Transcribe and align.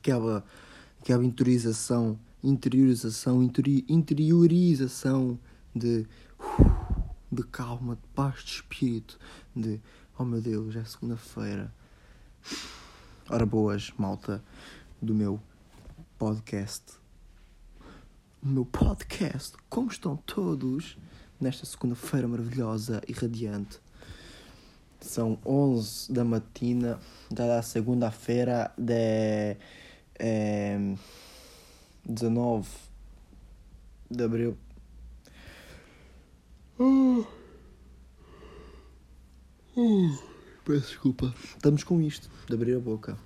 aquela, 0.00 0.42
aquela 1.00 1.24
interiorização, 1.24 2.18
interiorização, 2.42 3.42
interi, 3.42 3.84
interiorização 3.88 5.38
de, 5.74 6.06
de 7.30 7.42
calma, 7.44 7.96
de 7.96 8.08
paz 8.14 8.42
de 8.42 8.52
espírito, 8.52 9.18
de 9.54 9.78
oh 10.18 10.24
meu 10.24 10.40
Deus, 10.40 10.74
é 10.74 10.84
segunda-feira. 10.84 11.72
Ora 13.28 13.44
boas, 13.44 13.92
malta 13.98 14.42
do 15.00 15.14
meu 15.14 15.40
podcast. 16.18 16.82
O 18.42 18.48
meu 18.48 18.64
podcast. 18.64 19.54
Como 19.68 19.90
estão 19.90 20.16
todos 20.16 20.96
nesta 21.38 21.66
segunda-feira 21.66 22.26
maravilhosa 22.26 23.02
e 23.06 23.12
radiante? 23.12 23.78
São 24.98 25.38
11 25.46 26.12
da 26.12 26.24
matina 26.24 26.98
da 27.30 27.62
segunda-feira 27.62 28.72
de 28.76 29.56
é, 30.20 30.78
19 32.04 32.68
de 34.10 34.22
abril. 34.22 34.56
Uh. 36.78 37.26
Uh. 39.76 40.18
Peço 40.64 40.88
desculpa. 40.88 41.34
Estamos 41.56 41.82
com 41.82 42.00
isto, 42.00 42.30
de 42.46 42.54
abrir 42.54 42.76
a 42.76 42.80
boca. 42.80 43.16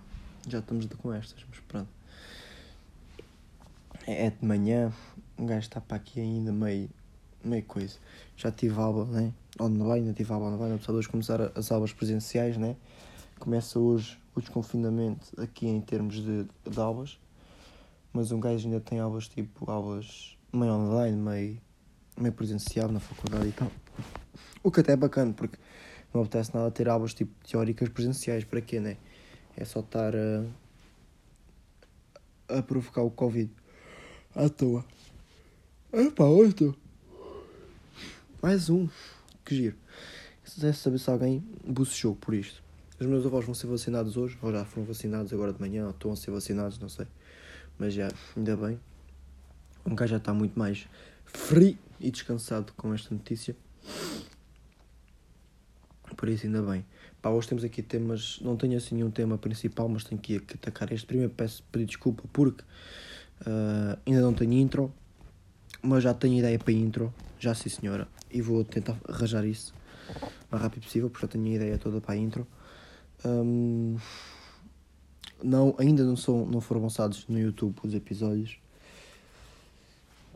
Já 0.49 0.61
estamos 0.61 0.87
com 0.87 1.13
estas, 1.13 1.45
mas 1.49 1.59
pronto. 1.61 1.89
É, 4.07 4.27
é 4.27 4.31
de 4.31 4.45
manhã, 4.45 4.93
um 5.37 5.47
gajo 5.47 5.61
está 5.61 5.81
para 5.81 5.97
aqui 5.97 6.21
ainda 6.21 6.53
meio, 6.53 6.89
meio 7.43 7.65
coisa. 7.65 7.99
Já 8.37 8.53
tive 8.53 8.79
aula, 8.79 9.05
né? 9.07 9.33
Online, 9.61 10.07
ainda 10.07 10.13
tive 10.13 10.33
aula 10.33 10.47
online, 10.47 10.75
apesar 10.75 10.93
de 10.93 10.99
hoje 10.99 11.09
começar 11.09 11.41
as 11.57 11.73
aulas 11.73 11.93
presenciais, 11.93 12.57
né? 12.57 12.77
Começa 13.39 13.79
hoje 13.79 14.19
o 14.35 14.41
desconfinamento 14.41 15.33
aqui 15.41 15.67
em 15.67 15.81
termos 15.81 16.17
de, 16.17 16.45
de 16.69 16.81
aulas. 16.81 17.19
Mas 18.13 18.33
um 18.33 18.41
gajo 18.41 18.67
ainda 18.67 18.81
tem 18.81 19.01
aulas 19.01 19.29
tipo 19.29 19.71
aulas 19.71 20.37
meio 20.53 20.73
online, 20.73 21.17
meio, 21.17 21.61
meio 22.19 22.33
presencial 22.33 22.91
na 22.91 23.01
faculdade 23.01 23.49
e 23.49 23.53
tal. 23.53 23.71
O 24.63 24.71
que 24.71 24.81
até 24.81 24.93
é 24.93 24.97
bacana, 24.97 25.33
porque 25.33 25.59
não 26.13 26.23
apetece 26.23 26.55
nada 26.55 26.71
ter 26.71 26.89
aulas 26.89 27.13
tipo 27.13 27.33
teóricas 27.45 27.89
presenciais, 27.89 28.45
para 28.45 28.61
quê, 28.61 28.81
né? 28.81 28.97
É 29.57 29.65
só 29.65 29.81
estar 29.81 30.15
a, 30.17 30.45
a 32.59 32.63
provocar 32.63 33.03
o 33.03 33.11
Covid 33.11 33.51
à 34.35 34.49
toa. 34.49 34.85
Epá, 35.93 36.25
oito. 36.25 36.77
Mais 38.43 38.69
um. 38.69 38.89
Que 39.45 39.55
giro. 39.55 39.77
Se 40.43 40.55
quiser 40.55 40.75
saber 40.75 40.99
se 40.99 41.11
alguém 41.11 41.45
bocejou 41.65 42.17
por 42.17 42.35
isto. 42.35 42.64
Os 42.99 43.07
meus 43.07 43.27
avós 43.27 43.45
vão 43.45 43.55
ser 43.55 43.67
vacinados 43.67 44.17
hoje, 44.17 44.39
ou 44.41 44.53
já 44.53 44.65
foram 44.65 44.87
vacinados 44.87 45.33
agora 45.33 45.53
de 45.53 45.61
manhã, 45.61 45.85
ou 45.85 45.91
estão 45.91 46.13
a 46.13 46.17
ser 46.17 46.31
vacinados, 46.31 46.79
não 46.79 46.89
sei. 46.89 47.07
Mas 47.79 47.93
já, 47.93 48.09
ainda 48.37 48.57
bem. 48.57 48.79
Um 49.85 49.95
gajo 49.95 50.13
já 50.13 50.17
está 50.19 50.33
muito 50.33 50.57
mais 50.59 50.87
frio 51.25 51.77
e 51.99 52.11
descansado 52.11 52.73
com 52.77 52.95
esta 52.95 53.13
notícia. 53.13 53.57
Por 56.17 56.29
isso, 56.29 56.47
ainda 56.47 56.63
bem. 56.63 56.87
Pá, 57.21 57.31
hoje 57.31 57.49
temos 57.49 57.65
aqui 57.65 57.83
temas. 57.83 58.39
Não 58.41 58.57
tenho 58.57 58.77
assim 58.77 58.95
nenhum 58.95 59.11
tema 59.11 59.37
principal, 59.37 59.89
mas 59.89 60.05
tenho 60.05 60.21
que 60.21 60.37
atacar 60.37 60.93
este. 60.93 61.07
Primeiro 61.07 61.33
peço 61.33 61.65
pedir 61.73 61.87
desculpa 61.87 62.23
porque 62.33 62.63
uh, 63.41 63.99
ainda 64.07 64.21
não 64.21 64.33
tenho 64.33 64.53
intro, 64.53 64.93
mas 65.83 66.05
já 66.05 66.15
tenho 66.15 66.39
ideia 66.39 66.59
para 66.59 66.73
intro. 66.73 67.13
Já 67.41 67.55
sim, 67.55 67.69
senhora. 67.69 68.07
E 68.31 68.41
vou 68.41 68.65
tentar 68.65 68.97
arranjar 69.09 69.45
isso 69.45 69.75
o 70.11 70.53
mais 70.53 70.63
rápido 70.63 70.85
possível, 70.85 71.11
porque 71.11 71.27
já 71.27 71.33
tenho 71.33 71.45
a 71.47 71.57
ideia 71.57 71.79
toda 71.79 72.01
para 72.01 72.15
a 72.15 72.17
intro. 72.17 72.47
Um, 73.25 73.97
não, 75.43 75.75
ainda 75.79 76.05
não, 76.05 76.17
são, 76.17 76.47
não 76.47 76.61
foram 76.61 76.83
lançados 76.83 77.27
no 77.29 77.39
YouTube 77.39 77.77
os 77.83 77.95
episódios. 77.95 78.59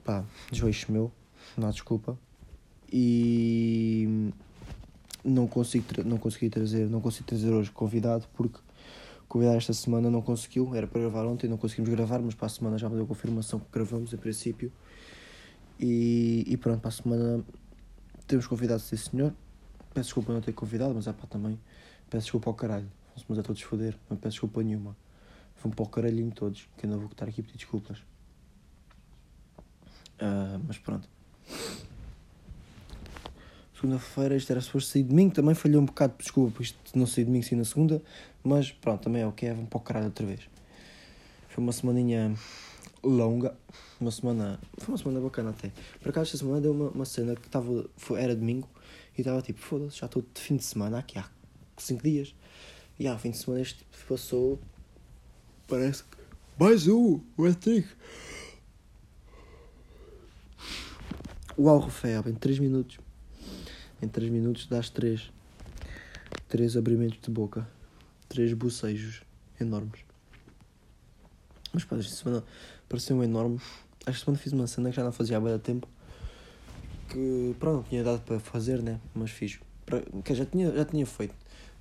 Pá, 0.05 0.25
desleixo 0.51 0.91
meu, 0.91 1.13
não 1.57 1.71
desculpa. 1.71 2.19
E 2.93 4.33
não 5.25 5.47
consigo 5.47 5.85
não 6.05 6.17
consegui 6.17 6.49
trazer 6.49 6.89
não 6.89 7.01
consigo 7.01 7.27
trazer 7.27 7.51
hoje 7.53 7.71
convidado 7.71 8.27
porque 8.35 8.59
convidar 9.29 9.57
esta 9.57 9.73
semana 9.73 10.11
não 10.11 10.23
conseguiu 10.23 10.75
era 10.75 10.87
para 10.87 11.01
gravar 11.01 11.27
ontem 11.27 11.49
não 11.49 11.59
conseguimos 11.59 11.91
gravar 11.91 12.21
mas 12.21 12.35
para 12.35 12.47
a 12.47 12.49
semana 12.49 12.79
já 12.79 12.89
me 12.89 12.97
deu 12.97 13.07
confirmação 13.07 13.59
que 13.59 13.67
gravamos 13.73 14.15
a 14.15 14.17
princípio 14.17 14.73
e, 15.79 16.45
e 16.47 16.57
pronto 16.57 16.81
para 16.81 16.89
a 16.89 16.93
semana 16.93 17.45
temos 18.27 18.47
convidado 18.47 18.81
esse 18.81 18.97
senhor 18.97 19.35
peço 19.93 20.07
desculpa 20.07 20.33
não 20.33 20.41
ter 20.41 20.53
convidado 20.53 20.95
mas 20.95 21.07
é 21.07 21.13
pá 21.13 21.27
também 21.27 21.59
peço 22.09 22.25
desculpa 22.25 22.51
ao 22.51 22.55
caralho 22.55 22.91
vamos 23.27 23.39
a 23.39 23.43
todos 23.43 23.63
foder 23.63 23.97
não 24.09 24.17
peço 24.17 24.33
desculpa 24.33 24.63
nenhuma 24.63 24.97
vão 25.63 25.73
para 25.73 25.83
o 25.85 25.89
caralhinho 25.89 26.31
todos 26.33 26.69
que 26.77 26.87
eu 26.87 26.91
não 26.91 26.99
vou 26.99 27.09
estar 27.09 27.29
aqui 27.29 27.41
a 27.41 27.45
pedir 27.45 27.59
desculpas 27.59 27.99
uh, 30.21 30.61
mas 30.67 30.79
pronto 30.79 31.09
Segunda-feira, 33.81 34.35
isto 34.35 34.51
era 34.51 34.61
suposto 34.61 34.91
sair 34.91 35.05
domingo, 35.05 35.33
também 35.33 35.55
falhou 35.55 35.81
um 35.81 35.85
bocado, 35.85 36.13
desculpa 36.19 36.57
por 36.57 36.63
isto 36.63 36.77
não 36.97 37.07
sair 37.07 37.25
domingo, 37.25 37.45
sim 37.45 37.55
na 37.55 37.65
segunda, 37.65 38.03
mas 38.43 38.73
pronto, 38.73 39.03
também 39.03 39.23
é 39.23 39.27
o 39.27 39.31
que 39.31 39.47
é, 39.47 39.55
vamos 39.55 39.69
para 39.69 39.77
o 39.77 39.81
caralho 39.81 40.07
outra 40.07 40.27
vez. 40.27 40.41
Foi 41.49 41.63
uma 41.63 41.71
semaninha 41.71 42.35
longa, 43.05 43.57
uma 44.01 44.11
semana, 44.11 44.59
foi 44.79 44.89
uma 44.89 44.99
semana 44.99 45.21
bacana 45.21 45.51
até. 45.51 45.71
Por 46.01 46.09
acaso 46.09 46.27
esta 46.27 46.39
semana 46.39 46.61
deu 46.61 46.73
uma, 46.73 46.89
uma 46.89 47.05
cena 47.05 47.37
que 47.37 47.47
estava, 47.47 47.89
era 48.17 48.35
domingo, 48.35 48.69
e 49.17 49.21
estava 49.21 49.41
tipo, 49.43 49.61
foda-se, 49.61 49.99
já 49.99 50.07
estou 50.07 50.23
de 50.23 50.41
fim 50.41 50.57
de 50.57 50.65
semana 50.65 50.99
aqui 50.99 51.17
há 51.17 51.38
5 51.83 52.03
dias. 52.03 52.35
E 52.99 53.07
há 53.07 53.17
fim 53.19 53.31
de 53.31 53.39
semana 53.39 53.63
este 53.63 53.85
passou, 54.09 54.59
parece 55.67 56.03
que 56.05 56.17
mais 56.59 56.89
um, 56.89 57.21
o 57.37 57.47
Etrick. 57.47 57.89
Uau, 61.59 61.79
Rafael, 61.79 62.25
em 62.29 62.35
3 62.35 62.59
minutos 62.59 62.99
em 64.01 64.09
3 64.09 64.31
minutos 64.31 64.67
dás 64.67 64.91
3. 64.91 65.31
3 66.49 66.77
abrimentos 66.77 67.19
de 67.21 67.31
boca. 67.31 67.69
3 68.29 68.53
bocejos 68.55 69.23
enormes. 69.61 70.01
Mas 71.73 71.85
pá, 71.85 71.97
esta 71.97 72.15
semana 72.15 72.45
pareceu 72.89 73.17
um 73.17 73.25
enorme. 73.25 73.61
Esta 74.07 74.25
semana 74.25 74.39
fiz 74.39 74.53
uma 74.53 74.67
cena 74.67 74.91
que 74.91 74.97
já 74.97 75.05
não 75.05 75.13
fazia 75.13 75.37
há 75.37 75.41
bem 75.41 75.59
tempo. 75.59 75.89
Que 77.09 77.55
pronto, 77.59 77.77
não 77.77 77.83
tinha 77.85 78.05
dado 78.05 78.21
para 78.21 78.39
fazer, 78.39 78.83
né? 78.83 79.01
Mas 79.15 79.31
fiz. 79.31 79.59
Que 80.25 80.35
já 80.35 80.47
tinha, 80.47 80.71
já 80.71 80.85
tinha 80.85 81.05
feito. 81.07 81.35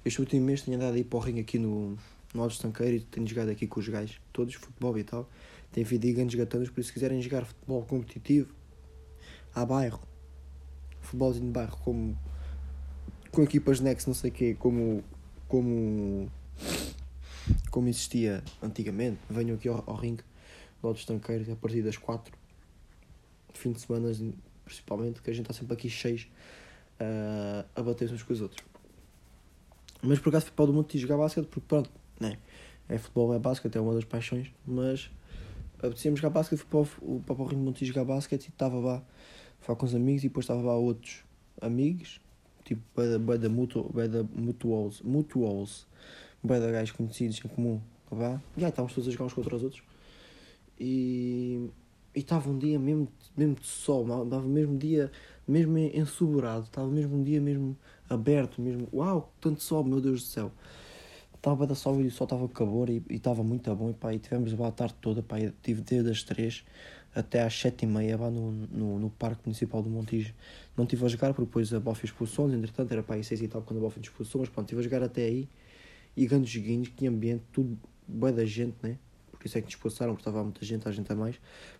Este 0.05 0.19
último 0.19 0.45
mês 0.45 0.61
tinha 0.61 0.77
dado 0.77 0.95
aí 0.95 1.03
para 1.03 1.17
o 1.17 1.19
ringue 1.19 1.41
aqui 1.41 1.59
no, 1.59 1.97
no 2.33 2.41
Alto 2.41 2.53
Estanqueiro 2.53 2.95
e 2.95 2.99
tenho 3.01 3.27
jogado 3.27 3.49
aqui 3.49 3.67
com 3.67 3.79
os 3.79 3.87
gajos, 3.87 4.19
todos, 4.31 4.53
futebol 4.53 4.97
e 4.97 5.03
tal. 5.03 5.29
Tem 5.71 5.83
vindo 5.83 6.13
grandes 6.13 6.35
gatanos, 6.35 6.69
por 6.69 6.79
isso 6.79 6.87
se 6.87 6.93
quiserem 6.93 7.21
jogar 7.21 7.45
futebol 7.45 7.83
competitivo, 7.83 8.53
a 9.53 9.65
bairro, 9.65 10.01
futebolzinho 11.01 11.47
de 11.47 11.51
bairro 11.51 11.77
como 11.77 12.17
com 13.31 13.43
equipas 13.43 13.79
next, 13.79 14.07
não 14.07 14.15
sei 14.15 14.31
o 14.31 14.33
quê, 14.33 14.55
como, 14.57 15.03
como, 15.47 16.31
como 17.69 17.87
existia 17.87 18.43
antigamente. 18.61 19.19
Venham 19.29 19.55
aqui 19.55 19.67
ao, 19.67 19.83
ao 19.85 19.95
ringue 19.95 20.23
do 20.81 20.87
Alto 20.87 20.99
Estanqueiro 20.99 21.51
a 21.51 21.55
partir 21.55 21.81
das 21.81 21.97
4, 21.97 22.33
fim 23.53 23.71
de 23.71 23.81
semana 23.81 24.11
principalmente, 24.65 25.21
que 25.21 25.29
a 25.29 25.33
gente 25.33 25.49
está 25.49 25.53
sempre 25.53 25.73
aqui 25.73 25.89
cheios 25.89 26.27
uh, 26.99 27.65
a 27.75 27.81
bater 27.81 28.11
uns 28.11 28.23
com 28.23 28.33
os 28.33 28.41
outros. 28.41 28.63
Mas 30.01 30.19
por 30.19 30.29
acaso 30.29 30.45
fui 30.45 30.53
para 30.53 30.63
o 30.63 30.67
do 30.67 30.73
Monte 30.73 30.97
jogar 30.97 31.17
basquete, 31.17 31.45
porque 31.45 31.65
pronto, 31.67 31.89
né? 32.19 32.37
é 32.89 32.97
futebol, 32.97 33.33
é 33.33 33.39
basquete, 33.39 33.75
é 33.75 33.81
uma 33.81 33.93
das 33.93 34.05
paixões, 34.05 34.51
mas 34.65 35.09
apetecia-me 35.77 36.17
jogar 36.17 36.29
basquete, 36.29 36.59
fui 36.59 36.67
para 36.69 37.05
o, 37.05 37.19
para 37.21 37.35
o 37.35 37.49
de 37.49 37.55
Monte 37.55 37.85
jogar 37.85 38.05
basquete 38.05 38.45
e 38.45 38.49
estava 38.49 38.77
lá 38.79 39.03
falar 39.59 39.77
com 39.77 39.85
os 39.85 39.95
amigos 39.95 40.23
e 40.23 40.27
depois 40.27 40.43
estava 40.45 40.61
lá 40.61 40.75
outros 40.75 41.23
amigos, 41.61 42.21
tipo 42.63 42.81
bem 43.19 43.39
da 43.39 43.49
mutuals, 43.49 45.01
mutuals, 45.01 45.87
bem 46.43 46.59
da 46.59 46.71
gajos 46.71 46.95
conhecidos 46.95 47.39
em 47.43 47.47
comum, 47.47 47.81
lá, 48.11 48.41
e 48.55 48.63
aí 48.63 48.69
estávamos 48.69 48.93
todos 48.93 49.07
a 49.07 49.11
jogar 49.11 49.25
uns 49.25 49.33
contra 49.33 49.55
os 49.55 49.63
outros. 49.63 49.83
E 50.79 51.69
estava 52.15 52.49
um 52.49 52.57
dia 52.57 52.79
mesmo, 52.79 53.07
mesmo 53.35 53.55
de 53.55 53.65
sol, 53.65 54.03
estava 54.23 54.47
mesmo 54.47 54.77
dia 54.77 55.11
mesmo 55.47 55.77
ensoberado, 55.77 56.65
estava 56.65 56.87
mesmo 56.87 57.17
um 57.17 57.23
dia 57.23 57.39
mesmo 57.39 57.77
aberto, 58.09 58.61
mesmo, 58.61 58.87
uau, 58.93 59.33
tanto 59.39 59.63
sol, 59.63 59.83
meu 59.83 60.01
Deus 60.01 60.23
do 60.23 60.27
céu. 60.27 60.51
Estava 61.33 61.65
da 61.65 61.75
sol 61.75 62.01
e 62.01 62.07
o 62.07 62.11
sol 62.11 62.25
estava 62.25 62.47
calor 62.49 62.89
e 62.89 63.01
estava 63.09 63.43
muito 63.43 63.73
bom 63.75 63.91
e 63.91 63.93
pá, 63.93 64.13
e 64.13 64.19
tivemos 64.19 64.53
a 64.59 64.71
tarde 64.71 64.95
toda, 64.99 65.23
pá, 65.23 65.37
tive 65.61 65.81
desde 65.81 66.09
as 66.09 66.23
três 66.23 66.65
até 67.15 67.41
às 67.41 67.57
sete 67.57 67.83
e 67.83 67.87
meia 67.87 68.17
lá 68.17 68.29
no, 68.29 68.51
no, 68.51 68.99
no 68.99 69.09
Parque 69.09 69.41
Municipal 69.45 69.81
do 69.81 69.89
Montijo. 69.89 70.33
Não 70.75 70.83
estive 70.83 71.05
a 71.05 71.07
jogar 71.07 71.33
porque 71.33 71.45
depois 71.45 71.73
a 71.73 71.79
bola 71.79 71.95
fez 71.95 72.11
expulsões, 72.11 72.53
entretanto 72.53 72.91
era 72.91 73.01
para 73.01 73.15
aí 73.15 73.23
seis 73.23 73.41
e 73.41 73.47
tal 73.47 73.61
quando 73.61 73.77
a 73.77 73.79
bola 73.81 73.91
fez 73.91 74.05
expulsões, 74.07 74.41
mas 74.41 74.49
pronto, 74.49 74.65
estive 74.65 74.81
a 74.81 74.83
jogar 74.83 75.03
até 75.03 75.23
aí 75.23 75.47
e 76.15 76.25
grandes 76.25 76.49
joguinhos, 76.49 76.89
que 76.89 77.07
ambiente, 77.07 77.43
tudo 77.53 77.77
bem 78.07 78.33
da 78.33 78.45
gente, 78.45 78.75
né? 78.81 78.97
Por 79.37 79.45
isso 79.45 79.57
é 79.57 79.61
que 79.61 79.69
expulsaram, 79.69 80.13
porque 80.13 80.27
estava 80.27 80.43
muita 80.43 80.65
gente, 80.65 80.87
a 80.87 80.91
gente 80.91 81.11
a 81.11 81.15
mais. 81.15 81.35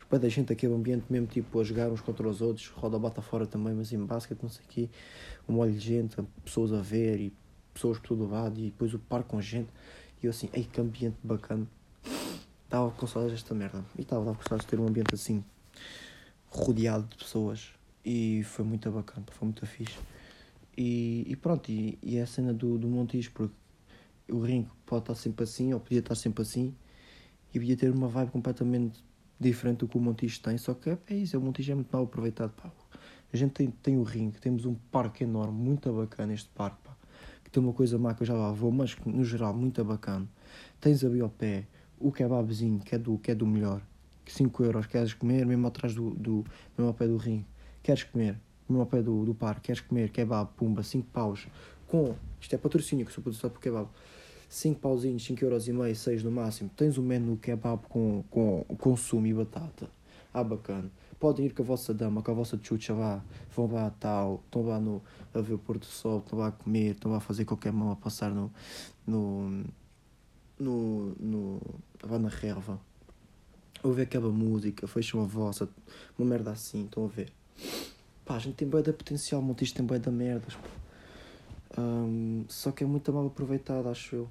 Bem 0.10 0.20
da 0.20 0.30
gente, 0.30 0.54
aquele 0.54 0.74
ambiente 0.74 1.06
mesmo 1.10 1.28
tipo 1.28 1.60
a 1.60 1.64
jogar 1.64 1.90
uns 1.90 2.02
contra 2.02 2.28
os 2.28 2.42
outros, 2.42 2.68
roda 2.68 2.98
bata 2.98 3.22
fora 3.22 3.46
também, 3.46 3.74
mas 3.74 3.92
em 3.92 4.06
basquete, 4.06 4.42
não 4.42 4.50
sei 4.50 4.64
o 4.64 4.68
quê, 4.68 4.90
um 5.50 5.54
molho 5.54 5.74
de 5.74 5.80
gente, 5.80 6.16
pessoas 6.46 6.72
a 6.72 6.82
ver 6.82 7.20
e 7.20 7.34
pessoas 7.74 8.00
por 8.00 8.10
todo 8.10 8.30
lado 8.30 8.60
e 8.60 8.66
depois 8.66 8.94
o 8.94 9.00
parque 9.00 9.30
com 9.30 9.42
gente. 9.42 9.70
E 10.22 10.26
eu 10.26 10.30
assim, 10.30 10.50
ei 10.54 10.64
que 10.64 10.80
ambiente 10.80 11.18
bacana. 11.24 11.68
Estava 12.64 12.92
com 12.92 13.08
saudades 13.08 13.40
desta 13.40 13.54
merda. 13.54 13.84
E 13.98 14.02
estava 14.02 14.24
com 14.34 14.42
saudades 14.44 14.66
de 14.66 14.70
ter 14.70 14.80
um 14.80 14.88
ambiente 14.88 15.14
assim, 15.14 15.44
rodeado 16.50 17.08
de 17.08 17.18
pessoas. 17.18 17.72
E 18.04 18.44
foi 18.46 18.64
muito 18.64 18.90
bacana, 18.90 19.26
foi 19.32 19.46
muito 19.48 19.66
fixe. 19.66 19.98
E, 20.78 21.26
e 21.28 21.36
pronto, 21.36 21.70
e, 21.70 21.98
e 22.02 22.18
é 22.18 22.22
a 22.22 22.28
cena 22.28 22.54
do, 22.54 22.78
do 22.78 22.88
Montijo, 22.88 23.32
porque 23.32 23.54
o 24.30 24.40
ringue 24.40 24.70
pode 24.86 25.04
estar 25.04 25.16
sempre 25.16 25.44
assim, 25.44 25.74
ou 25.74 25.80
podia 25.80 26.00
estar 26.00 26.16
sempre 26.16 26.44
assim, 26.44 26.74
e 27.64 27.76
ter 27.76 27.92
uma 27.92 28.08
vibe 28.08 28.32
completamente 28.32 29.04
diferente 29.40 29.80
do 29.80 29.88
que 29.88 29.98
o 29.98 30.00
Montijo 30.02 30.42
tem, 30.42 30.58
só 30.58 30.74
que 30.74 30.90
é 30.90 31.16
isso, 31.16 31.38
o 31.38 31.42
Montijo 31.42 31.72
é 31.72 31.76
muito 31.76 31.90
mal 31.92 32.04
aproveitado, 32.04 32.52
pá. 32.52 32.72
A 33.32 33.38
gente 33.38 33.52
tem, 33.52 33.70
tem 33.70 33.98
o 33.98 34.04
ringue, 34.04 34.40
temos 34.40 34.66
um 34.66 34.74
parque 34.92 35.24
enorme, 35.24 35.58
muito 35.58 35.92
bacana 35.92 36.34
este 36.34 36.50
parque, 36.50 36.78
pá. 36.84 36.96
Que 37.44 37.52
tem 37.52 37.62
uma 37.62 37.74
coisa 37.74 37.98
má 37.98 38.14
que 38.14 38.24
eu 38.24 38.28
já 38.28 38.34
lá 38.34 38.52
vou, 38.52 38.72
mas 38.72 38.96
no 39.06 39.24
geral 39.24 39.54
muito 39.54 39.84
bacana. 39.84 40.28
Tens 40.80 41.04
ali 41.04 41.20
ao 41.20 41.30
pé 41.30 41.68
o 42.00 42.12
kebabzinho, 42.12 42.80
que 42.80 42.96
é 42.96 42.98
do, 42.98 43.18
que 43.18 43.32
é 43.32 43.36
do 43.36 43.46
melhor, 43.46 43.82
que 44.24 44.32
5 44.32 44.64
euros, 44.64 44.86
queres 44.86 45.14
comer, 45.14 45.46
mesmo 45.46 45.68
atrás 45.68 45.94
do, 45.94 46.12
do 46.12 46.46
mesmo 46.78 46.88
ao 46.88 46.94
pé 46.94 47.08
do 47.08 47.18
ringue, 47.18 47.46
queres 47.82 48.04
comer, 48.04 48.40
mesmo 48.68 48.82
ao 48.82 48.86
pé 48.86 49.02
do, 49.02 49.26
do 49.26 49.34
parque, 49.34 49.62
queres 49.62 49.82
comer 49.82 50.10
kebab, 50.10 50.50
pumba, 50.56 50.84
5 50.84 51.08
paus, 51.12 51.48
com, 51.88 52.16
isto 52.40 52.54
é 52.54 52.58
patrocínio 52.58 53.06
que 53.06 53.12
sou 53.12 53.24
produzido 53.24 53.50
por 53.50 53.62
kebab, 53.62 53.90
5 54.50 54.80
pauzinhos, 54.80 55.24
5 55.24 55.44
euros 55.44 55.68
e 55.68 55.74
meio, 55.74 55.96
6 55.96 56.24
no 56.24 56.32
máximo, 56.32 56.70
tens 56.76 56.98
o 56.98 57.02
menu 57.02 57.38
kebab 57.38 57.82
com, 57.90 58.24
com 58.30 58.64
consumo 58.78 59.28
e 59.28 59.34
batata, 59.34 59.90
ah 60.34 60.44
bacana, 60.44 60.90
podem 61.20 61.46
ir 61.46 61.54
com 61.54 61.64
a 61.64 61.66
vossa 61.66 61.94
dama, 61.94 62.22
com 62.22 62.32
a 62.32 62.34
vossa 62.34 62.60
chucha 62.62 62.94
lá, 62.94 63.24
vão 63.56 63.72
lá 63.72 63.88
a 63.88 63.90
tal, 63.90 64.42
estão 64.46 64.66
lá 64.66 64.80
no, 64.80 65.02
a 65.34 65.42
ver 65.42 65.54
o 65.54 65.58
pôr 65.58 65.78
do 65.78 65.86
sol, 65.86 66.20
estão 66.20 66.40
lá 66.40 66.48
a 66.48 66.52
comer, 66.52 66.92
estão 66.92 67.12
lá 67.12 67.18
a 67.18 67.22
fazer 67.22 67.46
qualquer 67.46 67.74
mão 67.74 67.92
a 67.92 67.96
passar 67.96 68.32
no, 68.32 68.52
no, 69.06 69.64
no, 70.60 71.16
no 71.20 71.62
lá 72.04 72.18
na 72.18 72.30
relva, 72.30 72.80
ouvir 73.84 74.04
aquela 74.04 74.30
música, 74.30 74.88
fecham 74.88 75.22
a 75.22 75.26
vossa, 75.26 75.68
uma 76.18 76.28
merda 76.28 76.52
assim, 76.52 76.86
estão 76.86 77.06
a 77.06 77.08
ver. 77.08 77.32
Pá, 78.26 78.36
a 78.36 78.40
gente 78.40 78.56
tem 78.56 78.68
bué 78.68 78.82
de 78.82 78.92
potencial, 78.92 79.42
Montijo 79.42 79.74
tem 79.74 79.86
bué 79.86 80.00
de 80.00 80.10
merdas. 80.10 80.58
Um, 81.78 82.46
só 82.48 82.72
que 82.72 82.84
é 82.84 82.88
muito 82.88 83.12
mal 83.12 83.26
aproveitado, 83.26 83.90
acho 83.90 84.16
eu. 84.16 84.30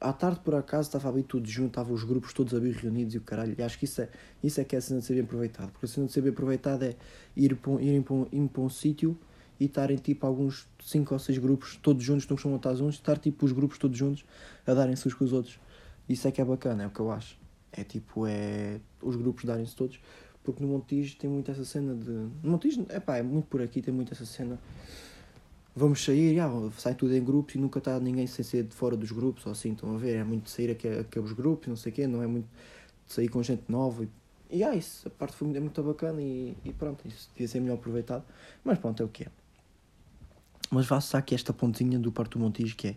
À 0.00 0.12
tarde, 0.12 0.40
por 0.40 0.54
acaso, 0.54 0.88
estava 0.88 1.08
ali 1.08 1.24
tudo 1.24 1.48
junto, 1.48 1.68
estavam 1.68 1.92
os 1.92 2.04
grupos 2.04 2.32
todos 2.32 2.54
ali 2.54 2.70
reunidos 2.70 3.14
e 3.14 3.18
o 3.18 3.20
caralho. 3.20 3.54
E 3.58 3.62
acho 3.62 3.78
que 3.78 3.84
isso 3.84 4.00
é, 4.00 4.08
isso 4.42 4.60
é 4.60 4.64
que 4.64 4.76
é 4.76 4.78
a 4.78 4.82
cena 4.82 5.00
de 5.00 5.06
ser 5.06 5.14
bem 5.14 5.24
aproveitado. 5.24 5.72
Porque 5.72 5.86
a 5.86 5.88
cena 5.88 6.06
de 6.06 6.12
ser 6.12 6.20
bem 6.20 6.30
aproveitado 6.30 6.84
é 6.84 6.94
ir 7.36 7.56
para, 7.56 7.72
irem 7.82 8.00
para 8.00 8.14
um, 8.14 8.26
ir 8.30 8.48
para 8.48 8.62
um 8.62 8.68
sítio 8.68 9.18
e 9.58 9.64
estarem 9.64 9.96
tipo 9.96 10.24
alguns 10.24 10.68
5 10.84 11.12
ou 11.12 11.18
6 11.18 11.38
grupos 11.38 11.76
todos 11.82 12.04
juntos, 12.04 12.28
não 12.28 12.36
costumam 12.36 12.58
estar 12.58 12.74
juntos, 12.76 12.94
estar 12.94 13.18
tipo 13.18 13.44
os 13.44 13.50
grupos 13.50 13.76
todos 13.76 13.98
juntos 13.98 14.24
a 14.64 14.72
darem-se 14.72 15.08
uns 15.08 15.14
com 15.14 15.24
os 15.24 15.32
outros. 15.32 15.58
Isso 16.08 16.28
é 16.28 16.30
que 16.30 16.40
é 16.40 16.44
bacana, 16.44 16.84
é 16.84 16.86
o 16.86 16.90
que 16.90 17.00
eu 17.00 17.10
acho. 17.10 17.36
É 17.72 17.82
tipo, 17.82 18.24
é 18.24 18.80
os 19.02 19.16
grupos 19.16 19.44
darem-se 19.44 19.74
todos. 19.74 20.00
Porque 20.44 20.62
no 20.62 20.68
Montijo 20.68 21.16
tem 21.16 21.28
muito 21.28 21.50
essa 21.50 21.64
cena 21.64 21.94
de. 21.94 22.10
No 22.10 22.52
Montijo, 22.52 22.86
é 22.88 23.00
pá, 23.00 23.18
é 23.18 23.22
muito 23.22 23.46
por 23.46 23.60
aqui, 23.60 23.82
tem 23.82 23.92
muito 23.92 24.14
essa 24.14 24.24
cena 24.24 24.58
vamos 25.78 26.04
sair, 26.04 26.34
já, 26.34 26.50
sai 26.76 26.94
tudo 26.94 27.14
em 27.14 27.22
grupos 27.22 27.54
e 27.54 27.58
nunca 27.58 27.78
está 27.78 27.98
ninguém 28.00 28.26
sem 28.26 28.44
ser 28.44 28.64
de 28.64 28.74
fora 28.74 28.96
dos 28.96 29.12
grupos, 29.12 29.46
ou 29.46 29.52
assim, 29.52 29.72
estão 29.72 29.94
a 29.94 29.98
ver, 29.98 30.16
é 30.16 30.24
muito 30.24 30.44
de 30.44 30.50
sair 30.50 30.70
aqueles 30.70 31.32
grupos, 31.32 31.68
não 31.68 31.76
sei 31.76 31.92
o 31.92 31.94
quê, 31.94 32.06
não 32.06 32.22
é 32.22 32.26
muito 32.26 32.46
de 33.06 33.12
sair 33.12 33.28
com 33.28 33.42
gente 33.42 33.62
nova 33.68 34.04
e, 34.04 34.08
e 34.50 34.64
ah, 34.64 34.74
isso, 34.74 35.06
a 35.06 35.10
parte 35.10 35.36
foi 35.36 35.56
é 35.56 35.60
muito 35.60 35.82
bacana 35.82 36.20
e, 36.20 36.56
e 36.64 36.72
pronto, 36.72 37.06
isso 37.06 37.30
devia 37.32 37.46
ser 37.46 37.60
melhor 37.60 37.74
aproveitado, 37.74 38.24
mas 38.64 38.78
pronto, 38.78 39.02
é 39.02 39.06
o 39.06 39.08
que 39.08 39.24
é. 39.24 39.28
Mas 40.70 40.86
vá-se 40.86 41.16
aqui 41.16 41.34
esta 41.34 41.52
pontinha 41.52 41.98
do 41.98 42.12
Parto 42.12 42.38
Montijo 42.38 42.76
que 42.76 42.88
é, 42.88 42.96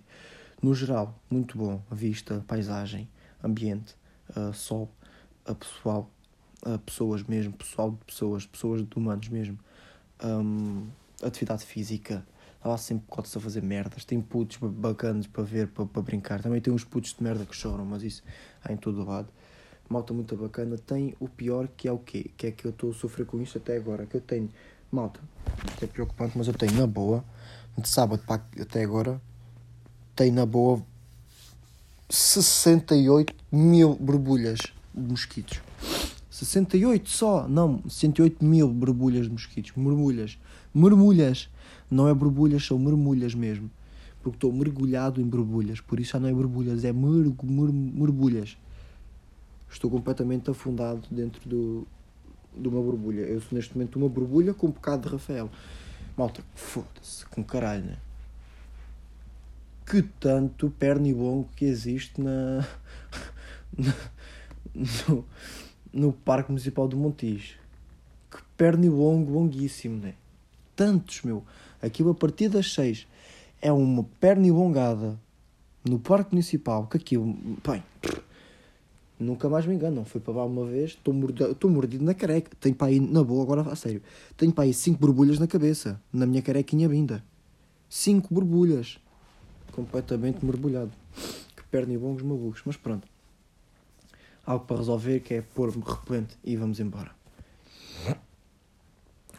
no 0.62 0.74
geral, 0.74 1.18
muito 1.30 1.58
bom, 1.58 1.82
a 1.90 1.96
vista, 1.96 2.44
paisagem, 2.48 3.08
ambiente, 3.44 3.96
sol, 4.54 4.90
a 5.46 5.56
pessoal, 5.56 6.10
pessoas 6.86 7.24
mesmo, 7.24 7.54
pessoal 7.54 7.92
de 7.92 8.06
pessoas, 8.06 8.46
pessoas 8.46 8.86
de 8.86 8.98
humanos 8.98 9.28
mesmo, 9.30 9.58
um, 10.24 10.88
atividade 11.24 11.66
física, 11.66 12.26
Lá 12.64 12.78
sempre 12.78 13.06
cotas 13.10 13.36
a 13.36 13.40
fazer 13.40 13.62
merdas. 13.62 14.06
Tem 14.06 14.22
putos 14.22 14.58
bacanas 14.58 15.28
para 15.28 15.44
ver, 15.44 15.68
para, 15.68 15.86
para 15.86 16.02
brincar. 16.02 16.42
Também 16.42 16.62
tem 16.62 16.74
uns 16.74 16.84
putos 16.84 17.14
de 17.14 17.24
merda 17.24 17.46
que 17.46 17.56
choram, 17.56 17.86
mas 17.86 18.04
isso 18.04 18.24
há 18.64 18.72
em 18.72 18.78
todo 18.78 19.04
lado. 19.04 19.28
Malta 19.90 20.14
muito 20.14 20.36
bacana. 20.36 20.78
Tem 20.78 21.16
o 21.20 21.28
pior 21.28 21.68
que 21.76 21.88
é 21.88 21.92
o 21.92 21.98
quê? 21.98 22.32
Que 22.38 22.48
é 22.48 22.52
que 22.52 22.66
eu 22.66 22.72
estou 22.72 22.92
a 22.92 22.94
sofrer 22.94 23.26
com 23.26 23.42
isto 23.42 23.58
até 23.58 23.76
agora. 23.76 24.06
Que 24.06 24.18
eu 24.18 24.22
tenho, 24.22 24.50
malta, 24.92 25.20
isto 25.70 25.84
é 25.84 25.88
preocupante, 25.88 26.38
mas 26.38 26.48
eu 26.48 26.54
tenho 26.54 26.74
na 26.74 26.88
boa, 26.88 27.26
de 27.78 27.90
sábado 27.90 28.24
para 28.26 28.42
até 28.60 28.84
agora, 28.84 29.20
tenho 30.16 30.34
na 30.34 30.46
boa 30.46 30.84
68 32.12 33.34
mil 33.52 33.96
borbulhas 33.96 34.60
de 34.94 35.02
mosquitos. 35.02 35.62
68 36.30 37.10
só, 37.10 37.48
não, 37.48 37.82
68 37.88 38.44
mil 38.44 38.68
borbulhas 38.68 39.26
de 39.28 39.32
mosquitos. 39.32 39.72
Mermulhas. 39.76 40.38
Mermulhas. 40.74 41.50
Não 41.92 42.08
é 42.08 42.14
borbulhas, 42.14 42.66
são 42.66 42.80
mermulhas 42.80 43.36
mesmo. 43.36 43.70
Porque 44.24 44.38
estou 44.38 44.54
mergulhado 44.54 45.20
em 45.20 45.26
borbulhas. 45.26 45.82
Por 45.82 46.00
isso 46.00 46.14
já 46.14 46.20
não 46.20 46.30
é 46.30 46.34
borbulhas, 46.34 46.86
é 46.86 46.94
mer, 46.94 47.26
mer, 47.44 47.74
mergulhas. 47.74 48.58
Estou 49.70 49.92
completamente 49.92 50.50
afundado 50.50 51.02
dentro 51.12 51.48
do, 51.50 51.86
de 52.56 52.68
uma 52.68 52.82
borbulha. 52.82 53.22
Eu 53.22 53.42
sou 53.42 53.50
neste 53.58 53.76
momento 53.76 53.98
uma 53.98 54.08
borbulha 54.08 54.54
com 54.54 54.68
um 54.68 54.72
bocado 54.72 55.04
de 55.04 55.10
Rafael. 55.10 55.50
Malta, 56.16 56.42
foda-se, 56.56 57.26
com 57.26 57.44
caralho, 57.44 57.84
né? 57.84 57.98
Que 59.86 60.02
tanto 60.02 60.70
pernibongo 60.70 61.50
que 61.56 61.66
existe 61.66 62.20
na 62.22 62.66
no, 64.74 65.26
no 65.92 66.14
Parque 66.14 66.52
Municipal 66.52 66.88
do 66.88 66.96
Montijo. 66.96 67.56
Que 68.30 68.40
pernilongo 68.56 69.32
longuíssimo, 69.34 69.98
né? 69.98 70.14
Tantos, 70.76 71.22
meu. 71.24 71.44
Aquilo 71.82 72.12
a 72.12 72.16
partir 72.16 72.50
das 72.50 72.74
6 72.74 73.08
é 73.62 73.72
uma 73.72 74.04
perna 74.20 74.48
elongada 74.48 75.20
no 75.84 76.00
Parque 76.00 76.32
Municipal, 76.32 76.86
que 76.88 76.98
aquilo, 76.98 77.36
bem, 77.68 77.84
nunca 79.20 79.50
mais 79.50 79.66
me 79.66 79.74
engano, 79.74 79.98
não 79.98 80.06
foi 80.06 80.22
para 80.22 80.34
lá 80.34 80.46
uma 80.46 80.66
vez, 80.66 80.92
estou 80.92 81.14
mordido, 81.14 81.70
mordido 81.70 82.04
na 82.04 82.14
careca, 82.14 82.52
tenho 82.60 82.76
para 82.76 82.88
aí, 82.88 83.00
na 83.00 83.24
boa, 83.24 83.44
agora 83.44 83.62
a 83.62 83.76
sério, 83.76 84.02
tenho 84.38 84.52
para 84.52 84.66
aí 84.66 84.74
5 84.74 85.00
borbulhas 85.00 85.40
na 85.40 85.48
cabeça, 85.48 86.00
na 86.12 86.26
minha 86.26 86.42
carequinha 86.42 86.88
vinda. 86.88 87.24
5 87.90 88.34
borbulhas, 88.34 89.00
completamente 89.72 90.46
mergulhado. 90.46 90.92
Que 91.56 91.64
perna 91.70 91.94
e 91.94 91.98
bons 91.98 92.22
malucos, 92.22 92.62
mas 92.66 92.78
pronto. 92.78 93.08
Algo 94.46 94.66
para 94.66 94.78
resolver 94.78 95.20
que 95.20 95.36
é 95.36 95.42
pôr-me 95.42 95.84
repelente 95.84 96.38
e 96.44 96.56
vamos 96.56 96.80
embora. 96.80 97.21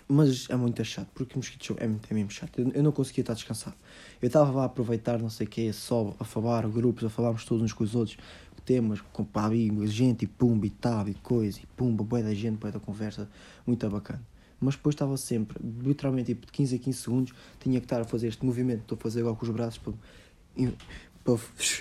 Mas 0.09 0.49
é 0.51 0.57
muito 0.57 0.85
chato, 0.85 1.09
porque 1.15 1.37
mosquito 1.37 1.77
é, 1.79 1.85
é 1.85 2.15
mesmo 2.15 2.31
chato. 2.31 2.61
Eu, 2.61 2.71
eu 2.73 2.83
não 2.83 2.93
conseguia 2.93 3.23
estar 3.23 3.35
descansado. 3.35 3.77
Eu 4.21 4.27
estava 4.27 4.63
a 4.63 4.65
aproveitar, 4.65 5.19
não 5.19 5.31
sei 5.31 5.47
o 5.47 5.51
quê, 5.51 5.73
só 5.73 6.15
a 6.19 6.25
falar, 6.25 6.67
grupos, 6.69 7.05
a 7.05 7.09
falarmos 7.09 7.45
todos 7.45 7.63
uns 7.63 7.73
com 7.73 7.85
os 7.85 7.95
outros, 7.95 8.17
temas, 8.65 9.01
com 9.13 9.25
pá, 9.25 9.51
gente, 9.85 10.25
e 10.25 10.27
pumba, 10.27 10.67
e 10.67 10.71
tal, 10.71 11.09
e 11.09 11.15
coisa, 11.15 11.59
e 11.61 11.67
pumba, 11.77 12.05
boa 12.05 12.23
da 12.23 12.35
gente, 12.35 12.59
boa 12.59 12.73
da 12.73 12.81
conversa, 12.81 13.29
muito 13.67 13.89
bacana. 13.89 14.23
Mas 14.61 14.77
depois 14.77 14.95
estava 14.95 15.17
sempre, 15.17 15.59
literalmente, 15.81 16.27
tipo, 16.27 16.47
de 16.47 16.53
15 16.53 16.77
a 16.77 16.79
15 16.79 16.99
segundos, 16.99 17.35
tinha 17.59 17.81
que 17.81 17.85
estar 17.85 18.01
a 18.01 18.05
fazer 18.05 18.29
este 18.29 18.45
movimento, 18.45 18.83
estou 18.83 18.97
a 18.97 19.01
fazer 19.01 19.21
agora 19.21 19.35
com 19.35 19.45
os 19.45 19.51
braços 19.51 19.79
para. 19.79 19.93
para 21.25 21.37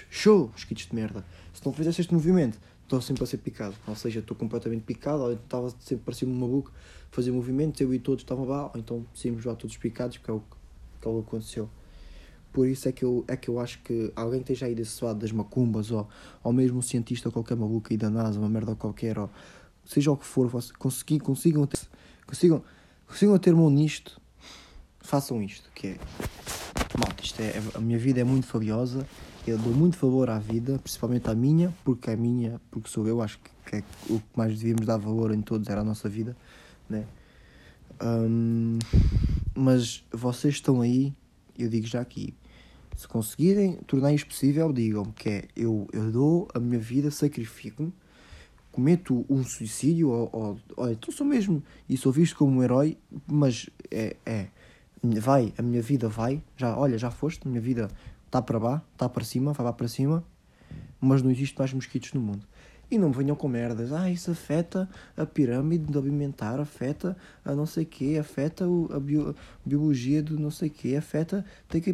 show, 0.09 0.49
mosquitos 0.51 0.87
de 0.87 0.95
merda. 0.95 1.23
Se 1.53 1.63
não 1.63 1.73
fizesse 1.73 2.01
este 2.01 2.13
movimento, 2.13 2.59
estou 2.91 3.01
sempre 3.01 3.23
a 3.23 3.25
ser 3.27 3.37
picado. 3.37 3.75
Ou 3.87 3.95
seja, 3.95 4.19
estou 4.19 4.35
completamente 4.35 4.83
picado, 4.83 5.23
ou 5.23 5.33
estava 5.33 5.69
sempre 5.79 6.03
parecia-me 6.05 6.33
uma 6.33 6.47
boca 6.47 6.71
fazer 7.09 7.31
movimentos, 7.31 7.79
eu 7.81 7.93
e 7.93 7.99
todos 7.99 8.23
estavam 8.23 8.45
lá, 8.45 8.65
ou 8.65 8.73
então 8.75 9.05
saímos 9.13 9.43
já 9.43 9.55
todos 9.55 9.75
picados, 9.77 10.17
que 10.17 10.29
é 10.29 10.33
o 10.33 10.41
que 11.01 11.07
é 11.07 11.19
aconteceu. 11.19 11.69
Por 12.51 12.67
isso 12.67 12.89
é 12.89 12.91
que 12.91 13.03
eu, 13.03 13.23
é 13.27 13.37
que 13.37 13.49
eu 13.49 13.59
acho 13.59 13.81
que 13.81 14.11
alguém 14.15 14.41
que 14.41 14.51
esteja 14.51 14.65
aí 14.65 14.75
desse 14.75 15.03
lado 15.03 15.19
das 15.19 15.31
macumbas, 15.31 15.89
ou, 15.89 16.07
ou 16.43 16.51
mesmo 16.51 16.79
um 16.79 16.81
cientista 16.81 17.31
qualquer 17.31 17.55
maluco 17.55 17.87
aí 17.91 17.97
da 17.97 18.09
NASA, 18.09 18.39
uma 18.39 18.49
merda 18.49 18.75
qualquer, 18.75 19.17
ou 19.17 19.29
seja 19.85 20.11
o 20.11 20.17
que 20.17 20.25
for, 20.25 20.49
conseguir, 20.77 21.19
consigam 21.19 21.65
ter, 21.65 21.79
consigam, 22.27 22.63
consigam 23.07 23.37
ter 23.37 23.53
mão 23.53 23.69
nisto, 23.69 24.19
façam 24.99 25.41
isto, 25.41 25.69
que 25.73 25.87
é, 25.87 25.99
malta, 26.97 27.23
isto 27.23 27.39
é, 27.41 27.53
a 27.75 27.79
minha 27.79 27.97
vida 27.97 28.21
é 28.21 28.23
muito 28.23 28.51
valiosa, 28.51 29.07
eu 29.47 29.57
dou 29.57 29.73
muito 29.73 29.97
valor 29.97 30.29
à 30.29 30.39
vida, 30.39 30.79
principalmente 30.79 31.29
à 31.29 31.35
minha, 31.35 31.73
porque 31.83 32.11
é 32.11 32.15
minha, 32.15 32.61
porque 32.69 32.89
sou 32.89 33.07
eu, 33.07 33.21
acho 33.21 33.39
que 33.65 33.75
é 33.75 33.83
o 34.09 34.19
que 34.19 34.25
mais 34.35 34.57
devíamos 34.57 34.85
dar 34.85 34.97
valor 34.97 35.33
em 35.33 35.41
todos 35.41 35.67
era 35.69 35.81
a 35.81 35.83
nossa 35.83 36.09
vida 36.09 36.35
né? 36.91 37.05
Um, 38.03 38.77
mas 39.55 40.03
vocês 40.11 40.55
estão 40.55 40.81
aí, 40.81 41.13
eu 41.57 41.69
digo 41.69 41.87
já 41.87 42.01
aqui, 42.01 42.33
se 42.95 43.07
conseguirem 43.07 43.77
tornar 43.87 44.13
isto 44.13 44.27
possível, 44.27 44.71
digam-me 44.73 45.13
que 45.13 45.29
é, 45.29 45.47
eu, 45.55 45.87
eu 45.93 46.11
dou 46.11 46.47
a 46.53 46.59
minha 46.59 46.79
vida, 46.79 47.09
sacrifico-me, 47.09 47.93
cometo 48.71 49.25
um 49.29 49.43
suicídio, 49.43 50.09
ou, 50.09 50.29
ou, 50.31 50.59
ou 50.77 50.91
então 50.91 51.13
sou 51.13 51.25
mesmo, 51.25 51.63
e 51.89 51.97
sou 51.97 52.11
visto 52.11 52.35
como 52.35 52.57
um 52.57 52.63
herói, 52.63 52.97
mas 53.27 53.69
é, 53.89 54.15
é, 54.25 54.47
vai, 55.03 55.53
a 55.57 55.61
minha 55.61 55.81
vida 55.81 56.07
vai, 56.07 56.41
já, 56.55 56.77
olha, 56.77 56.97
já 56.97 57.09
foste, 57.09 57.47
a 57.47 57.49
minha 57.49 57.61
vida 57.61 57.89
está 58.25 58.41
para 58.41 58.59
baixo, 58.59 58.83
está 58.93 59.09
para 59.09 59.23
cima, 59.23 59.53
vai 59.53 59.65
lá 59.65 59.73
para 59.73 59.87
cima, 59.87 60.23
mas 60.99 61.21
não 61.21 61.31
existe 61.31 61.57
mais 61.57 61.73
mosquitos 61.73 62.13
no 62.13 62.21
mundo. 62.21 62.45
E 62.89 62.97
não 62.97 63.09
venham 63.11 63.37
com 63.37 63.47
merdas. 63.47 63.93
Ah, 63.93 64.09
isso 64.09 64.31
afeta 64.31 64.87
a 65.15 65.25
pirâmide 65.25 65.89
alimentar, 65.97 66.59
afeta 66.59 67.15
a 67.43 67.55
não 67.55 67.65
sei 67.65 67.85
quê, 67.85 68.17
afeta 68.19 68.65
a, 68.65 68.99
bio, 68.99 69.33
biologia 69.65 70.21
do 70.21 70.37
não 70.37 70.51
sei 70.51 70.69
quê, 70.69 70.97
afeta. 70.97 71.45
Tem 71.69 71.79
que 71.79 71.89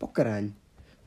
o 0.00 0.08
caralho. 0.08 0.52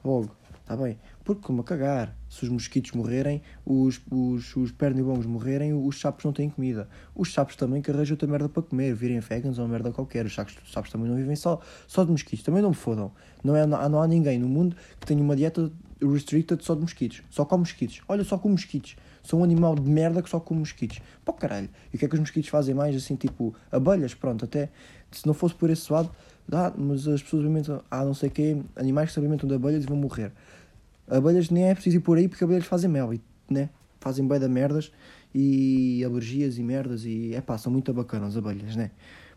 Logo, 0.03 0.29
está 0.65 0.75
bem? 0.75 0.97
Porque 1.23 1.43
como 1.43 1.61
a 1.61 1.63
cagar. 1.63 2.15
Se 2.27 2.43
os 2.43 2.49
mosquitos 2.49 2.91
morrerem, 2.91 3.41
os, 3.63 4.01
os, 4.11 4.55
os 4.55 4.71
pernilongos 4.71 5.27
morrerem, 5.27 5.73
os 5.73 5.99
sapos 5.99 6.25
não 6.25 6.33
têm 6.33 6.49
comida. 6.49 6.89
Os 7.15 7.31
sapos 7.31 7.55
também 7.55 7.83
que 7.83 7.91
arranjam 7.91 8.15
outra 8.15 8.27
merda 8.27 8.49
para 8.49 8.63
comer, 8.63 8.93
virem 8.95 9.19
vegans 9.19 9.59
ou 9.59 9.67
merda 9.67 9.91
qualquer. 9.91 10.25
Os 10.25 10.33
sapos, 10.33 10.57
os 10.65 10.71
sapos 10.71 10.91
também 10.91 11.07
não 11.07 11.15
vivem 11.15 11.35
só, 11.35 11.61
só 11.87 12.03
de 12.03 12.11
mosquitos. 12.11 12.43
Também 12.43 12.63
não 12.63 12.69
me 12.69 12.75
fodam. 12.75 13.11
Não, 13.43 13.55
é, 13.55 13.65
não 13.65 14.01
há 14.01 14.07
ninguém 14.07 14.39
no 14.39 14.49
mundo 14.49 14.75
que 14.99 15.05
tenha 15.05 15.21
uma 15.21 15.35
dieta 15.35 15.71
restricted 16.01 16.63
só 16.63 16.73
de 16.73 16.81
mosquitos. 16.81 17.21
Só 17.29 17.45
com 17.45 17.59
mosquitos. 17.59 18.01
Olha, 18.07 18.23
só 18.23 18.37
com 18.37 18.49
mosquitos. 18.49 18.95
Sou 19.21 19.39
um 19.39 19.43
animal 19.43 19.75
de 19.75 19.89
merda 19.89 20.21
que 20.21 20.29
só 20.29 20.39
come 20.39 20.59
mosquitos. 20.61 20.99
Pô, 21.23 21.31
caralho. 21.31 21.69
E 21.93 21.95
o 21.95 21.99
que 21.99 22.05
é 22.05 22.07
que 22.07 22.15
os 22.15 22.19
mosquitos 22.19 22.49
fazem 22.49 22.73
mais? 22.73 22.95
Assim, 22.95 23.15
tipo, 23.15 23.55
abelhas, 23.71 24.15
pronto, 24.15 24.45
até. 24.45 24.69
Se 25.11 25.25
não 25.25 25.33
fosse 25.33 25.55
por 25.55 25.69
esse 25.69 25.91
lado, 25.93 26.11
dá, 26.47 26.73
mas 26.77 27.07
as 27.07 27.21
pessoas 27.21 27.43
alimentam, 27.43 27.81
ah, 27.89 28.05
não 28.05 28.13
sei 28.13 28.29
o 28.29 28.31
quê, 28.31 28.57
animais 28.75 29.09
que 29.09 29.13
se 29.13 29.19
alimentam 29.19 29.47
de 29.47 29.55
abelhas 29.55 29.83
e 29.83 29.87
vão 29.87 29.97
morrer. 29.97 30.31
Abelhas 31.07 31.49
nem 31.49 31.65
é 31.65 31.73
preciso 31.73 31.97
ir 31.97 31.99
por 31.99 32.17
aí 32.17 32.27
porque 32.27 32.43
abelhas 32.43 32.65
fazem 32.65 32.89
mel, 32.89 33.13
né? 33.49 33.69
Fazem 33.99 34.27
bem 34.27 34.39
da 34.39 34.47
merdas 34.47 34.91
e 35.33 36.03
alergias 36.03 36.57
e 36.57 36.63
merdas 36.63 37.05
e, 37.05 37.33
é 37.33 37.41
pá, 37.41 37.57
são 37.57 37.71
muito 37.71 37.93
bacanas 37.93 38.29
as 38.29 38.37
abelhas, 38.37 38.75
né? 38.75 38.91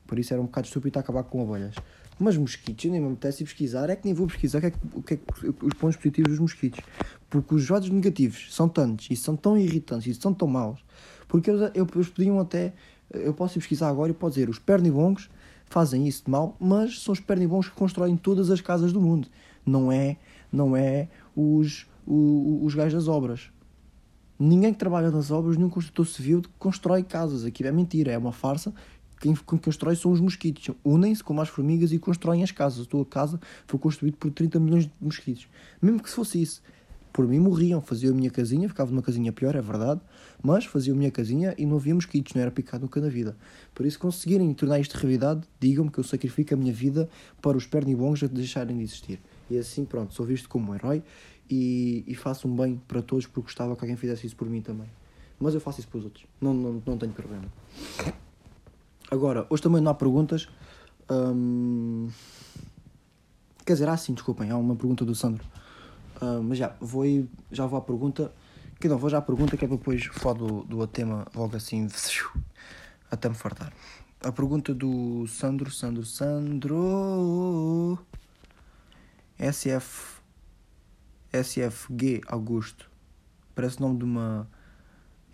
Por 0.07 0.19
isso 0.19 0.33
era 0.33 0.41
um 0.41 0.47
bocado 0.47 0.67
estúpido 0.67 0.99
acabar 0.99 1.23
com 1.25 1.43
abelhas. 1.43 1.75
Mas 2.19 2.37
mosquitos, 2.37 2.85
eu 2.85 2.91
nem 2.91 3.01
me 3.01 3.09
apetece 3.09 3.45
pesquisar, 3.45 3.89
é 3.91 3.95
que 3.95 4.05
nem 4.05 4.13
vou 4.13 4.27
pesquisar 4.27 4.59
o 4.59 4.61
que 4.61 4.67
é 4.67 4.71
que, 4.71 4.79
que, 5.03 5.15
é 5.15 5.17
que 5.17 5.65
os 5.65 5.75
pontos 5.75 5.97
positivos 5.97 6.31
dos 6.31 6.41
mosquitos. 6.41 6.81
Porque 7.31 7.55
os 7.55 7.67
dados 7.67 7.89
negativos 7.91 8.53
são 8.53 8.69
tantos 8.69 9.07
e 9.11 9.15
são 9.17 9.37
tão 9.37 9.57
irritantes 9.57 10.17
e 10.17 10.21
são 10.21 10.35
tão 10.35 10.49
maus. 10.49 10.85
Porque 11.29 11.51
eles, 11.51 11.71
eles 11.75 12.09
podiam 12.09 12.41
até. 12.41 12.73
Eu 13.11 13.33
posso 13.35 13.59
ir 13.59 13.61
pesquisar 13.61 13.89
agora 13.89 14.11
e 14.11 14.15
posso 14.15 14.35
dizer: 14.35 14.49
os 14.49 14.59
pernilongos 14.59 15.31
fazem 15.69 16.07
isso 16.07 16.25
de 16.25 16.31
mal, 16.31 16.57
mas 16.59 17.01
são 17.01 17.13
os 17.13 17.21
pernilongos 17.21 17.69
que 17.69 17.75
constroem 17.75 18.17
todas 18.17 18.51
as 18.51 18.61
casas 18.61 18.93
do 18.93 19.01
mundo. 19.01 19.29
Não 19.65 19.93
é, 19.93 20.17
não 20.53 20.77
é 20.77 21.09
os, 21.37 21.87
os, 22.07 22.65
os 22.65 22.75
gajos 22.75 22.95
das 22.95 23.09
obras. 23.09 23.51
Ninguém 24.39 24.73
que 24.73 24.79
trabalha 24.79 25.11
nas 25.11 25.31
obras, 25.31 25.57
nenhum 25.57 25.69
construtor 25.69 26.07
civil 26.07 26.43
constrói 26.59 27.03
casas. 27.03 27.45
Aquilo 27.45 27.69
é 27.69 27.73
mentira, 27.73 28.13
é 28.13 28.19
uma 28.19 28.33
farsa 28.33 28.73
quem 29.21 29.35
constrói 29.35 29.97
são 29.97 30.13
os 30.13 30.21
mosquitos. 30.21 30.71
Unem-se 30.85 31.23
como 31.23 31.41
as 31.41 31.49
formigas 31.49 31.93
e 31.93 31.99
constroem 31.99 32.43
as 32.43 32.51
casas. 32.51 32.87
A 32.87 32.89
tua 32.89 33.05
casa 33.05 33.41
foi 33.67 33.79
construída 33.79 34.17
por 34.17 34.31
30 34.31 34.61
milhões 34.61 34.85
de 34.85 34.93
mosquitos. 35.01 35.49
Mesmo 35.83 36.03
que 36.03 36.09
se 36.09 36.17
fosse 36.17 36.41
isso, 36.41 36.63
por 37.19 37.27
mim 37.27 37.41
morriam. 37.41 37.81
Fazia 37.81 38.13
a 38.13 38.15
minha 38.15 38.31
casinha, 38.31 38.69
ficava 38.69 38.93
numa 38.93 39.03
casinha 39.03 39.33
pior, 39.33 39.57
é 39.57 39.61
verdade, 39.61 40.01
mas 40.41 40.65
fazia 40.65 40.93
a 40.93 40.97
minha 40.97 41.11
casinha 41.11 41.53
e 41.59 41.67
não 41.67 41.77
havia 41.77 41.93
mosquitos, 41.93 42.33
não 42.33 42.43
era 42.43 42.49
picado 42.49 42.83
nunca 42.83 43.01
na 43.01 43.09
vida. 43.09 43.37
Por 43.75 43.85
isso, 43.85 43.99
conseguirem 43.99 44.55
tornar 44.55 44.79
isto 44.79 44.95
realidade, 44.95 45.41
digam-me 45.59 45.91
que 45.91 45.99
eu 45.99 46.05
sacrifico 46.05 46.55
a 46.55 46.57
minha 46.57 46.73
vida 46.73 47.11
para 47.43 47.57
os 47.57 47.67
pernibongos 47.67 48.23
deixarem 48.23 48.77
de 48.77 48.85
existir. 48.85 49.19
E 49.51 49.59
assim, 49.59 49.85
pronto, 49.85 50.15
sou 50.15 50.25
visto 50.25 50.49
como 50.49 50.71
um 50.71 50.77
herói 50.77 51.03
e, 51.51 52.05
e 52.07 52.15
faço 52.15 52.47
um 52.47 52.55
bem 52.55 52.81
para 52.87 53.03
todos 53.03 53.27
porque 53.27 53.41
gostava 53.41 53.75
que 53.75 53.81
alguém 53.83 53.97
fizesse 53.97 54.25
isso 54.25 54.37
por 54.37 54.49
mim 54.49 54.61
também. 54.61 54.87
Mas 55.41 55.55
eu 55.55 55.61
faço 55.61 55.81
isso 55.81 55.89
para 55.89 55.99
os 55.99 56.05
outros, 56.05 56.25
não, 56.41 56.55
não, 56.55 56.83
não 56.87 56.97
tenho 56.97 57.13
problema. 57.13 57.47
Agora, 59.11 59.45
hoje 59.51 59.61
também 59.61 59.83
não 59.83 59.91
há 59.91 59.95
perguntas. 59.95 60.49
Hum... 61.11 62.11
Quer 63.67 63.73
dizer, 63.73 63.89
há 63.89 63.97
sim, 63.97 64.15
desculpem, 64.15 64.53
há 64.53 64.57
uma 64.57 64.77
pergunta 64.77 65.05
do 65.05 65.17
Sandro. 65.17 65.45
Hum, 66.21 66.43
mas 66.43 66.59
já, 66.59 66.75
vou 66.81 67.05
ir, 67.07 67.29
já 67.51 67.67
vou 67.67 67.79
à 67.79 67.83
pergunta. 67.83 68.33
Que 68.81 68.89
não, 68.89 68.99
vou 68.99 69.11
já 69.11 69.19
à 69.19 69.23
pergunta 69.23 69.57
que 69.57 69.65
é 69.65 69.69
para 69.69 69.77
depois 69.77 70.05
falar 70.07 70.35
do, 70.39 70.63
do 70.65 70.87
tema 70.87 71.27
logo 71.35 71.57
assim, 71.57 71.89
até 73.11 73.29
me 73.29 73.35
fartar. 73.35 73.73
A 74.21 74.33
pergunta 74.33 74.75
do 74.75 75.27
Sandro, 75.27 75.71
Sandro, 75.71 76.05
Sandro. 76.05 77.99
SF. 79.39 80.19
SFG 81.33 82.23
Augusto. 82.27 82.91
Parece 83.55 83.79
o 83.79 83.83
nome 83.83 83.99
de 83.99 84.05
uma. 84.05 84.49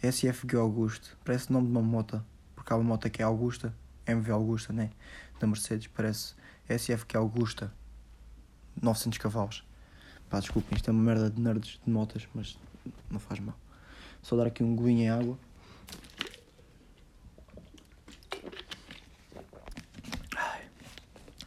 SFG 0.03 0.57
Augusto. 0.57 1.17
Parece 1.25 1.51
o 1.51 1.53
nome 1.55 1.67
de 1.67 1.73
uma 1.73 1.83
moto 1.83 2.23
porque 2.65 2.73
há 2.73 2.77
uma 2.77 2.85
moto 2.85 3.11
que 3.11 3.21
é 3.21 3.25
Augusta, 3.27 3.75
MV 4.07 4.33
Augusta, 4.33 4.73
né? 4.73 4.91
Da 5.39 5.47
Mercedes, 5.47 5.87
parece 5.89 6.35
SF 6.67 7.05
que 7.05 7.15
é 7.15 7.21
Augusta, 7.21 7.71
900 8.81 9.19
cavalos. 9.19 9.67
Pá, 10.35 10.41
desculpem, 10.41 10.75
isto 10.75 10.91
é 10.91 10.93
uma 10.93 11.01
merda 11.01 11.31
de 11.31 11.41
nerds 11.41 11.79
de 11.87 11.89
motas, 11.89 12.27
mas 12.35 12.59
não 13.09 13.21
faz 13.21 13.39
mal. 13.39 13.57
Só 14.21 14.35
dar 14.35 14.49
aqui 14.49 14.65
um 14.65 14.75
goinho 14.75 15.03
em 15.03 15.09
água. 15.09 15.39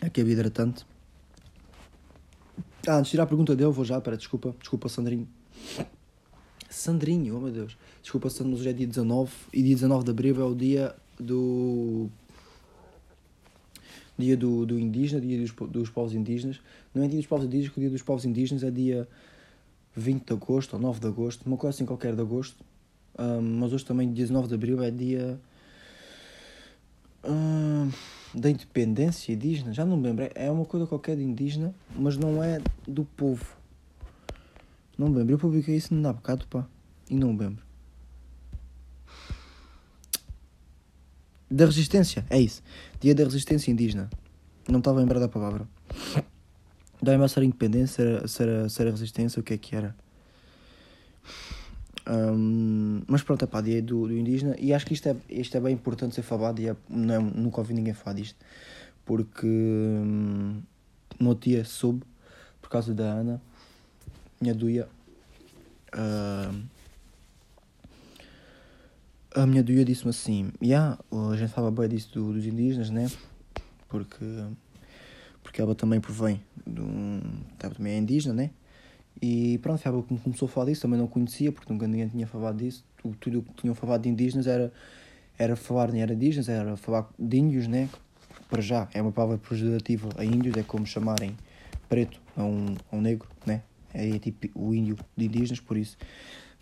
Aqui 0.02 0.22
é 0.22 0.24
hidratante. 0.24 0.86
Ah, 2.88 2.96
antes 2.96 3.08
de 3.08 3.12
tirar 3.12 3.24
a 3.24 3.28
pergunta 3.28 3.54
dele, 3.58 3.72
vou 3.72 3.84
já, 3.84 4.00
pera, 4.00 4.16
desculpa, 4.16 4.56
desculpa, 4.58 4.88
Sandrinho. 4.88 5.28
Sandrinho, 6.70 7.36
oh 7.36 7.42
meu 7.42 7.52
Deus. 7.52 7.78
Desculpa, 8.02 8.30
Sandro, 8.30 8.54
hoje 8.54 8.70
é 8.70 8.72
dia 8.72 8.88
19 8.88 9.34
e 9.52 9.64
dia 9.64 9.76
19 9.76 10.06
de 10.06 10.12
abril 10.12 10.42
é 10.42 10.46
o 10.46 10.56
dia 10.56 10.96
do 11.20 12.10
dia 14.18 14.36
do, 14.36 14.66
do 14.66 14.80
indígena, 14.80 15.22
dia 15.22 15.40
dos, 15.40 15.52
dos 15.70 15.90
povos 15.90 16.14
indígenas. 16.14 16.60
Não 16.94 17.04
é 17.04 17.08
dia 17.08 17.18
dos 17.18 17.28
povos 17.28 17.46
indígenas, 17.46 17.74
que 17.74 17.80
o 17.80 17.82
dia 17.82 17.90
dos 17.90 18.02
povos 18.02 18.26
indígenas 18.26 18.64
é 18.64 18.72
dia 18.72 19.08
20 19.96 20.26
de 20.26 20.34
agosto 20.34 20.74
ou 20.74 20.80
9 20.80 21.00
de 21.00 21.08
agosto, 21.08 21.46
uma 21.46 21.58
coisa 21.58 21.76
assim 21.76 21.86
qualquer 21.86 22.16
de 22.16 22.22
agosto. 22.22 22.64
Um, 23.18 23.60
mas 23.60 23.74
hoje 23.74 23.86
também, 23.86 24.08
dia 24.08 24.26
19 24.26 24.48
de 24.48 24.54
abril, 24.54 24.84
é 24.84 24.92
dia 24.92 25.40
um, 27.24 27.90
da 28.34 28.50
independência 28.50 29.34
indígena. 29.34 29.74
Já 29.74 29.86
não 29.86 29.98
me 29.98 30.04
lembro, 30.04 30.30
é 30.36 30.52
uma 30.52 30.66
coisa 30.66 30.86
qualquer 30.86 31.18
de 31.18 31.24
indígena, 31.24 31.74
mas 31.96 32.18
não 32.18 32.44
é 32.44 32.60
do 32.88 33.04
povo. 33.04 33.46
Não 34.98 35.10
me 35.10 35.18
lembro, 35.18 35.34
eu 35.34 35.40
publiquei 35.40 35.76
isso 35.76 35.94
no 35.94 36.14
bocado, 36.14 36.46
pá, 36.48 36.66
e 37.10 37.16
não 37.16 37.34
me 37.34 37.40
lembro. 37.40 37.67
Da 41.50 41.66
resistência, 41.66 42.26
é 42.30 42.40
isso. 42.40 42.62
Dia 43.00 43.16
da 43.16 43.24
resistência 43.24 43.72
indígena. 43.72 44.10
Não 44.68 44.80
estava 44.80 44.98
a 44.98 45.02
lembrar 45.02 45.20
da 45.20 45.30
palavra. 45.30 45.68
Dá-me 47.02 47.24
a 47.24 47.28
ser 47.28 47.44
independência, 47.44 48.28
ser, 48.28 48.30
ser, 48.30 48.70
ser 48.70 48.88
a 48.88 48.92
resistência, 48.92 49.40
o 49.40 49.44
que 49.44 49.54
é 49.54 49.58
que 49.58 49.76
era. 49.76 49.96
Um, 52.10 53.02
mas 53.08 53.22
pronto, 53.22 53.44
é 53.44 53.48
pá, 53.48 53.62
dia 53.62 53.82
do, 53.82 54.08
do 54.08 54.14
indígena. 54.14 54.56
E 54.60 54.74
acho 54.74 54.86
que 54.86 54.94
isto 54.94 55.08
é, 55.08 55.16
isto 55.30 55.56
é 55.56 55.60
bem 55.60 55.74
importante 55.74 56.16
ser 56.16 56.22
falado. 56.22 56.60
E 56.60 56.68
é, 56.68 56.76
não, 56.90 57.16
é, 57.16 57.20
nunca 57.20 57.62
ouvi 57.62 57.74
ninguém 57.74 57.94
falar 57.94 58.16
disto. 58.16 58.38
Porque 59.06 59.48
hum, 59.48 60.62
meu 61.20 61.36
tia 61.36 61.64
soube, 61.64 62.04
por 62.62 62.70
causa 62.70 62.94
da 62.94 63.06
Ana, 63.06 63.42
minha 64.42 64.54
duia. 64.54 64.88
Uh, 65.94 66.77
a 69.38 69.46
minha 69.46 69.64
duia 69.64 69.86
disse-me 69.86 70.10
assim, 70.10 70.52
yeah, 70.62 70.98
a 71.32 71.36
gente 71.36 71.54
fala 71.54 71.70
bem 71.70 71.88
disso 71.88 72.12
do, 72.14 72.34
dos 72.34 72.46
indígenas, 72.46 72.90
né? 72.90 73.08
Porque, 73.88 74.26
porque 75.44 75.62
ela 75.62 75.76
também 75.76 76.02
provém 76.02 76.42
de 76.66 76.82
um... 76.82 77.22
Ela 77.60 77.76
também 77.76 77.94
é 77.94 77.98
indígena, 78.00 78.34
né? 78.34 78.50
E 79.22 79.60
pronto, 79.60 79.82
ela 79.86 80.02
começou 80.02 80.48
a 80.48 80.50
falar 80.50 80.68
disso, 80.68 80.82
também 80.82 81.00
não 81.00 81.08
conhecia, 81.08 81.52
porque 81.52 81.72
nunca 81.72 81.88
ninguém 81.88 82.08
tinha 82.08 82.26
falado 82.26 82.58
disso. 82.58 82.84
Tudo 83.20 83.40
o 83.40 83.44
que 83.44 83.62
tinham 83.62 83.76
falado 83.76 84.02
de 84.02 84.10
indígenas 84.10 84.48
era, 84.48 84.74
era 85.38 85.56
falar, 85.56 85.92
nem 85.92 86.02
era 86.02 86.14
indígenas, 86.14 86.50
era 86.50 86.76
falar 86.76 87.08
de 87.18 87.38
índios, 87.38 87.68
né? 87.68 87.90
Para 88.50 88.62
já, 88.62 88.88
é 88.94 89.02
uma 89.02 89.12
palavra 89.12 89.38
pejorativa 89.38 90.10
a 90.18 90.26
índios, 90.26 90.56
é 90.58 90.64
como 90.64 90.86
chamarem 90.86 91.38
preto 91.88 92.20
a 92.36 92.44
um, 92.44 92.76
a 92.92 92.96
um 92.96 93.02
negro, 93.02 93.30
né? 93.46 93.62
É 93.94 94.18
tipo 94.18 94.48
o 94.56 94.74
índio 94.74 94.98
de 95.16 95.26
indígenas, 95.26 95.60
por 95.60 95.78
isso 95.78 95.96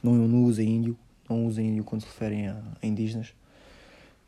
não, 0.03 0.13
não 0.13 0.43
usa 0.43 0.61
índio 0.61 0.97
não 1.29 1.45
usem 1.45 1.81
quando 1.83 2.01
se 2.01 2.07
referem 2.07 2.47
a, 2.47 2.61
a, 2.81 2.85
indígenas. 2.85 3.33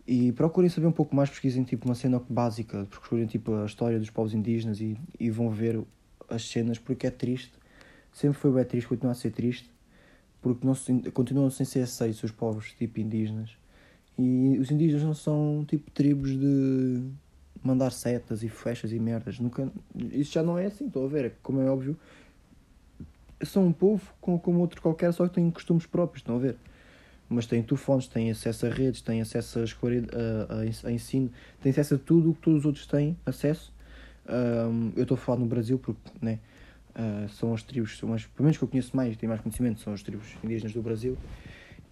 E 0.07 0.31
procurem 0.31 0.69
saber 0.69 0.87
um 0.87 0.91
pouco 0.91 1.15
mais, 1.15 1.29
pesquisem 1.29 1.63
tipo 1.63 1.85
uma 1.85 1.95
cena 1.95 2.21
básica, 2.29 2.87
procurem 2.89 3.25
tipo 3.25 3.53
a 3.55 3.65
história 3.65 3.99
dos 3.99 4.09
povos 4.09 4.33
indígenas 4.33 4.79
e, 4.79 4.97
e 5.19 5.29
vão 5.29 5.49
ver 5.49 5.81
as 6.29 6.47
cenas 6.47 6.77
porque 6.77 7.07
é 7.07 7.11
triste. 7.11 7.51
Sempre 8.13 8.39
foi 8.39 8.51
bem 8.51 8.63
triste, 8.63 8.87
continua 8.87 9.11
a 9.11 9.15
ser 9.15 9.31
triste, 9.31 9.69
porque 10.41 10.65
não 10.65 10.73
se, 10.73 10.93
continuam 11.11 11.49
sem 11.49 11.65
ser 11.65 11.81
aceitos 11.81 12.23
os 12.23 12.31
povos 12.31 12.73
tipo 12.73 12.99
indígenas. 12.99 13.57
E 14.17 14.57
os 14.59 14.71
indígenas 14.71 15.03
não 15.03 15.13
são 15.13 15.65
tipo 15.67 15.91
tribos 15.91 16.31
de 16.31 17.03
mandar 17.61 17.91
setas 17.91 18.43
e 18.43 18.49
flechas 18.49 18.91
e 18.91 18.99
merdas. 18.99 19.39
Nunca, 19.39 19.71
isso 20.11 20.33
já 20.33 20.41
não 20.41 20.57
é 20.57 20.65
assim, 20.65 20.87
estou 20.87 21.05
a 21.05 21.07
ver, 21.07 21.35
como 21.43 21.61
é 21.61 21.69
óbvio. 21.69 21.97
São 23.43 23.67
um 23.67 23.73
povo 23.73 24.11
como, 24.19 24.39
como 24.39 24.59
outro 24.59 24.81
qualquer, 24.81 25.11
só 25.13 25.27
que 25.27 25.35
têm 25.35 25.51
costumes 25.51 25.85
próprios, 25.85 26.21
estão 26.21 26.37
a 26.37 26.39
ver? 26.39 26.57
Mas 27.29 27.45
têm 27.45 27.61
telefones, 27.61 28.07
têm 28.07 28.31
acesso 28.31 28.65
a 28.65 28.69
redes, 28.69 29.01
têm 29.01 29.21
acesso 29.21 29.59
a, 29.59 29.63
a, 29.63 30.87
a, 30.87 30.91
ensino, 30.91 31.31
têm 31.61 31.71
acesso 31.71 31.95
a 31.95 31.97
tudo 31.97 32.31
o 32.31 32.33
que 32.33 32.41
todos 32.41 32.59
os 32.59 32.65
outros 32.65 32.85
têm 32.85 33.17
acesso. 33.25 33.73
Um, 34.27 34.91
eu 34.95 35.03
estou 35.03 35.15
a 35.15 35.17
falar 35.17 35.39
no 35.39 35.45
Brasil 35.45 35.79
porque 35.79 36.01
né, 36.21 36.39
Uh, 36.97 37.29
são 37.29 37.53
as 37.53 37.61
tribos, 37.61 37.95
são 37.95 38.11
as, 38.11 38.25
pelo 38.25 38.45
menos 38.45 38.57
que 38.57 38.63
eu 38.63 38.67
conheço 38.67 38.97
mais, 38.97 39.15
tenho 39.15 39.29
mais 39.29 39.39
conhecimento, 39.39 39.79
são 39.81 39.93
as 39.93 40.01
tribos 40.01 40.35
indígenas 40.43 40.73
do 40.73 40.81
Brasil. 40.81 41.15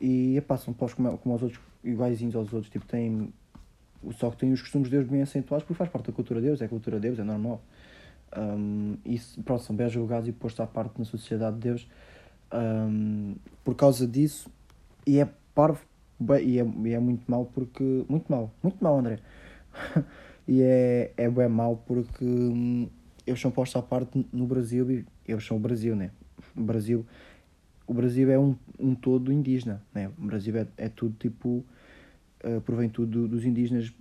E 0.01 0.35
epá, 0.35 0.57
são 0.57 0.73
povos 0.73 0.95
como, 0.95 1.15
como 1.19 1.35
os 1.35 1.43
outros, 1.43 1.61
iguaizinhos 1.83 2.35
aos 2.35 2.51
outros, 2.51 2.71
tipo, 2.71 2.87
têm, 2.87 3.31
só 4.17 4.31
que 4.31 4.37
têm 4.37 4.51
os 4.51 4.63
costumes 4.63 4.89
de 4.89 4.97
Deus 4.97 5.07
bem 5.07 5.21
acentuados 5.21 5.63
porque 5.63 5.77
faz 5.77 5.91
parte 5.91 6.07
da 6.07 6.11
cultura 6.11 6.41
de 6.41 6.47
Deus, 6.47 6.59
é 6.59 6.67
cultura 6.67 6.95
de 6.99 7.03
Deus, 7.03 7.19
é 7.19 7.23
normal. 7.23 7.61
Um, 8.35 8.97
e 9.05 9.19
pronto, 9.43 9.61
são 9.61 9.75
bem 9.75 9.87
julgados 9.89 10.27
e 10.27 10.31
postos 10.31 10.61
à 10.61 10.65
parte 10.65 10.97
na 10.97 11.05
sociedade 11.05 11.55
de 11.57 11.61
Deus 11.61 11.87
um, 12.51 13.35
por 13.63 13.75
causa 13.75 14.07
disso. 14.07 14.49
E 15.05 15.19
é 15.19 15.29
parvo 15.53 15.81
e 16.41 16.59
é, 16.59 16.65
e 16.83 16.93
é 16.93 16.99
muito 16.99 17.29
mal 17.29 17.45
porque. 17.45 18.05
Muito 18.07 18.31
mal, 18.31 18.53
muito 18.63 18.83
mal, 18.83 18.99
André. 18.99 19.19
e 20.47 20.61
é, 20.61 21.13
é 21.17 21.29
bem 21.29 21.49
mal 21.49 21.83
porque 21.85 22.25
hum, 22.25 22.89
eles 23.25 23.39
são 23.39 23.51
postos 23.51 23.79
à 23.79 23.83
parte 23.83 24.25
no 24.31 24.45
Brasil 24.45 24.89
e 24.91 25.05
eles 25.27 25.45
são 25.45 25.57
o 25.57 25.59
Brasil, 25.59 25.95
né? 25.95 26.11
O 26.55 26.61
Brasil, 26.61 27.05
o 27.87 27.93
Brasil 27.93 28.31
é 28.31 28.39
um, 28.39 28.55
um 28.79 28.95
todo 28.95 29.31
indígena, 29.31 29.81
né? 29.93 30.09
O 30.17 30.25
Brasil 30.25 30.55
é, 30.57 30.67
é 30.77 30.89
tudo 30.89 31.15
tipo. 31.19 31.65
Uh, 32.43 32.61
provém 32.61 32.87
tudo 32.89 33.27
dos 33.27 33.43
indígenas 33.43 33.91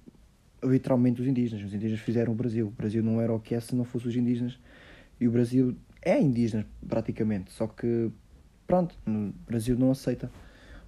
literalmente 0.62 1.20
os 1.20 1.26
indígenas. 1.26 1.64
Os 1.64 1.74
indígenas 1.74 2.00
fizeram 2.00 2.32
o 2.32 2.36
Brasil. 2.36 2.66
O 2.66 2.70
Brasil 2.70 3.02
não 3.02 3.20
era 3.20 3.32
o 3.32 3.40
que 3.40 3.54
é 3.54 3.60
se 3.60 3.74
não 3.74 3.84
fosse 3.84 4.08
os 4.08 4.16
indígenas. 4.16 4.58
E 5.20 5.28
o 5.28 5.30
Brasil 5.30 5.76
é 6.02 6.20
indígena, 6.20 6.66
praticamente. 6.88 7.52
Só 7.52 7.66
que, 7.66 8.10
pronto, 8.66 8.96
o 9.06 9.32
Brasil 9.46 9.76
não 9.76 9.90
aceita. 9.90 10.30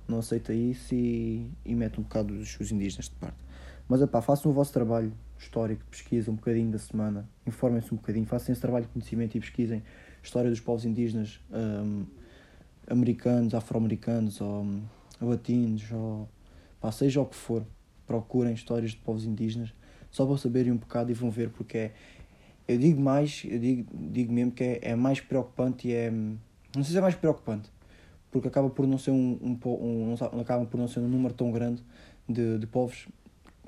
Não 0.08 0.18
aceita 0.18 0.54
isso 0.54 0.94
e, 0.94 1.50
e 1.64 1.75
mete 1.75 1.98
um 1.98 2.02
bocado 2.02 2.34
os, 2.34 2.58
os 2.60 2.70
indígenas 2.70 3.06
de 3.06 3.14
parte. 3.16 3.38
Mas, 3.88 4.04
pá, 4.08 4.20
façam 4.20 4.50
o 4.50 4.54
vosso 4.54 4.72
trabalho 4.72 5.12
histórico, 5.38 5.84
pesquisa 5.90 6.30
um 6.30 6.34
bocadinho 6.34 6.70
da 6.70 6.78
semana, 6.78 7.28
informem-se 7.46 7.92
um 7.92 7.96
bocadinho, 7.96 8.26
façam 8.26 8.52
esse 8.52 8.60
trabalho 8.60 8.86
de 8.86 8.92
conhecimento 8.92 9.36
e 9.36 9.40
pesquisem 9.40 9.82
história 10.22 10.50
dos 10.50 10.60
povos 10.60 10.84
indígenas 10.84 11.40
um, 11.50 12.04
americanos, 12.88 13.54
afro-americanos 13.54 14.40
ou 14.40 14.62
um, 14.62 14.82
latinos, 15.20 15.90
ou 15.92 16.28
pá, 16.80 16.90
seja 16.90 17.20
o 17.20 17.26
que 17.26 17.36
for 17.36 17.64
procurem 18.06 18.54
histórias 18.54 18.92
de 18.92 18.98
povos 18.98 19.25
indígenas, 19.25 19.75
só 20.10 20.25
para 20.25 20.36
saberem 20.38 20.72
um 20.72 20.76
bocado 20.76 21.10
e 21.10 21.14
vão 21.14 21.30
ver, 21.30 21.50
porque 21.50 21.78
é. 21.78 21.94
Eu 22.68 22.78
digo 22.78 23.00
mais, 23.00 23.42
eu 23.44 23.60
digo, 23.60 23.88
digo 23.94 24.32
mesmo 24.32 24.50
que 24.50 24.64
é, 24.64 24.78
é 24.82 24.96
mais 24.96 25.20
preocupante 25.20 25.86
e 25.86 25.92
é. 25.92 26.10
Não 26.10 26.82
sei 26.82 26.92
se 26.92 26.98
é 26.98 27.00
mais 27.00 27.14
preocupante, 27.14 27.70
porque 28.37 28.49
acaba 28.49 28.69
por 28.69 28.87
não 28.87 28.99
ser 28.99 29.12
um, 29.12 29.38
um, 29.40 29.59
um, 29.66 30.14
um 30.35 30.40
acaba 30.40 30.66
por 30.66 30.76
não 30.76 30.87
ser 30.87 31.00
um 31.00 31.09
número 31.09 31.33
tão 31.33 31.50
grande 31.50 31.83
de, 32.28 32.59
de 32.59 32.66
povos 32.66 33.09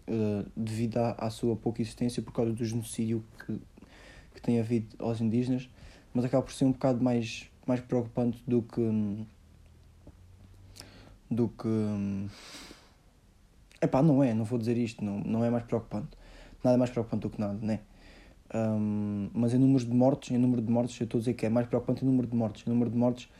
uh, 0.06 0.46
devido 0.54 0.98
à, 0.98 1.12
à 1.12 1.30
sua 1.30 1.56
pouca 1.56 1.80
existência 1.80 2.22
por 2.22 2.34
causa 2.34 2.52
do 2.52 2.62
genocídio 2.62 3.24
que, 3.46 3.58
que 4.34 4.42
tem 4.42 4.60
havido 4.60 4.94
aos 4.98 5.22
indígenas, 5.22 5.70
mas 6.12 6.26
acaba 6.26 6.42
por 6.42 6.52
ser 6.52 6.66
um 6.66 6.72
bocado 6.72 7.02
mais, 7.02 7.50
mais 7.66 7.80
preocupante 7.80 8.42
do 8.46 8.60
que 8.60 9.26
do 11.30 11.48
que 11.48 11.68
Epá, 13.80 14.02
não 14.02 14.22
é, 14.22 14.34
não 14.34 14.44
vou 14.44 14.58
dizer 14.58 14.76
isto, 14.76 15.02
não, 15.02 15.20
não 15.20 15.44
é 15.44 15.48
mais 15.48 15.64
preocupante. 15.64 16.08
Nada 16.62 16.74
é 16.74 16.78
mais 16.78 16.90
preocupante 16.90 17.22
do 17.22 17.30
que 17.30 17.40
nada, 17.40 17.58
né? 17.62 17.80
Um, 18.54 19.30
mas 19.32 19.54
em 19.54 19.58
números 19.58 19.86
de 19.86 19.94
mortes, 19.94 20.30
em 20.30 20.36
número 20.36 20.60
de 20.60 20.70
mortes, 20.70 21.00
eu 21.00 21.04
estou 21.04 21.18
a 21.18 21.20
dizer 21.20 21.34
que 21.34 21.46
é 21.46 21.48
mais 21.48 21.66
preocupante 21.66 22.04
em 22.04 22.06
número 22.06 22.26
de 22.26 22.36
mortes. 22.36 22.66
Em 22.66 22.70
número 22.70 22.90
de 22.90 22.96
mortes, 22.96 23.30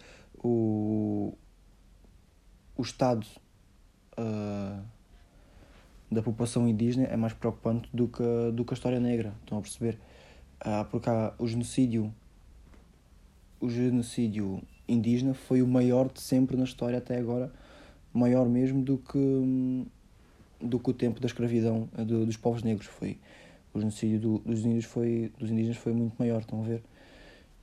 o, 0.43 1.35
o 2.77 2.83
estado 2.83 3.27
uh, 4.19 4.83
da 6.11 6.23
população 6.23 6.69
indígena 6.69 7.07
é 7.07 7.17
mais 7.17 7.33
preocupante 7.33 7.89
do 7.93 8.09
que, 8.09 8.51
do 8.53 8.65
que 8.65 8.73
a 8.73 8.77
história 8.77 9.01
negra, 9.01 9.35
estão 9.41 9.59
a 9.59 9.61
perceber? 9.61 9.99
Uh, 10.61 10.85
porque 10.91 11.09
há, 11.09 11.35
o 11.39 11.47
genocídio 11.47 12.13
o 13.61 13.69
genocídio 13.69 14.63
indígena 14.89 15.35
foi 15.35 15.63
o 15.63 15.67
maior 15.67 16.09
de 16.09 16.21
sempre 16.21 16.57
na 16.57 16.65
história 16.65 16.99
até 16.99 17.19
agora, 17.19 17.53
maior 18.13 18.49
mesmo 18.49 18.83
do 18.83 18.99
que 18.99 19.87
do 20.61 20.81
que 20.81 20.91
o 20.91 20.93
tempo 20.93 21.21
da 21.21 21.27
escravidão 21.27 21.89
do, 21.97 22.27
dos 22.27 22.37
povos 22.37 22.65
negros 22.65 22.87
foi 22.87 23.19
o 23.73 23.79
genocídio 23.79 24.19
do, 24.19 24.39
dos 24.39 24.65
índios 24.65 24.87
foi 24.87 25.33
dos 25.39 25.51
indígenas 25.51 25.77
foi 25.77 25.93
muito 25.93 26.17
maior 26.19 26.41
estão 26.41 26.61
a 26.61 26.67
ver 26.67 26.83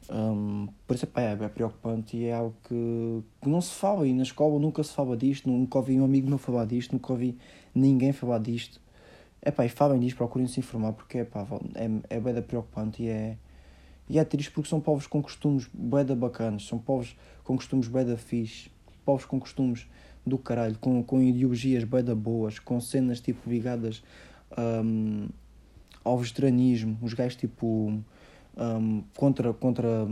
um, 0.10 0.68
por 0.88 0.96
isso 0.96 1.08
é, 1.16 1.32
é, 1.32 1.48
preocupante 1.50 2.18
e 2.18 2.26
é 2.26 2.34
algo 2.34 2.56
que, 2.64 3.24
que 3.42 3.50
não 3.50 3.62
se 3.62 3.74
fala. 3.74 4.08
E 4.08 4.14
na 4.14 4.24
escola 4.24 4.60
nunca 4.60 4.84
se 4.84 4.94
fala 4.94 5.18
disto 5.18 5.50
nunca 5.50 5.78
ouvi 5.78 6.00
um 6.00 6.06
amigo 6.06 6.28
meu 6.28 6.38
falar 6.38 6.66
disto 6.66 6.94
nunca 6.94 7.14
ouvi 7.14 7.38
ninguém 7.74 8.12
falar 8.12 8.40
disto. 8.40 8.80
É 9.42 9.52
pá, 9.52 9.66
e 9.66 9.70
falem 9.70 10.00
disto, 10.00 10.18
procurem 10.18 10.48
se 10.48 10.60
informar 10.60 10.94
porque 10.94 11.20
é 11.20 11.24
pá, 11.24 11.46
é, 11.76 12.16
é 12.16 12.20
bem 12.20 12.42
preocupante 12.42 13.04
e 13.04 13.10
é, 13.10 13.38
e 14.10 14.18
é 14.18 14.24
triste 14.24 14.52
porque 14.52 14.70
são 14.70 14.80
povos 14.80 15.08
com 15.08 15.22
costumes 15.22 15.70
bem 15.74 16.06
bacanas, 16.16 16.66
são 16.66 16.80
povos 16.80 17.16
com 17.44 17.56
costumes 17.56 17.88
bem 17.88 18.06
da 18.06 18.18
fixe, 18.18 18.72
povos 19.04 19.26
com 19.26 19.40
costumes 19.40 19.88
do 20.26 20.38
caralho, 20.38 20.78
com, 20.80 21.04
com 21.04 21.22
ideologias 21.22 21.84
bem 21.84 22.04
da 22.04 22.16
boas, 22.16 22.58
com 22.58 22.82
cenas 22.82 23.22
tipo 23.22 23.48
ligadas 23.48 24.04
um, 24.58 25.28
ao 26.04 26.18
vegetarianismo, 26.18 26.98
os 27.02 27.14
gajos 27.14 27.36
tipo 27.36 28.04
um, 28.58 29.04
contra, 29.16 29.54
contra 29.54 30.08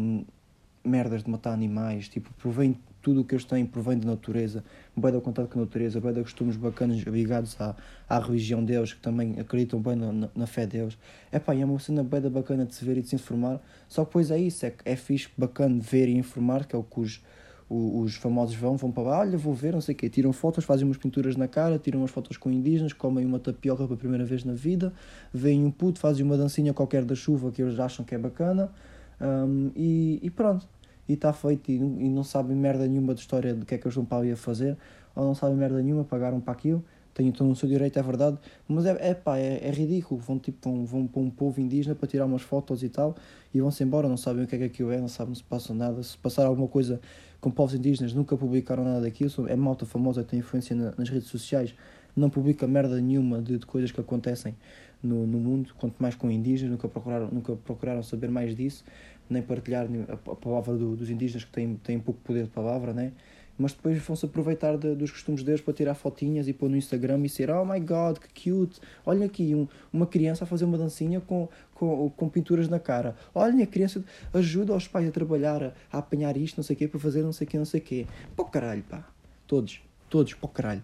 merdas 0.84 1.24
de 1.24 1.30
matar 1.30 1.54
animais, 1.54 2.10
tipo, 2.10 2.34
provém 2.34 2.78
tudo 3.02 3.22
o 3.22 3.24
que 3.26 3.36
eles 3.36 3.44
têm 3.44 3.66
provém 3.66 3.98
da 3.98 4.08
natureza, 4.08 4.64
bem 4.96 5.12
da 5.12 5.20
contato 5.20 5.50
com 5.50 5.60
a 5.60 5.62
natureza, 5.64 6.00
bem 6.00 6.14
de 6.14 6.22
costumes 6.22 6.56
bacanas 6.56 6.98
ligados 7.00 7.60
à, 7.60 7.76
à 8.08 8.20
religião 8.20 8.64
deles, 8.64 8.94
que 8.94 9.02
também 9.02 9.40
acreditam 9.40 9.80
bem 9.82 9.96
na, 9.96 10.30
na, 10.34 10.48
fé 10.48 10.66
deles. 10.66 10.98
É 11.32 11.38
pá, 11.38 11.54
é 11.54 11.66
uma 11.66 11.78
cena 11.80 12.02
bem 12.02 12.22
bacana 12.22 12.66
de 12.66 12.74
se 12.74 12.84
ver 12.86 12.98
e 12.98 13.02
de 13.02 13.10
se 13.10 13.16
informar, 13.16 13.62
só 13.90 14.04
que 14.04 14.10
depois 14.10 14.32
é 14.32 14.38
isso, 14.40 14.66
é, 14.66 14.74
é 14.86 14.96
fixe, 14.96 15.30
bacana 15.38 15.80
ver 15.82 16.08
e 16.08 16.18
informar, 16.18 16.66
que 16.66 16.76
é 16.76 16.80
o 16.80 16.84
que 16.84 17.02
os 17.02 17.22
os 17.70 18.16
famosos 18.16 18.56
vão, 18.56 18.78
vão 18.78 18.92
para 18.92 19.04
lá, 19.04 19.20
olha, 19.20 19.38
vou 19.38 19.54
ver, 19.54 19.74
não 19.74 19.82
sei 19.82 19.96
o 19.96 19.98
quê, 19.98 20.10
tiram 20.10 20.34
fotos, 20.34 20.64
fazem 20.66 20.86
umas 20.86 20.98
pinturas 20.98 21.36
na 21.36 21.48
cara, 21.48 21.80
tiram 21.80 22.00
umas 22.02 22.12
fotos 22.12 22.38
com 22.38 22.50
indígenas, 22.50 22.94
comem 22.94 23.26
uma 23.26 23.40
tapioca 23.40 23.86
pela 23.86 23.98
primeira 23.98 24.26
vez 24.26 24.44
na 24.44 24.54
vida, 24.54 24.94
veem 25.34 25.66
um 25.66 25.72
puto, 25.72 26.00
fazem 26.00 26.26
uma 26.26 26.38
dancinha 26.38 26.74
qualquer 26.74 27.04
da 27.04 27.16
chuva 27.16 27.52
que 27.52 27.62
eles 27.62 27.80
acham 27.80 28.06
que 28.06 28.14
é 28.14 28.18
bacana 28.18 28.72
um, 29.20 29.72
e, 29.76 30.20
e, 30.22 30.30
pronto. 30.30 30.68
E 31.08 31.14
está 31.14 31.34
feito 31.34 31.70
e, 31.70 31.76
e, 31.76 32.10
não 32.10 32.24
sabem 32.24 32.56
merda 32.56 32.88
nenhuma 32.88 33.14
de 33.14 33.22
história 33.22 33.54
do 33.54 33.66
que 33.66 33.76
é 33.76 33.78
que 33.78 33.86
eles 33.86 33.96
vão 33.96 34.06
para 34.06 34.20
ali 34.20 34.32
a 34.32 34.38
fazer, 34.38 34.78
ou 35.16 35.26
não 35.26 35.36
sabem 35.36 35.58
merda 35.58 35.82
nenhuma, 35.82 36.04
pagaram 36.04 36.40
para 36.40 36.54
aquilo, 36.54 36.84
têm 37.14 37.28
então 37.28 37.46
no 37.46 37.56
seu 37.56 37.68
direito, 37.68 38.00
é 38.00 38.02
verdade, 38.02 38.38
mas 38.68 38.86
é, 38.86 39.10
é 39.10 39.14
pá, 39.14 39.38
é, 39.38 39.68
é 39.68 39.72
ridículo. 39.72 40.20
Vão, 40.20 40.40
tipo, 40.40 40.58
vão, 40.70 40.86
vão 40.86 41.08
para 41.08 41.22
um 41.22 41.30
povo 41.30 41.60
indígena 41.60 41.96
para 41.96 42.08
tirar 42.08 42.26
umas 42.26 42.42
fotos 42.42 42.84
e 42.84 42.90
tal 42.90 43.16
e 43.54 43.62
vão-se 43.62 43.84
embora, 43.84 44.08
não 44.08 44.18
sabem 44.18 44.44
o 44.44 44.48
que 44.48 44.56
é 44.56 44.58
que 44.60 44.64
aquilo 44.66 44.92
é, 44.92 45.00
não 45.00 45.08
sabem 45.08 45.36
se 45.36 45.44
passa 45.44 45.74
nada. 45.74 46.02
Se 46.02 46.18
passar 46.18 46.46
alguma 46.46 46.68
coisa 46.68 47.00
com 47.44 47.52
povos 47.52 47.76
indígenas, 47.76 48.14
nunca 48.14 48.38
publicaram 48.38 48.86
nada 48.86 49.02
daquilo. 49.02 49.30
É 49.50 49.56
malta 49.56 49.86
famosa, 49.86 50.24
tem 50.24 50.40
influência 50.40 50.74
na, 50.74 50.94
nas 50.98 51.10
redes 51.10 51.28
sociais, 51.28 51.76
não 52.16 52.30
publica 52.30 52.66
merda 52.66 53.02
nenhuma 53.02 53.42
de, 53.42 53.58
de 53.58 53.66
coisas 53.66 53.92
que 53.92 54.00
acontecem 54.00 54.56
no, 55.04 55.28
no 55.28 55.38
mundo, 55.40 55.74
quanto 55.78 56.02
mais 56.02 56.16
com 56.16 56.32
indígenas, 56.32 56.72
nunca 56.72 56.88
procuraram, 56.88 57.28
nunca 57.30 57.54
procuraram 57.58 58.02
saber 58.02 58.30
mais 58.30 58.56
disso, 58.56 58.86
nem 59.30 59.42
partilhar 59.42 59.86
a, 60.08 60.14
a 60.14 60.36
palavra 60.36 60.78
do, 60.78 60.96
dos 60.96 61.10
indígenas 61.10 61.44
que 61.44 61.52
têm, 61.52 61.76
têm 61.84 62.00
pouco 62.00 62.22
poder 62.22 62.44
de 62.44 62.50
palavra, 62.50 62.94
né? 62.94 63.12
mas 63.58 63.74
depois 63.74 63.98
vão-se 64.00 64.26
aproveitar 64.26 64.78
de, 64.78 64.96
dos 64.96 65.12
costumes 65.12 65.44
deles 65.44 65.62
para 65.62 65.74
tirar 65.74 65.94
fotinhas 65.94 66.48
e 66.48 66.54
pôr 66.54 66.70
no 66.70 66.76
Instagram 66.76 67.24
e 67.24 67.30
ser 67.30 67.52
oh 67.52 67.66
my 67.66 67.80
god, 67.80 68.18
que 68.18 68.52
cute, 68.52 68.80
olha 69.06 69.26
aqui 69.26 69.54
um, 69.54 69.68
uma 69.92 70.08
criança 70.08 70.44
a 70.44 70.48
fazer 70.48 70.66
uma 70.66 70.78
dancinha 70.78 71.22
com, 71.22 71.48
com, 71.84 72.10
com 72.10 72.30
pinturas 72.30 72.70
na 72.70 72.80
cara, 72.80 73.16
olha 73.36 73.64
a 73.64 73.68
criança 73.68 74.04
ajuda 74.34 74.74
os 74.74 74.88
pais 74.88 75.08
a 75.08 75.12
trabalhar, 75.12 75.74
a, 75.92 75.98
apanhar 75.98 76.38
isto, 76.38 76.58
não 76.58 76.64
sei 76.64 76.76
o 76.76 76.80
quê, 76.80 76.88
para 76.88 77.00
fazer 77.00 77.22
não 77.22 77.34
sei 77.34 77.46
o 77.46 77.50
quê, 77.50 77.58
não 77.58 77.66
sei 77.66 77.80
o 77.82 77.84
quê, 77.84 78.08
pô 78.36 78.46
caralho 78.46 78.84
pá, 78.84 79.06
todos, 79.46 79.82
todos, 80.10 80.34
pô 80.34 80.48
caralho. 80.48 80.84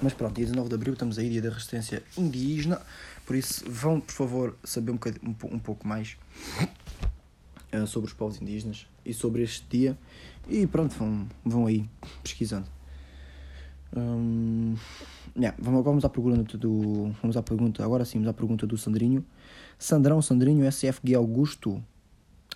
Mas 0.00 0.14
pronto, 0.14 0.36
dia 0.36 0.46
19 0.46 0.68
de 0.68 0.74
Abril 0.74 0.92
estamos 0.92 1.18
aí, 1.18 1.28
dia 1.28 1.42
da 1.42 1.50
resistência 1.50 2.02
indígena, 2.16 2.80
por 3.26 3.36
isso 3.36 3.68
vão, 3.68 4.00
por 4.00 4.12
favor, 4.12 4.56
saber 4.64 4.92
um, 4.92 4.98
um, 5.22 5.54
um 5.56 5.58
pouco 5.58 5.86
mais 5.86 6.16
uh, 7.72 7.86
sobre 7.86 8.08
os 8.08 8.14
povos 8.14 8.40
indígenas 8.40 8.86
e 9.04 9.12
sobre 9.12 9.42
este 9.42 9.66
dia 9.68 9.98
e 10.48 10.66
pronto, 10.66 10.94
vão, 10.94 11.26
vão 11.44 11.66
aí 11.66 11.84
pesquisando. 12.22 12.68
Um, 13.96 14.76
yeah, 15.36 15.56
vamos, 15.60 15.84
vamos 15.84 16.04
à 16.04 16.08
pergunta 16.08 16.58
do. 16.58 17.10
Vamos 17.22 17.36
à 17.36 17.42
pergunta, 17.42 17.82
agora 17.82 18.04
sim, 18.04 18.18
vamos 18.18 18.28
à 18.28 18.32
pergunta 18.32 18.66
do 18.66 18.76
Sandrinho. 18.76 19.24
Sandrão, 19.78 20.20
Sandrinho, 20.20 20.70
SFG 20.70 21.14
Augusto. 21.14 21.82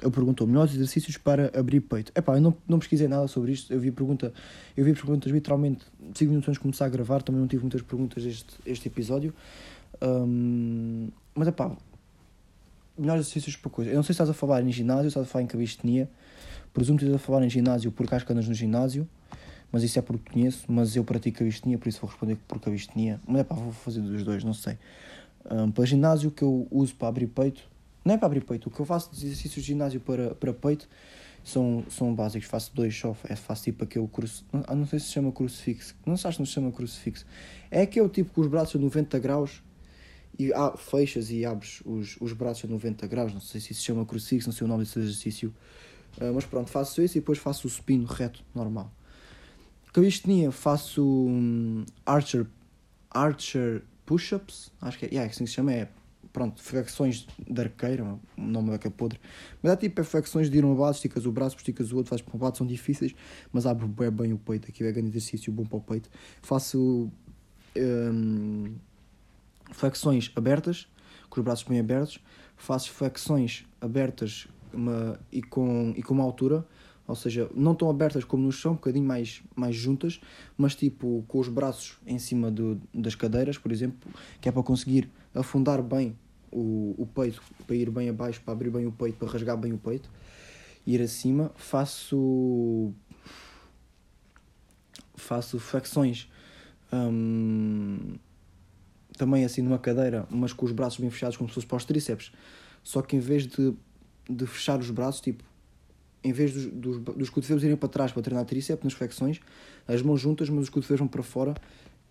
Eu 0.00 0.10
perguntou 0.10 0.46
melhores 0.46 0.74
exercícios 0.74 1.16
para 1.16 1.56
abrir 1.56 1.80
peito. 1.80 2.10
Epá, 2.14 2.34
eu 2.34 2.40
não, 2.40 2.56
não 2.66 2.78
pesquisei 2.80 3.06
nada 3.06 3.28
sobre 3.28 3.52
isto. 3.52 3.72
Eu 3.72 3.78
vi 3.78 3.92
pergunta, 3.92 4.32
eu 4.76 4.84
vi 4.84 4.92
perguntas 4.94 5.30
literalmente 5.30 5.84
5 6.14 6.24
minutos 6.28 6.48
antes 6.48 6.58
de 6.58 6.60
começar 6.60 6.86
a 6.86 6.88
gravar. 6.88 7.22
Também 7.22 7.40
não 7.40 7.46
tive 7.46 7.62
muitas 7.62 7.82
perguntas 7.82 8.24
este, 8.24 8.56
este 8.66 8.88
episódio. 8.88 9.32
Um, 10.02 11.08
mas 11.34 11.48
pá, 11.50 11.70
melhores 12.98 13.22
exercícios 13.22 13.56
para 13.56 13.70
coisa. 13.70 13.90
Eu 13.90 13.96
não 13.96 14.02
sei 14.02 14.08
se 14.08 14.12
estás 14.22 14.30
a 14.30 14.34
falar 14.34 14.62
em 14.62 14.72
ginásio, 14.72 15.04
se 15.04 15.08
estás 15.08 15.26
a 15.26 15.30
falar 15.30 15.44
em 15.44 15.46
cabistenia. 15.46 16.10
Presumo 16.72 16.98
que 16.98 17.04
estás 17.04 17.22
a 17.22 17.24
falar 17.24 17.44
em 17.44 17.50
ginásio 17.50 17.92
porque 17.92 18.14
acho 18.14 18.26
que 18.26 18.32
andas 18.32 18.48
no 18.48 18.54
ginásio, 18.54 19.06
mas 19.70 19.82
isso 19.82 19.98
é 19.98 20.02
porque 20.02 20.32
conheço, 20.32 20.64
mas 20.68 20.96
eu 20.96 21.04
pratico 21.04 21.38
cabistenia, 21.38 21.78
por 21.78 21.88
isso 21.88 22.00
vou 22.00 22.08
responder 22.08 22.36
por 22.48 22.58
cabistenia. 22.60 23.20
Mas 23.26 23.42
é 23.42 23.44
pá, 23.44 23.54
vou 23.54 23.72
fazer 23.72 24.00
dos 24.00 24.24
dois, 24.24 24.42
não 24.42 24.54
sei. 24.54 24.78
Um, 25.50 25.70
para 25.70 25.84
ginásio 25.84 26.30
que 26.30 26.42
eu 26.42 26.66
uso 26.70 26.94
para 26.94 27.08
abrir 27.08 27.26
peito, 27.26 27.62
Não 28.04 28.14
é 28.14 28.18
para 28.18 28.26
abrir 28.26 28.42
peito. 28.42 28.68
O 28.68 28.70
que 28.70 28.80
eu 28.80 28.86
faço 28.86 29.10
de 29.10 29.26
exercícios 29.26 29.64
de 29.64 29.72
ginásio 29.72 30.00
para, 30.00 30.34
para 30.34 30.52
peito 30.52 30.88
são, 31.44 31.84
são 31.88 32.14
básicos. 32.14 32.48
Faço 32.48 32.70
dois 32.74 32.96
só. 32.96 33.16
É, 33.24 33.36
faço 33.36 33.64
tipo 33.64 33.84
aquele 33.84 34.06
crucifixo. 34.08 34.46
Não, 34.52 34.76
não 34.76 34.86
sei 34.86 34.98
se 34.98 35.06
chama 35.06 35.32
crucifixo. 35.32 35.94
Não 36.06 36.16
sei 36.16 36.32
se 36.32 36.38
não 36.38 36.46
se 36.46 36.52
chama 36.52 36.70
crucifixo. 36.72 37.26
É 37.70 37.82
aquele 37.82 38.08
tipo 38.08 38.32
com 38.32 38.40
os 38.40 38.46
braços 38.46 38.76
a 38.76 38.78
90 38.78 39.18
graus 39.18 39.62
e 40.38 40.52
ah, 40.52 40.74
fechas 40.76 41.30
e 41.30 41.44
abres 41.44 41.82
os, 41.84 42.16
os 42.20 42.32
braços 42.32 42.64
a 42.64 42.68
90 42.68 43.06
graus. 43.06 43.32
Não 43.32 43.40
sei 43.40 43.60
se 43.60 43.74
se 43.74 43.82
chama 43.82 44.04
crucifixo, 44.04 44.48
não 44.48 44.54
sei 44.54 44.64
o 44.64 44.68
nome 44.68 44.84
desse 44.84 44.98
exercício. 44.98 45.54
Uh, 46.20 46.32
mas 46.34 46.44
pronto, 46.44 46.70
faço 46.70 47.00
isso 47.02 47.16
e 47.16 47.20
depois 47.20 47.38
faço 47.38 47.66
o 47.66 47.70
supino 47.70 48.04
reto, 48.04 48.44
normal. 48.54 48.92
Calistenia, 49.92 50.50
faço 50.50 51.04
um, 51.04 51.84
Archer, 52.04 52.46
Archer 53.10 53.82
Push-Ups. 54.06 54.72
Acho 54.80 54.98
que 54.98 55.06
é, 55.06 55.08
yeah, 55.08 55.26
é 55.26 55.30
assim 55.30 55.44
que 55.44 55.50
se 55.50 55.56
chama. 55.56 55.72
É 55.72 55.88
pronto, 56.32 56.62
flexões 56.62 57.26
de 57.38 57.60
arqueira, 57.60 58.04
o 58.04 58.20
nome 58.36 58.76
da 58.76 58.90
podre. 58.90 59.20
Mas 59.62 59.72
é 59.72 59.76
tipo 59.76 60.00
é 60.00 60.04
flexões 60.04 60.50
de 60.50 60.58
ir 60.58 60.64
uma 60.64 60.74
base, 60.74 60.96
esticas 60.96 61.26
o 61.26 61.32
braço, 61.32 61.56
esticas 61.56 61.92
o 61.92 61.96
outro, 61.96 62.10
fazes 62.10 62.24
para 62.24 62.36
um 62.36 62.42
lado, 62.42 62.56
são 62.56 62.66
difíceis, 62.66 63.14
mas 63.52 63.66
abre 63.66 63.86
bem, 64.10 64.32
o 64.32 64.38
peito. 64.38 64.68
Aqui 64.68 64.82
é 64.82 64.90
grande 64.90 65.08
exercício 65.10 65.52
bom 65.52 65.64
para 65.64 65.76
o 65.76 65.80
peito. 65.80 66.08
Faço 66.40 67.10
um, 67.76 68.74
flexões 69.72 70.32
abertas, 70.34 70.88
com 71.28 71.40
os 71.40 71.44
braços 71.44 71.66
bem 71.68 71.80
abertos. 71.80 72.18
Faço 72.56 72.90
flexões 72.90 73.66
abertas 73.80 74.46
uma, 74.72 75.18
e, 75.30 75.42
com, 75.42 75.92
e 75.96 76.02
com 76.02 76.14
uma 76.14 76.24
altura, 76.24 76.64
ou 77.06 77.14
seja, 77.14 77.50
não 77.54 77.74
tão 77.74 77.90
abertas 77.90 78.24
como 78.24 78.44
no 78.44 78.52
chão, 78.52 78.72
um 78.72 78.76
bocadinho 78.76 79.04
mais, 79.04 79.42
mais 79.54 79.74
juntas, 79.74 80.20
mas 80.56 80.74
tipo 80.74 81.24
com 81.28 81.38
os 81.38 81.48
braços 81.48 81.98
em 82.06 82.18
cima 82.18 82.50
do, 82.50 82.80
das 82.94 83.14
cadeiras, 83.14 83.58
por 83.58 83.72
exemplo, 83.72 84.10
que 84.40 84.48
é 84.48 84.52
para 84.52 84.62
conseguir 84.62 85.10
afundar 85.34 85.82
bem 85.82 86.16
o, 86.52 86.94
o 86.98 87.06
peito, 87.06 87.42
para 87.66 87.74
ir 87.74 87.90
bem 87.90 88.08
abaixo, 88.08 88.40
para 88.44 88.52
abrir 88.52 88.70
bem 88.70 88.86
o 88.86 88.92
peito, 88.92 89.16
para 89.18 89.28
rasgar 89.28 89.56
bem 89.56 89.72
o 89.72 89.78
peito, 89.78 90.08
ir 90.86 91.00
acima. 91.00 91.50
Faço. 91.56 92.92
Faço 95.14 95.58
flexões 95.58 96.28
hum, 96.92 98.16
também 99.16 99.44
assim 99.44 99.62
numa 99.62 99.78
cadeira, 99.78 100.26
mas 100.28 100.52
com 100.52 100.66
os 100.66 100.72
braços 100.72 100.98
bem 100.98 101.10
fechados, 101.10 101.36
como 101.36 101.48
se 101.48 101.54
fosse 101.54 101.66
para 101.66 101.76
os 101.76 101.84
tríceps. 101.84 102.32
Só 102.82 103.00
que 103.02 103.16
em 103.16 103.20
vez 103.20 103.46
de, 103.46 103.72
de 104.28 104.46
fechar 104.46 104.80
os 104.80 104.90
braços, 104.90 105.20
tipo, 105.20 105.44
em 106.24 106.32
vez 106.32 106.52
dos, 106.52 106.66
dos, 106.66 106.98
dos 106.98 107.30
cotovelos 107.30 107.64
irem 107.64 107.76
para 107.76 107.88
trás 107.88 108.12
para 108.12 108.22
treinar 108.22 108.44
tríceps 108.44 108.84
nas 108.84 108.92
flexões, 108.92 109.40
as 109.86 110.02
mãos 110.02 110.20
juntas, 110.20 110.48
mas 110.48 110.64
os 110.64 110.68
cotovelos 110.68 111.00
vão 111.00 111.08
para 111.08 111.22
fora 111.22 111.54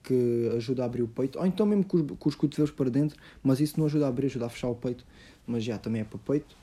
que 0.03 0.51
ajuda 0.55 0.83
a 0.83 0.85
abrir 0.85 1.03
o 1.03 1.07
peito, 1.07 1.39
ou 1.39 1.45
então 1.45 1.65
mesmo 1.65 1.85
com 1.85 1.97
os, 1.97 2.17
com 2.17 2.29
os 2.29 2.35
cotovelos 2.35 2.71
para 2.71 2.89
dentro, 2.89 3.17
mas 3.43 3.59
isso 3.59 3.79
não 3.79 3.85
ajuda 3.85 4.05
a 4.05 4.09
abrir, 4.09 4.25
ajuda 4.25 4.47
a 4.47 4.49
fechar 4.49 4.67
o 4.67 4.75
peito, 4.75 5.05
mas 5.45 5.63
já 5.63 5.77
também 5.77 6.01
é 6.01 6.03
para 6.03 6.15
o 6.15 6.19
peito. 6.19 6.55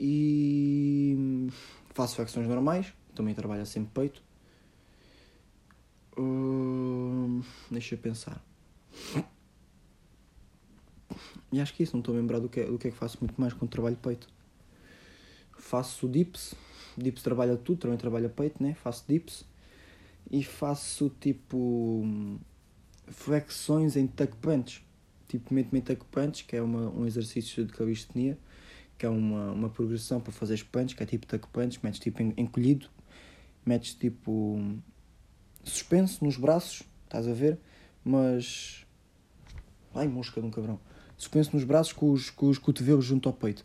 E 0.00 1.48
faço 1.92 2.16
flexões 2.16 2.46
normais, 2.46 2.92
também 3.14 3.34
trabalho 3.34 3.66
sempre 3.66 3.90
peito. 3.92 4.22
Hum, 6.16 7.42
deixa 7.70 7.94
eu 7.94 7.98
pensar. 7.98 8.42
E 11.50 11.60
acho 11.60 11.74
que 11.74 11.82
isso, 11.82 11.94
não 11.94 12.00
estou 12.00 12.14
a 12.14 12.18
lembrar 12.18 12.38
do 12.38 12.48
que, 12.48 12.60
é, 12.60 12.64
do 12.64 12.78
que 12.78 12.88
é 12.88 12.90
que 12.90 12.96
faço 12.96 13.18
muito 13.20 13.38
mais 13.40 13.52
quando 13.52 13.70
trabalho 13.70 13.96
peito. 13.96 14.28
Faço 15.58 16.08
dips, 16.08 16.54
dips 16.96 17.22
trabalha 17.22 17.56
tudo, 17.56 17.80
também 17.80 17.98
trabalha 17.98 18.28
peito, 18.28 18.62
né? 18.62 18.74
Faço 18.74 19.04
dips 19.08 19.44
e 20.30 20.42
faço 20.42 21.10
tipo 21.20 22.04
flexões 23.06 23.96
em 23.96 24.06
tuck 24.06 24.36
punch. 24.36 24.84
Tipo, 25.26 25.52
meto-me 25.52 25.80
em 25.80 25.82
tuck 25.82 26.04
punch, 26.06 26.44
que 26.44 26.56
é 26.56 26.62
uma, 26.62 26.88
um 26.90 27.06
exercício 27.06 27.64
de 27.64 27.72
calistenia, 27.72 28.38
que 28.96 29.04
é 29.04 29.08
uma, 29.08 29.52
uma 29.52 29.68
progressão 29.68 30.20
para 30.20 30.32
fazer 30.32 30.64
punch, 30.64 30.94
que 30.94 31.02
é 31.02 31.06
tipo 31.06 31.26
tuck 31.26 31.46
punch, 31.48 31.80
metes 31.82 32.00
tipo 32.00 32.22
encolhido, 32.22 32.88
metes 33.64 33.94
tipo 33.94 34.58
suspenso 35.62 36.24
nos 36.24 36.36
braços, 36.36 36.82
estás 37.04 37.28
a 37.28 37.32
ver? 37.32 37.58
Mas. 38.04 38.86
Ai, 39.94 40.08
mosca 40.08 40.40
de 40.40 40.46
um 40.46 40.50
cabrão. 40.50 40.80
Suspenso 41.16 41.50
nos 41.54 41.64
braços 41.64 41.92
com 41.92 42.12
os, 42.12 42.30
com 42.30 42.48
os 42.48 42.58
cotovelos 42.58 43.04
junto 43.04 43.28
ao 43.28 43.32
peito. 43.32 43.64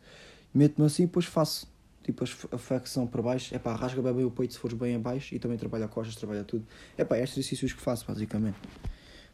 Meto-me 0.53 0.85
assim 0.85 1.03
e 1.03 1.05
depois 1.05 1.25
faço 1.25 1.67
tipo 2.03 2.23
a 2.51 2.57
flexão 2.57 3.07
para 3.07 3.21
baixo, 3.21 3.55
é 3.55 3.59
pá, 3.59 3.75
rasga 3.75 4.01
bem 4.01 4.25
o 4.25 4.31
peito 4.31 4.53
se 4.53 4.59
fores 4.59 4.77
bem 4.77 4.95
abaixo 4.95 5.33
e 5.33 5.39
também 5.39 5.57
trabalha 5.57 5.87
costas, 5.87 6.15
trabalha 6.15 6.43
tudo. 6.43 6.65
É 6.97 7.03
pá, 7.03 7.17
estes 7.17 7.37
exercícios 7.37 7.73
que 7.73 7.81
faço 7.81 8.05
basicamente. 8.07 8.57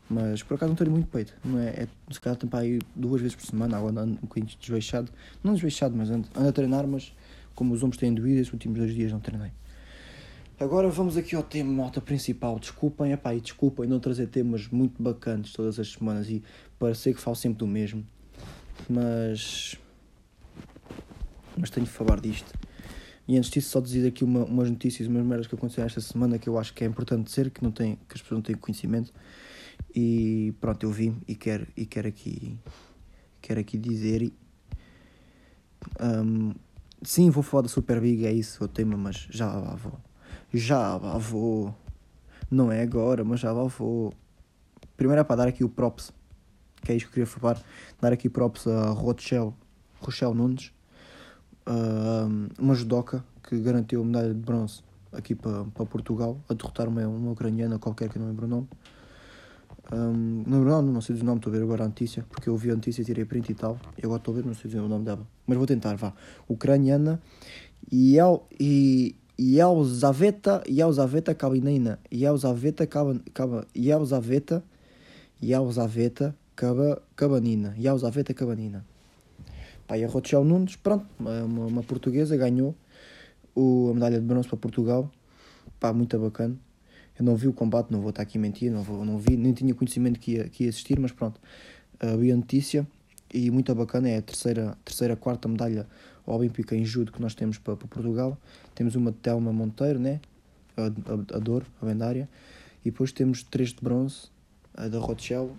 Mas 0.09 0.41
por 0.41 0.55
acaso 0.55 0.69
não 0.69 0.75
tenho 0.75 0.91
muito 0.91 1.07
peito, 1.07 1.35
não 1.43 1.59
é? 1.59 1.69
é 1.69 1.87
se 2.09 2.19
calhar 2.19 2.37
tenho 2.37 2.49
para 2.49 2.59
aí 2.59 2.79
duas 2.95 3.21
vezes 3.21 3.35
por 3.35 3.45
semana, 3.45 3.77
agora 3.77 4.01
ando 4.01 4.13
um 4.13 4.21
bocadinho 4.21 4.51
desveixado, 4.59 5.11
não 5.43 5.53
desveixado, 5.53 5.95
mas 5.95 6.09
ando, 6.09 6.27
ando 6.35 6.49
a 6.49 6.51
treinar, 6.51 6.87
mas 6.87 7.13
como 7.53 7.73
os 7.73 7.83
ombros 7.83 7.99
têm 7.99 8.13
doído, 8.13 8.39
estes 8.39 8.53
últimos 8.53 8.79
dois 8.79 8.93
dias 8.93 9.11
não 9.11 9.19
treinei. 9.19 9.51
Agora 10.59 10.89
vamos 10.89 11.15
aqui 11.15 11.35
ao 11.35 11.43
tema 11.43 11.71
nota 11.71 12.01
principal. 12.01 12.59
Desculpem, 12.59 13.13
epá, 13.13 13.33
e 13.33 13.39
desculpem 13.39 13.87
não 13.87 13.97
trazer 13.97 14.27
temas 14.27 14.67
muito 14.67 15.01
bacanas 15.01 15.53
todas 15.53 15.79
as 15.79 15.93
semanas 15.93 16.29
e 16.29 16.43
parecer 16.77 17.13
que 17.13 17.21
falo 17.21 17.35
sempre 17.35 17.59
do 17.59 17.67
mesmo. 17.67 18.05
Mas 18.89 19.77
mas 21.59 21.69
tenho 21.69 21.85
de 21.85 21.91
falar 21.91 22.19
disto. 22.19 22.51
E 23.27 23.37
antes 23.37 23.51
disso, 23.51 23.69
só 23.69 23.79
dizer 23.79 24.07
aqui 24.07 24.23
uma, 24.23 24.43
umas 24.43 24.71
notícias, 24.71 25.07
umas 25.07 25.23
merdas 25.23 25.45
que 25.45 25.53
aconteceram 25.53 25.85
esta 25.85 26.01
semana 26.01 26.39
que 26.39 26.49
eu 26.49 26.57
acho 26.57 26.73
que 26.73 26.83
é 26.83 26.87
importante 26.87 27.27
dizer, 27.27 27.51
que, 27.51 27.63
não 27.63 27.71
tem, 27.71 27.95
que 28.07 28.15
as 28.15 28.21
pessoas 28.21 28.39
não 28.39 28.41
têm 28.41 28.55
conhecimento. 28.55 29.13
E 29.93 30.51
pronto, 30.59 30.83
eu 30.83 30.91
vi 30.91 31.15
e 31.27 31.35
quero, 31.35 31.67
e 31.77 31.85
quero, 31.85 32.07
aqui, 32.07 32.57
quero 33.39 33.59
aqui 33.59 33.77
dizer. 33.77 34.31
Um, 36.01 36.55
sim, 37.03 37.29
vou 37.29 37.43
falar 37.43 37.63
da 37.63 37.69
Super 37.69 38.01
Big, 38.01 38.25
é 38.25 38.33
isso 38.33 38.63
o 38.63 38.67
tema, 38.67 38.97
mas 38.97 39.27
já 39.29 39.53
lá 39.53 39.75
vou. 39.75 39.99
Já 40.51 40.97
lá 40.97 41.17
vou. 41.19 41.75
Não 42.49 42.71
é 42.71 42.81
agora, 42.81 43.23
mas 43.23 43.41
já 43.41 43.51
lá 43.51 43.63
vou. 43.65 44.11
Primeiro 44.97 45.21
é 45.21 45.23
para 45.23 45.35
dar 45.35 45.47
aqui 45.47 45.63
o 45.63 45.69
props, 45.69 46.11
que 46.81 46.91
é 46.91 46.95
isto 46.95 47.05
que 47.05 47.19
eu 47.19 47.25
queria 47.25 47.27
falar. 47.27 47.61
Dar 48.01 48.11
aqui 48.11 48.27
props 48.27 48.65
a 48.65 48.89
Rochelle, 48.89 49.53
Rochelle 50.01 50.33
Nunes 50.33 50.71
uma 52.57 52.73
judoca 52.75 53.23
que 53.43 53.59
garantiu 53.59 54.01
a 54.01 54.05
medalha 54.05 54.33
de 54.33 54.39
bronze 54.39 54.83
aqui 55.11 55.35
para, 55.35 55.63
para 55.65 55.85
Portugal, 55.85 56.39
a 56.47 56.53
derrotar 56.53 56.87
uma, 56.87 57.07
uma 57.07 57.31
ucraniana 57.31 57.79
qualquer 57.79 58.09
que 58.09 58.19
não 58.19 58.27
lembro 58.27 58.45
o 58.45 58.49
nome. 58.49 58.67
Um, 59.91 60.43
não, 60.45 60.63
não, 60.63 60.81
não 60.83 61.01
sei 61.01 61.15
o 61.15 61.23
nome, 61.23 61.39
estou 61.39 61.51
a 61.51 61.55
ver 61.55 61.63
agora 61.63 61.83
a 61.83 61.87
notícia, 61.87 62.23
porque 62.29 62.47
eu 62.47 62.55
vi 62.55 62.69
a 62.69 62.75
notícia, 62.75 63.03
tirei 63.03 63.25
print 63.25 63.51
e 63.51 63.55
tal, 63.55 63.79
e 63.97 64.05
agora 64.05 64.19
estou 64.19 64.33
a 64.33 64.37
ver, 64.37 64.45
não 64.45 64.53
sei 64.53 64.79
o 64.79 64.87
nome 64.87 65.05
dela. 65.05 65.25
Mas 65.47 65.57
vou 65.57 65.65
tentar, 65.65 65.95
vá. 65.95 66.13
Ucraniana 66.47 67.19
El, 67.91 68.43
e 68.59 69.15
Elzaveta, 69.37 70.61
Elzaveta 70.67 71.33
Kalinina, 71.33 71.97
Elzaveta 72.11 72.85
Kabanina, 72.85 73.65
Elzaveta, 73.73 74.63
Elzaveta 75.41 76.35
Kabanina, 77.15 77.73
Elzaveta 77.77 78.33
Kabanina. 78.33 78.85
Pá, 79.89 79.97
e 79.97 80.05
a 80.05 80.07
Rochelle 80.07 80.45
Nunes, 80.45 80.75
pronto, 80.75 81.03
uma, 81.19 81.41
uma, 81.43 81.83
portuguesa, 81.83 82.37
ganhou 82.37 82.75
o, 83.55 83.89
a 83.89 83.93
medalha 83.95 84.19
de 84.19 84.25
bronze 84.25 84.47
para 84.47 84.57
Portugal. 84.57 85.11
Pá, 85.79 85.91
muito 85.91 86.17
bacana. 86.19 86.55
Eu 87.17 87.25
não 87.25 87.35
vi 87.35 87.47
o 87.47 87.53
combate, 87.53 87.91
não 87.91 87.99
vou 87.99 88.11
estar 88.11 88.21
aqui 88.21 88.37
a 88.37 88.41
mentir, 88.41 88.71
não, 88.71 88.83
vou, 88.83 89.03
não 89.03 89.17
vi, 89.17 89.35
nem 89.35 89.51
tinha 89.51 89.73
conhecimento 89.73 90.19
que 90.19 90.33
ia, 90.33 90.47
que 90.47 90.65
ia 90.65 90.69
assistir, 90.69 90.99
mas 90.99 91.11
pronto, 91.11 91.41
uh, 92.03 92.15
vi 92.19 92.31
a 92.31 92.35
notícia 92.35 92.87
e 93.33 93.49
muito 93.49 93.73
bacana. 93.73 94.07
É 94.07 94.17
a 94.17 94.21
terceira, 94.21 94.77
terceira 94.85 95.15
quarta 95.15 95.47
medalha 95.49 95.87
olímpica 96.23 96.75
em 96.75 96.85
judo 96.85 97.11
que 97.11 97.19
nós 97.19 97.33
temos 97.33 97.57
para, 97.57 97.75
para 97.75 97.87
Portugal. 97.87 98.37
Temos 98.75 98.93
uma 98.93 99.11
de 99.11 99.17
Telma 99.17 99.51
Monteiro, 99.51 99.97
né? 99.97 100.21
a, 100.77 100.85
a, 100.85 101.37
a 101.37 101.39
dor, 101.39 101.65
a 101.81 101.85
lendária, 101.85 102.29
e 102.85 102.91
depois 102.91 103.11
temos 103.11 103.43
três 103.43 103.69
de 103.73 103.81
bronze, 103.81 104.29
a 104.75 104.87
da 104.87 104.99
Rochelle, 104.99 105.51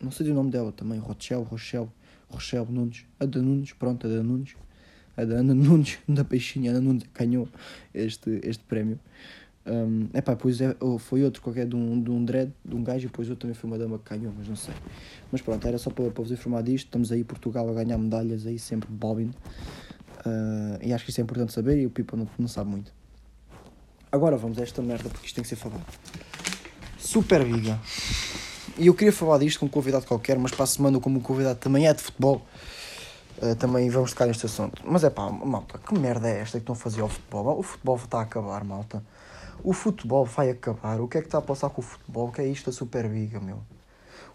não 0.00 0.10
sei 0.10 0.30
o 0.30 0.34
nome 0.34 0.50
dela 0.50 0.72
também, 0.72 0.98
Rochelle, 0.98 1.44
Rochelle, 1.44 1.88
Rochelle 2.32 2.66
Nunes, 2.70 3.04
a 3.20 3.26
da 3.26 3.40
Nunes, 3.40 3.72
pronto, 3.72 4.08
da 4.08 4.22
Nunes, 4.22 4.54
a 5.16 5.24
da 5.24 5.36
Ana 5.36 5.54
Nunes, 5.54 5.98
da 6.08 6.24
Peixinha, 6.24 6.70
Ana 6.70 6.80
Nunes 6.80 7.04
ganhou 7.14 7.48
este, 7.94 8.40
este 8.42 8.64
prémio. 8.64 8.98
Um, 9.64 10.08
epá, 10.12 10.34
pois 10.34 10.60
é, 10.60 10.74
foi 10.98 11.22
outro 11.22 11.40
qualquer 11.40 11.66
de 11.66 11.76
um, 11.76 12.02
de 12.02 12.10
um 12.10 12.24
dread, 12.24 12.52
de 12.64 12.74
um 12.74 12.82
gajo, 12.82 13.04
e 13.04 13.08
depois 13.08 13.28
outro 13.28 13.42
também 13.42 13.54
foi 13.54 13.70
uma 13.70 13.78
dama 13.78 13.98
que 13.98 14.10
ganhou, 14.10 14.32
mas 14.36 14.48
não 14.48 14.56
sei. 14.56 14.74
Mas 15.30 15.40
pronto, 15.40 15.66
era 15.66 15.78
só 15.78 15.90
para, 15.90 16.10
para 16.10 16.22
vos 16.22 16.32
informar 16.32 16.62
disto. 16.62 16.86
Estamos 16.86 17.12
aí, 17.12 17.22
Portugal, 17.22 17.68
a 17.68 17.72
ganhar 17.72 17.96
medalhas 17.98 18.46
aí, 18.46 18.58
sempre 18.58 18.90
Bobbin. 18.90 19.30
Uh, 20.26 20.78
e 20.82 20.92
acho 20.92 21.04
que 21.04 21.10
isso 21.10 21.20
é 21.20 21.24
importante 21.24 21.52
saber 21.52 21.78
e 21.78 21.86
o 21.86 21.90
Pipa 21.90 22.16
não, 22.16 22.28
não 22.38 22.48
sabe 22.48 22.70
muito. 22.70 22.92
Agora 24.10 24.36
vamos 24.36 24.58
a 24.58 24.62
esta 24.62 24.82
merda, 24.82 25.08
porque 25.08 25.26
isto 25.26 25.34
tem 25.36 25.42
que 25.42 25.48
ser 25.48 25.56
falado. 25.56 25.84
Super 26.98 27.46
Liga. 27.46 27.80
E 28.78 28.86
eu 28.86 28.94
queria 28.94 29.12
falar 29.12 29.38
disto 29.38 29.60
com 29.60 29.66
um 29.66 29.68
convidado 29.68 30.06
qualquer, 30.06 30.38
mas 30.38 30.52
para 30.52 30.64
a 30.64 30.66
semana, 30.66 30.98
como 30.98 31.18
o 31.18 31.22
convidado 31.22 31.58
também 31.58 31.86
é 31.86 31.92
de 31.92 32.02
futebol, 32.02 32.42
uh, 33.38 33.54
também 33.56 33.88
vamos 33.90 34.12
tocar 34.12 34.26
neste 34.26 34.46
assunto. 34.46 34.82
Mas 34.84 35.04
é 35.04 35.10
pá, 35.10 35.30
malta, 35.30 35.78
que 35.78 35.98
merda 35.98 36.28
é 36.28 36.40
esta 36.40 36.58
que 36.58 36.62
estão 36.62 36.74
a 36.74 36.76
fazer 36.76 37.02
ao 37.02 37.08
futebol? 37.08 37.58
O 37.58 37.62
futebol 37.62 37.96
está 37.96 38.18
a 38.18 38.22
acabar, 38.22 38.64
malta. 38.64 39.02
O 39.62 39.72
futebol 39.72 40.24
vai 40.24 40.50
acabar. 40.50 41.00
O 41.00 41.06
que 41.06 41.18
é 41.18 41.20
que 41.20 41.28
está 41.28 41.38
a 41.38 41.42
passar 41.42 41.70
com 41.70 41.80
o 41.80 41.84
futebol? 41.84 42.28
O 42.28 42.32
que 42.32 42.40
é 42.40 42.46
isto 42.46 42.70
a 42.70 42.72
Superliga, 42.72 43.40
meu? 43.40 43.58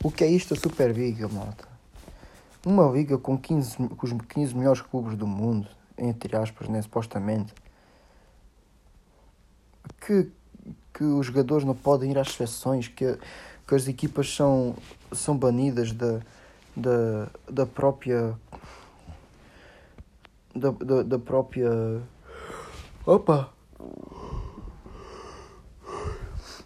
O 0.04 0.12
que 0.12 0.24
é 0.24 0.28
isto 0.28 0.54
a 0.54 0.58
Superliga, 0.58 1.28
malta? 1.28 1.78
uma 2.68 2.92
liga 2.92 3.18
com, 3.18 3.38
15, 3.38 3.78
com 3.78 4.06
os 4.06 4.14
15 4.28 4.54
melhores 4.54 4.82
clubes 4.82 5.16
do 5.16 5.26
mundo, 5.26 5.68
entre 5.98 6.36
aspas, 6.36 6.68
né, 6.68 6.82
supostamente, 6.82 7.54
que, 10.02 10.30
que 10.94 11.04
os 11.04 11.26
jogadores 11.26 11.64
não 11.64 11.74
podem 11.74 12.12
ir 12.12 12.18
às 12.18 12.34
seleções, 12.34 12.90
que, 12.90 13.18
que 13.68 13.76
as 13.76 13.88
equipas 13.88 14.34
são, 14.34 14.76
são 15.12 15.38
banidas 15.38 15.92
da, 15.92 16.22
da, 16.76 17.28
da 17.50 17.66
própria. 17.66 18.34
Da, 20.56 20.72
da, 20.72 21.04
da 21.04 21.20
própria. 21.20 21.70
Opa! 23.06 23.52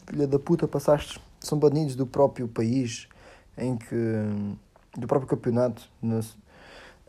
Filha 0.08 0.28
da 0.28 0.38
puta, 0.38 0.68
passaste. 0.68 1.20
São 1.40 1.58
banidos 1.58 1.96
do 1.96 2.06
próprio 2.06 2.48
país 2.48 3.08
em 3.58 3.76
que. 3.78 3.96
do 4.96 5.08
próprio 5.08 5.28
campeonato. 5.28 5.90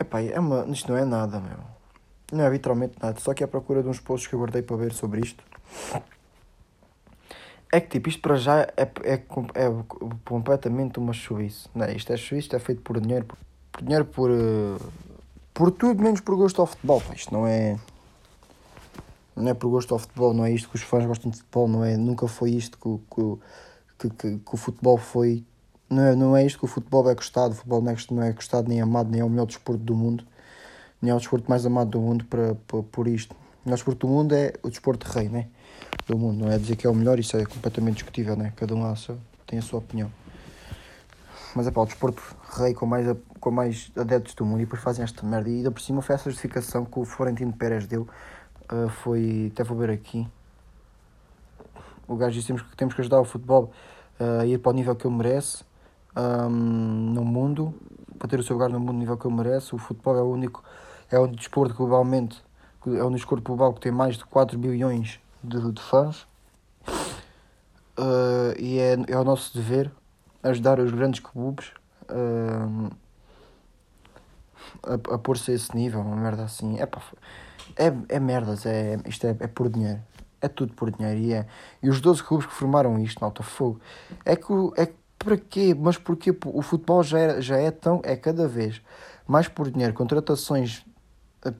Epá, 0.01 0.23
é 0.23 0.41
uma, 0.41 0.65
isto 0.69 0.91
não 0.91 0.99
é 0.99 1.05
nada, 1.05 1.39
meu. 1.39 1.59
Não 2.33 2.45
é 2.45 2.49
literalmente 2.49 2.95
nada. 3.01 3.21
Só 3.21 3.35
que 3.35 3.45
é 3.45 3.47
à 3.47 3.49
procura 3.49 3.83
de 3.83 3.89
uns 3.89 4.01
posts 4.01 4.27
que 4.27 4.35
eu 4.35 4.39
guardei 4.39 4.63
para 4.63 4.77
ver 4.77 4.93
sobre 4.93 5.21
isto. 5.21 5.45
É 7.75 7.81
que 7.81 7.89
tipo, 7.89 8.11
isto 8.11 8.21
para 8.21 8.37
já 8.37 8.61
é, 8.61 8.83
é, 9.03 9.15
é 9.15 9.73
completamente 10.27 10.99
uma 10.99 11.15
chuíce. 11.15 11.67
Não 11.75 11.87
é? 11.87 11.97
Isto 11.97 12.13
é 12.13 12.17
chuíce, 12.19 12.45
isto 12.45 12.57
é 12.57 12.59
feito 12.59 12.83
por 12.83 13.01
dinheiro. 13.01 13.25
Por, 13.25 13.39
por 13.73 13.83
dinheiro 13.83 14.05
por. 14.05 14.31
Uh, 14.31 14.79
por 15.55 15.71
tudo 15.71 16.03
menos 16.03 16.21
por 16.21 16.37
gosto 16.37 16.61
ao 16.61 16.67
futebol. 16.67 17.03
Isto 17.15 17.33
não 17.33 17.47
é. 17.47 17.79
Não 19.35 19.49
é 19.49 19.55
por 19.55 19.71
gosto 19.71 19.95
ao 19.95 19.99
futebol, 19.99 20.35
não 20.35 20.45
é 20.45 20.53
isto 20.53 20.69
que 20.69 20.77
os 20.77 20.83
fãs 20.83 21.07
gostam 21.07 21.31
de 21.31 21.39
futebol, 21.39 21.67
não 21.67 21.83
é, 21.83 21.97
nunca 21.97 22.29
foi 22.29 22.51
isto 22.51 22.77
que, 22.77 23.39
que, 23.99 24.11
que, 24.11 24.39
que 24.39 24.55
o 24.55 24.57
futebol 24.59 24.99
foi. 24.99 25.43
Não 25.89 26.03
é, 26.03 26.15
não 26.15 26.37
é 26.37 26.45
isto 26.45 26.59
que 26.59 26.67
o 26.67 26.69
futebol 26.69 27.09
é 27.09 27.15
gostado. 27.15 27.53
O 27.53 27.57
futebol 27.57 27.81
não 27.81 27.93
é, 27.93 27.97
não 28.11 28.23
é 28.23 28.33
gostado 28.33 28.69
nem 28.69 28.83
amado, 28.83 29.11
nem 29.11 29.23
é 29.23 29.25
o 29.25 29.31
melhor 29.31 29.47
desporto 29.47 29.83
do 29.83 29.95
mundo, 29.95 30.25
nem 31.01 31.11
é 31.11 31.15
o 31.15 31.19
desporto 31.19 31.49
mais 31.49 31.65
amado 31.65 31.91
do 31.91 32.01
mundo 32.01 32.27
para, 32.27 32.55
para, 32.67 32.83
por 32.83 33.09
isto. 33.09 33.33
O 33.33 33.37
melhor 33.65 33.77
desporto 33.77 34.07
do 34.07 34.13
mundo 34.13 34.35
é 34.35 34.53
o 34.63 34.69
desporto 34.69 35.09
de 35.09 35.15
rei, 35.15 35.31
né? 35.31 35.49
Do 36.07 36.19
mundo. 36.19 36.45
Não 36.45 36.53
é 36.53 36.59
dizer 36.59 36.77
que 36.77 36.87
é 36.87 36.91
o 36.91 36.95
melhor, 36.95 37.19
isso 37.19 37.37
é 37.37 37.45
completamente 37.45 37.97
discutível, 37.97 38.37
né? 38.37 38.53
Cada 38.57 38.75
um 38.75 38.95
tem 39.47 39.59
a 39.59 39.62
sua 39.62 39.79
opinião. 39.79 40.11
Mas 41.55 41.67
é 41.67 41.71
pá, 41.71 41.83
o 41.83 41.87
desporto 41.87 42.23
rei 42.57 42.73
com 42.73 42.87
mais, 42.87 43.07
com 43.38 43.51
mais 43.51 43.93
adeptos 43.97 44.35
do 44.35 44.45
mundo 44.45 44.61
e 44.61 44.65
depois 44.65 44.83
fazem 44.83 45.05
esta 45.05 45.25
merda. 45.27 45.51
E 45.51 45.57
ainda 45.57 45.71
por 45.71 45.81
cima 45.81 46.01
foi 46.01 46.15
essa 46.15 46.31
justificação 46.31 46.85
que 46.85 46.99
o 46.99 47.05
Florentino 47.05 47.53
Pérez 47.53 47.87
deu. 47.87 48.09
Uh, 48.71 48.88
foi. 48.88 49.51
Até 49.53 49.62
vou 49.62 49.77
ver 49.77 49.91
aqui. 49.91 50.27
O 52.09 52.17
gajo 52.17 52.33
disse 52.33 52.53
que 52.53 52.77
temos 52.77 52.95
que 52.95 53.01
ajudar 53.01 53.21
o 53.21 53.25
futebol 53.25 53.71
uh, 54.19 54.41
a 54.41 54.47
ir 54.47 54.59
para 54.59 54.71
o 54.71 54.73
nível 54.73 54.97
que 54.97 55.07
ele 55.07 55.15
merece 55.15 55.65
um, 56.17 56.49
no 56.49 57.25
mundo, 57.25 57.75
para 58.19 58.29
ter 58.29 58.41
o 58.41 58.43
seu 58.43 58.55
lugar 58.55 58.71
no 58.71 58.81
mundo 58.81 58.95
no 58.95 58.99
nível 58.99 59.17
que 59.17 59.27
ele 59.27 59.37
merece. 59.37 59.75
O 59.75 59.79
futebol 59.79 60.17
é 60.17 60.23
o 60.23 60.31
único. 60.31 60.65
É 61.11 61.19
o 61.19 61.27
desporto 61.27 61.75
globalmente. 61.75 62.43
É 62.87 62.88
único 62.88 63.11
desporto 63.11 63.45
global 63.45 63.75
que 63.75 63.81
tem 63.81 63.93
mais 63.93 64.17
de 64.17 64.25
4 64.25 64.59
bilhões 64.59 65.21
de, 65.43 65.73
de 65.73 65.83
fãs 65.83 66.27
uh, 67.99 68.55
e 68.59 68.79
é, 68.79 68.97
é 69.09 69.19
o 69.19 69.25
nosso 69.25 69.57
dever 69.57 69.91
ajudar 70.43 70.79
os 70.81 70.91
grandes 70.91 71.21
clubes 71.21 71.73
uh, 72.11 72.91
a, 74.83 75.15
a 75.15 75.19
pôr-se 75.19 75.51
a 75.51 75.55
esse 75.55 75.75
nível, 75.75 76.01
uma 76.01 76.17
merda 76.17 76.45
assim. 76.45 76.79
É, 76.79 76.87
pá, 76.87 77.03
é, 77.77 77.93
é 78.09 78.21
merdas, 78.21 78.67
é, 78.67 78.99
isto 79.07 79.27
é, 79.27 79.37
é 79.41 79.47
por 79.47 79.69
dinheiro. 79.69 80.01
É 80.41 80.49
tudo 80.49 80.75
por 80.75 80.91
dinheiro. 80.91 81.21
E, 81.21 81.33
é, 81.33 81.47
e 81.83 81.89
os 81.89 82.01
12 82.01 82.23
clubes 82.23 82.47
que 82.47 82.53
formaram 82.53 82.99
isto, 82.99 83.21
malta, 83.21 83.43
fogo. 83.43 83.81
É 84.25 84.35
que, 84.35 84.53
é 84.77 84.87
que 84.87 84.95
para 85.19 85.37
quê? 85.37 85.75
Mas 85.79 85.97
porque 85.97 86.37
o 86.47 86.63
futebol 86.63 87.03
já 87.03 87.19
é, 87.19 87.41
já 87.41 87.57
é 87.57 87.71
tão. 87.71 88.01
É 88.05 88.17
cada 88.17 88.49
vez 88.49 88.83
mais 89.27 89.47
por 89.47 89.71
dinheiro. 89.71 89.95
Contratações 89.95 90.85
eh, 91.45 91.53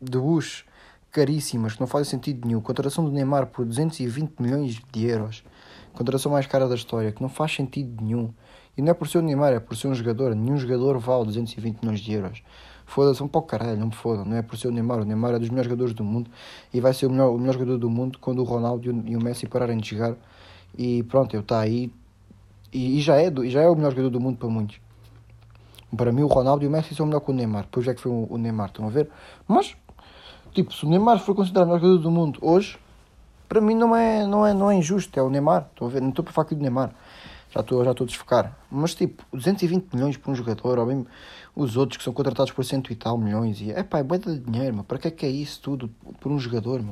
de 0.00 0.18
luxo 0.18 0.64
caríssimas, 1.10 1.74
que 1.74 1.80
não 1.80 1.86
fazem 1.86 2.10
sentido 2.10 2.46
nenhum. 2.46 2.60
Contratação 2.60 3.04
do 3.04 3.10
Neymar 3.10 3.46
por 3.46 3.64
220 3.64 4.40
milhões 4.40 4.80
de 4.92 5.06
euros. 5.06 5.42
Contratação 5.92 6.32
mais 6.32 6.46
cara 6.46 6.68
da 6.68 6.74
história, 6.74 7.12
que 7.12 7.22
não 7.22 7.28
faz 7.28 7.54
sentido 7.54 8.02
nenhum. 8.02 8.32
E 8.76 8.82
não 8.82 8.90
é 8.90 8.94
por 8.94 9.08
ser 9.08 9.18
o 9.18 9.22
Neymar, 9.22 9.52
é 9.52 9.58
por 9.58 9.76
ser 9.76 9.88
um 9.88 9.94
jogador. 9.94 10.34
Nenhum 10.34 10.56
jogador 10.56 10.98
vale 10.98 11.24
220 11.24 11.80
milhões 11.82 12.00
de 12.00 12.12
euros. 12.12 12.42
Foda-se, 12.86 13.22
um 13.22 13.28
pouco 13.28 13.48
caralho, 13.48 13.76
não 13.78 13.88
me 13.88 13.94
fodam. 13.94 14.24
Não 14.24 14.36
é 14.36 14.42
por 14.42 14.56
ser 14.56 14.68
o 14.68 14.70
Neymar. 14.70 15.00
O 15.00 15.04
Neymar 15.04 15.34
é 15.34 15.38
dos 15.38 15.48
melhores 15.48 15.68
jogadores 15.68 15.94
do 15.94 16.04
mundo 16.04 16.30
e 16.72 16.80
vai 16.80 16.94
ser 16.94 17.06
o 17.06 17.10
melhor, 17.10 17.34
o 17.34 17.38
melhor 17.38 17.54
jogador 17.54 17.78
do 17.78 17.90
mundo 17.90 18.18
quando 18.18 18.38
o 18.38 18.44
Ronaldo 18.44 18.88
e 19.06 19.16
o 19.16 19.20
Messi 19.20 19.46
pararem 19.46 19.78
de 19.78 19.90
jogar. 19.90 20.14
E 20.76 21.02
pronto, 21.02 21.34
ele 21.34 21.42
está 21.42 21.60
aí. 21.60 21.92
E, 22.72 22.98
e, 22.98 23.00
já 23.00 23.16
é, 23.16 23.28
e 23.28 23.50
já 23.50 23.62
é 23.62 23.68
o 23.68 23.74
melhor 23.74 23.90
jogador 23.90 24.10
do 24.10 24.20
mundo 24.20 24.38
para 24.38 24.48
muitos. 24.48 24.80
Para 25.96 26.12
mim, 26.12 26.22
o 26.22 26.26
Ronaldo 26.26 26.64
e 26.64 26.68
o 26.68 26.70
Messi 26.70 26.94
são 26.94 27.06
melhor 27.06 27.20
que 27.20 27.30
o 27.30 27.34
Neymar. 27.34 27.64
Depois 27.64 27.88
é 27.88 27.94
que 27.94 28.00
foi 28.00 28.12
o 28.12 28.38
Neymar, 28.38 28.68
estão 28.68 28.86
a 28.86 28.90
ver? 28.90 29.10
Mas 29.46 29.76
Tipo, 30.54 30.72
se 30.72 30.84
o 30.84 30.88
Neymar 30.88 31.18
for 31.20 31.34
considerado 31.34 31.68
o 31.68 31.68
melhor 31.68 31.80
jogador 31.80 32.02
do 32.02 32.10
mundo 32.10 32.38
hoje, 32.42 32.78
para 33.48 33.60
mim 33.60 33.74
não 33.74 33.94
é, 33.94 34.26
não 34.26 34.46
é, 34.46 34.52
não 34.52 34.70
é 34.70 34.76
injusto. 34.76 35.18
É 35.18 35.22
o 35.22 35.30
Neymar. 35.30 35.68
Estou 35.70 35.88
a 35.88 35.90
ver, 35.90 36.02
não 36.02 36.10
estou 36.10 36.24
para 36.24 36.32
falar 36.32 36.46
aqui 36.46 36.54
do 36.54 36.60
Neymar. 36.62 36.92
Já 37.50 37.60
estou, 37.60 37.84
já 37.84 37.90
estou 37.92 38.04
a 38.04 38.08
desfocar. 38.08 38.56
Mas 38.70 38.94
tipo, 38.94 39.24
220 39.32 39.94
milhões 39.94 40.16
por 40.16 40.30
um 40.30 40.34
jogador, 40.34 40.78
ou 40.78 40.86
mesmo 40.86 41.06
os 41.56 41.76
outros 41.76 41.96
que 41.96 42.04
são 42.04 42.12
contratados 42.12 42.52
por 42.52 42.64
cento 42.64 42.92
e 42.92 42.96
tal 42.96 43.16
milhões. 43.16 43.60
E 43.60 43.72
é 43.72 43.82
pá, 43.82 43.98
é 43.98 44.02
boa 44.02 44.18
de 44.18 44.38
dinheiro, 44.38 44.74
mano. 44.74 44.84
Para 44.84 44.98
que 44.98 45.08
é 45.08 45.10
que 45.10 45.26
é 45.26 45.30
isso 45.30 45.60
tudo 45.60 45.90
por 46.20 46.30
um 46.30 46.38
jogador? 46.38 46.84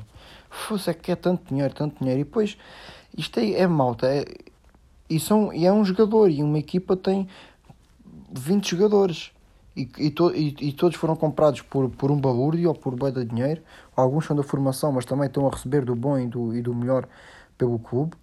Fosse 0.49 0.90
é 0.90 0.95
que 0.95 1.12
é 1.12 1.16
tanto 1.16 1.49
dinheiro, 1.49 1.75
tanto 1.75 1.99
dinheiro. 1.99 2.21
E 2.21 2.25
depois, 2.25 2.57
isto 3.16 3.38
é, 3.38 3.53
é 3.53 3.66
malta. 3.66 4.07
É, 4.07 4.25
e, 5.11 5.21
são, 5.21 5.53
e 5.53 5.66
é 5.66 5.73
um 5.73 5.85
jogador. 5.85 6.31
E 6.31 6.42
uma 6.42 6.59
equipa 6.59 6.97
tem 6.97 7.29
20 8.33 8.71
jogadores 8.71 9.31
e, 9.77 9.89
e, 9.99 10.11
to, 10.11 10.35
e, 10.35 10.57
e, 10.59 10.73
todos 10.73 10.97
foram 10.97 11.15
comprados 11.15 11.61
por, 11.61 11.91
por 11.91 12.11
um 12.11 12.19
balúrdio 12.19 12.71
ou 12.71 12.75
por 12.75 12.95
bem 12.95 13.12
de 13.12 13.25
dinheiro. 13.27 13.61
Alguns 13.95 14.25
são 14.25 14.35
da 14.35 14.43
formação, 14.43 14.91
mas 14.91 15.05
também 15.05 15.27
estão 15.27 15.47
a 15.47 15.51
receber 15.51 15.85
do 15.85 15.95
bom 15.95 16.19
e 16.19 16.27
do, 16.27 16.55
e 16.55 16.62
do 16.62 16.75
melhor 16.75 17.07
pelo 17.59 17.79
clube. 17.79 18.17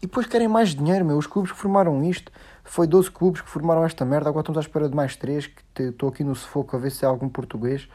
E 0.00 0.06
depois 0.06 0.26
querem 0.26 0.48
mais 0.48 0.74
dinheiro, 0.74 1.04
meu. 1.04 1.18
Os 1.18 1.26
clubes 1.26 1.52
que 1.52 1.58
formaram 1.58 2.02
isto, 2.02 2.32
foi 2.64 2.86
12 2.86 3.10
clubes 3.10 3.40
que 3.40 3.48
formaram 3.48 3.84
esta 3.84 4.04
merda. 4.04 4.30
Agora 4.30 4.42
estamos 4.42 4.58
à 4.58 4.60
espera 4.60 4.88
de 4.88 4.94
mais 4.94 5.16
3, 5.16 5.48
que 5.48 5.82
estou 5.82 6.08
aqui 6.08 6.24
no 6.24 6.34
sufoco 6.34 6.76
a 6.76 6.78
ver 6.78 6.90
se 6.90 7.04
há 7.04 7.08
algum 7.08 7.28
português. 7.28 7.88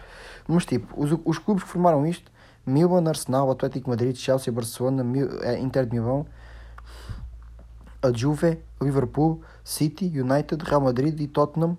Mas 0.48 0.66
tipo, 0.66 0.94
os, 1.02 1.18
os 1.26 1.38
clubes 1.40 1.64
que 1.64 1.70
formaram 1.70 2.06
isto, 2.06 2.32
Milan, 2.66 3.08
Arsenal, 3.08 3.50
Atlético 3.50 3.90
Madrid, 3.90 4.16
Chelsea, 4.16 4.52
Barcelona, 4.54 5.04
eh, 5.44 5.60
Inter 5.60 5.86
de 5.86 5.94
Milão, 5.94 6.26
a 8.04 8.12
Juve, 8.12 8.60
Liverpool, 8.82 9.42
City, 9.64 10.06
United, 10.06 10.64
Real 10.64 10.82
Madrid 10.82 11.20
e 11.20 11.28
Tottenham. 11.28 11.78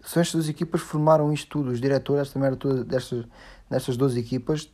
São 0.00 0.20
estas 0.20 0.48
equipas 0.48 0.80
que 0.80 0.86
formaram 0.88 1.32
isto 1.32 1.48
tudo. 1.48 1.70
Os 1.70 1.80
diretores 1.80 2.22
desta 2.22 2.38
merda 2.38 2.56
toda, 2.56 2.84
destas, 2.84 3.26
destas 3.70 3.96
duas 3.96 4.16
equipas 4.16 4.70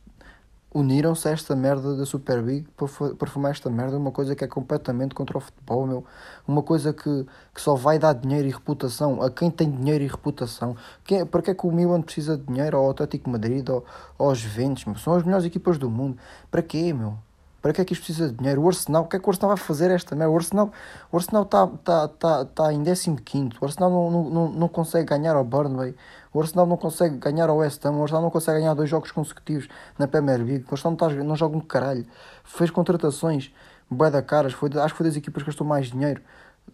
uniram-se 0.75 1.25
a 1.29 1.31
esta 1.31 1.55
merda 1.55 1.95
da 1.95 2.05
Super 2.05 2.43
League 2.43 2.67
para, 2.75 3.15
para 3.15 3.29
formar 3.29 3.51
esta 3.51 3.69
merda, 3.69 3.97
uma 3.97 4.11
coisa 4.11 4.35
que 4.35 4.43
é 4.43 4.47
completamente 4.47 5.15
contra 5.15 5.37
o 5.37 5.39
futebol, 5.39 5.87
meu. 5.87 6.05
Uma 6.45 6.61
coisa 6.61 6.91
que, 6.91 7.25
que 7.53 7.61
só 7.61 7.75
vai 7.75 7.97
dar 7.97 8.11
dinheiro 8.11 8.45
e 8.45 8.51
reputação 8.51 9.21
a 9.21 9.31
quem 9.31 9.49
tem 9.49 9.71
dinheiro 9.71 10.03
e 10.03 10.07
reputação. 10.07 10.75
Quem, 11.05 11.25
para 11.25 11.41
que 11.41 11.51
é 11.51 11.55
que 11.55 11.65
o 11.65 11.71
Milan 11.71 12.01
precisa 12.01 12.37
de 12.37 12.43
dinheiro, 12.43 12.77
ou 12.77 12.87
o 12.87 12.91
Atlético 12.91 13.29
Madrid, 13.29 13.67
ou, 13.69 13.85
ou 14.17 14.27
aos 14.29 14.37
Juventus? 14.37 14.83
São 15.01 15.13
as 15.13 15.23
melhores 15.23 15.45
equipas 15.45 15.77
do 15.77 15.89
mundo. 15.89 16.17
Para 16.51 16.61
quê, 16.61 16.91
meu? 16.91 17.17
Para 17.65 17.73
que 17.73 17.81
é 17.81 17.85
que 17.85 17.93
isto 17.93 18.05
precisa 18.05 18.29
de 18.29 18.37
dinheiro? 18.37 18.61
O 18.61 18.67
Arsenal, 18.67 19.05
o 19.05 19.07
que 19.07 19.15
é 19.15 19.19
que 19.19 19.27
o 19.27 19.31
Arsenal 19.31 19.55
vai 19.55 19.57
fazer 19.57 19.89
esta 19.89 20.15
merda? 20.15 20.31
O 20.31 20.35
Arsenal 20.35 20.71
o 21.11 21.17
Arsenal 21.17 21.41
está 21.41 21.65
tá, 21.65 22.07
tá, 22.07 22.45
tá 22.45 22.71
em 22.71 22.83
15. 22.83 23.57
O 23.59 23.65
Arsenal 23.65 23.89
não, 23.89 24.29
não, 24.29 24.49
não 24.51 24.67
consegue 24.67 25.07
ganhar 25.07 25.35
ao 25.35 25.43
Burnley. 25.43 25.95
O 26.31 26.39
Arsenal 26.39 26.67
não 26.67 26.77
consegue 26.77 27.17
ganhar 27.17 27.49
ao 27.49 27.57
West 27.57 27.83
Ham. 27.83 27.93
O 27.93 28.03
Arsenal 28.03 28.21
não 28.21 28.29
consegue 28.29 28.59
ganhar 28.59 28.75
dois 28.75 28.87
jogos 28.87 29.09
consecutivos 29.09 29.67
na 29.97 30.07
Premier 30.07 30.37
League. 30.37 30.63
O 30.69 30.75
Arsenal 30.75 30.91
não, 30.91 30.95
tá, 30.95 31.09
não 31.09 31.35
joga 31.35 31.57
um 31.57 31.59
caralho. 31.59 32.05
Fez 32.43 32.69
contratações 32.69 33.51
bué 33.89 34.11
da 34.11 34.21
caras. 34.21 34.53
Foi, 34.53 34.69
acho 34.71 34.93
que 34.93 34.97
foi 34.99 35.07
das 35.07 35.15
equipas 35.15 35.41
que 35.41 35.47
gastou 35.47 35.65
mais 35.65 35.87
dinheiro 35.87 36.21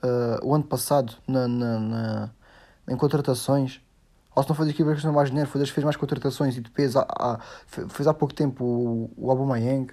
uh, 0.04 0.46
o 0.46 0.54
ano 0.54 0.66
passado 0.66 1.14
na, 1.26 1.48
na, 1.48 1.80
na, 1.80 2.30
em 2.90 2.98
contratações. 2.98 3.80
Ou 4.36 4.44
se 4.44 4.50
não 4.50 4.58
foi 4.58 4.66
das 4.66 4.74
equipas 4.74 4.92
que 4.92 4.96
gastou 4.96 5.14
mais 5.14 5.30
dinheiro, 5.30 5.50
foi 5.50 5.62
das 5.62 5.70
que 5.70 5.76
fez 5.76 5.86
mais 5.86 5.96
contratações 5.96 6.58
e 6.58 6.60
depois 6.60 6.98
há, 6.98 7.40
fez 7.66 8.10
há 8.10 8.14
pouco 8.14 8.34
tempo 8.34 8.66
o, 8.66 9.10
o 9.16 9.32
Aubameyang. 9.32 9.88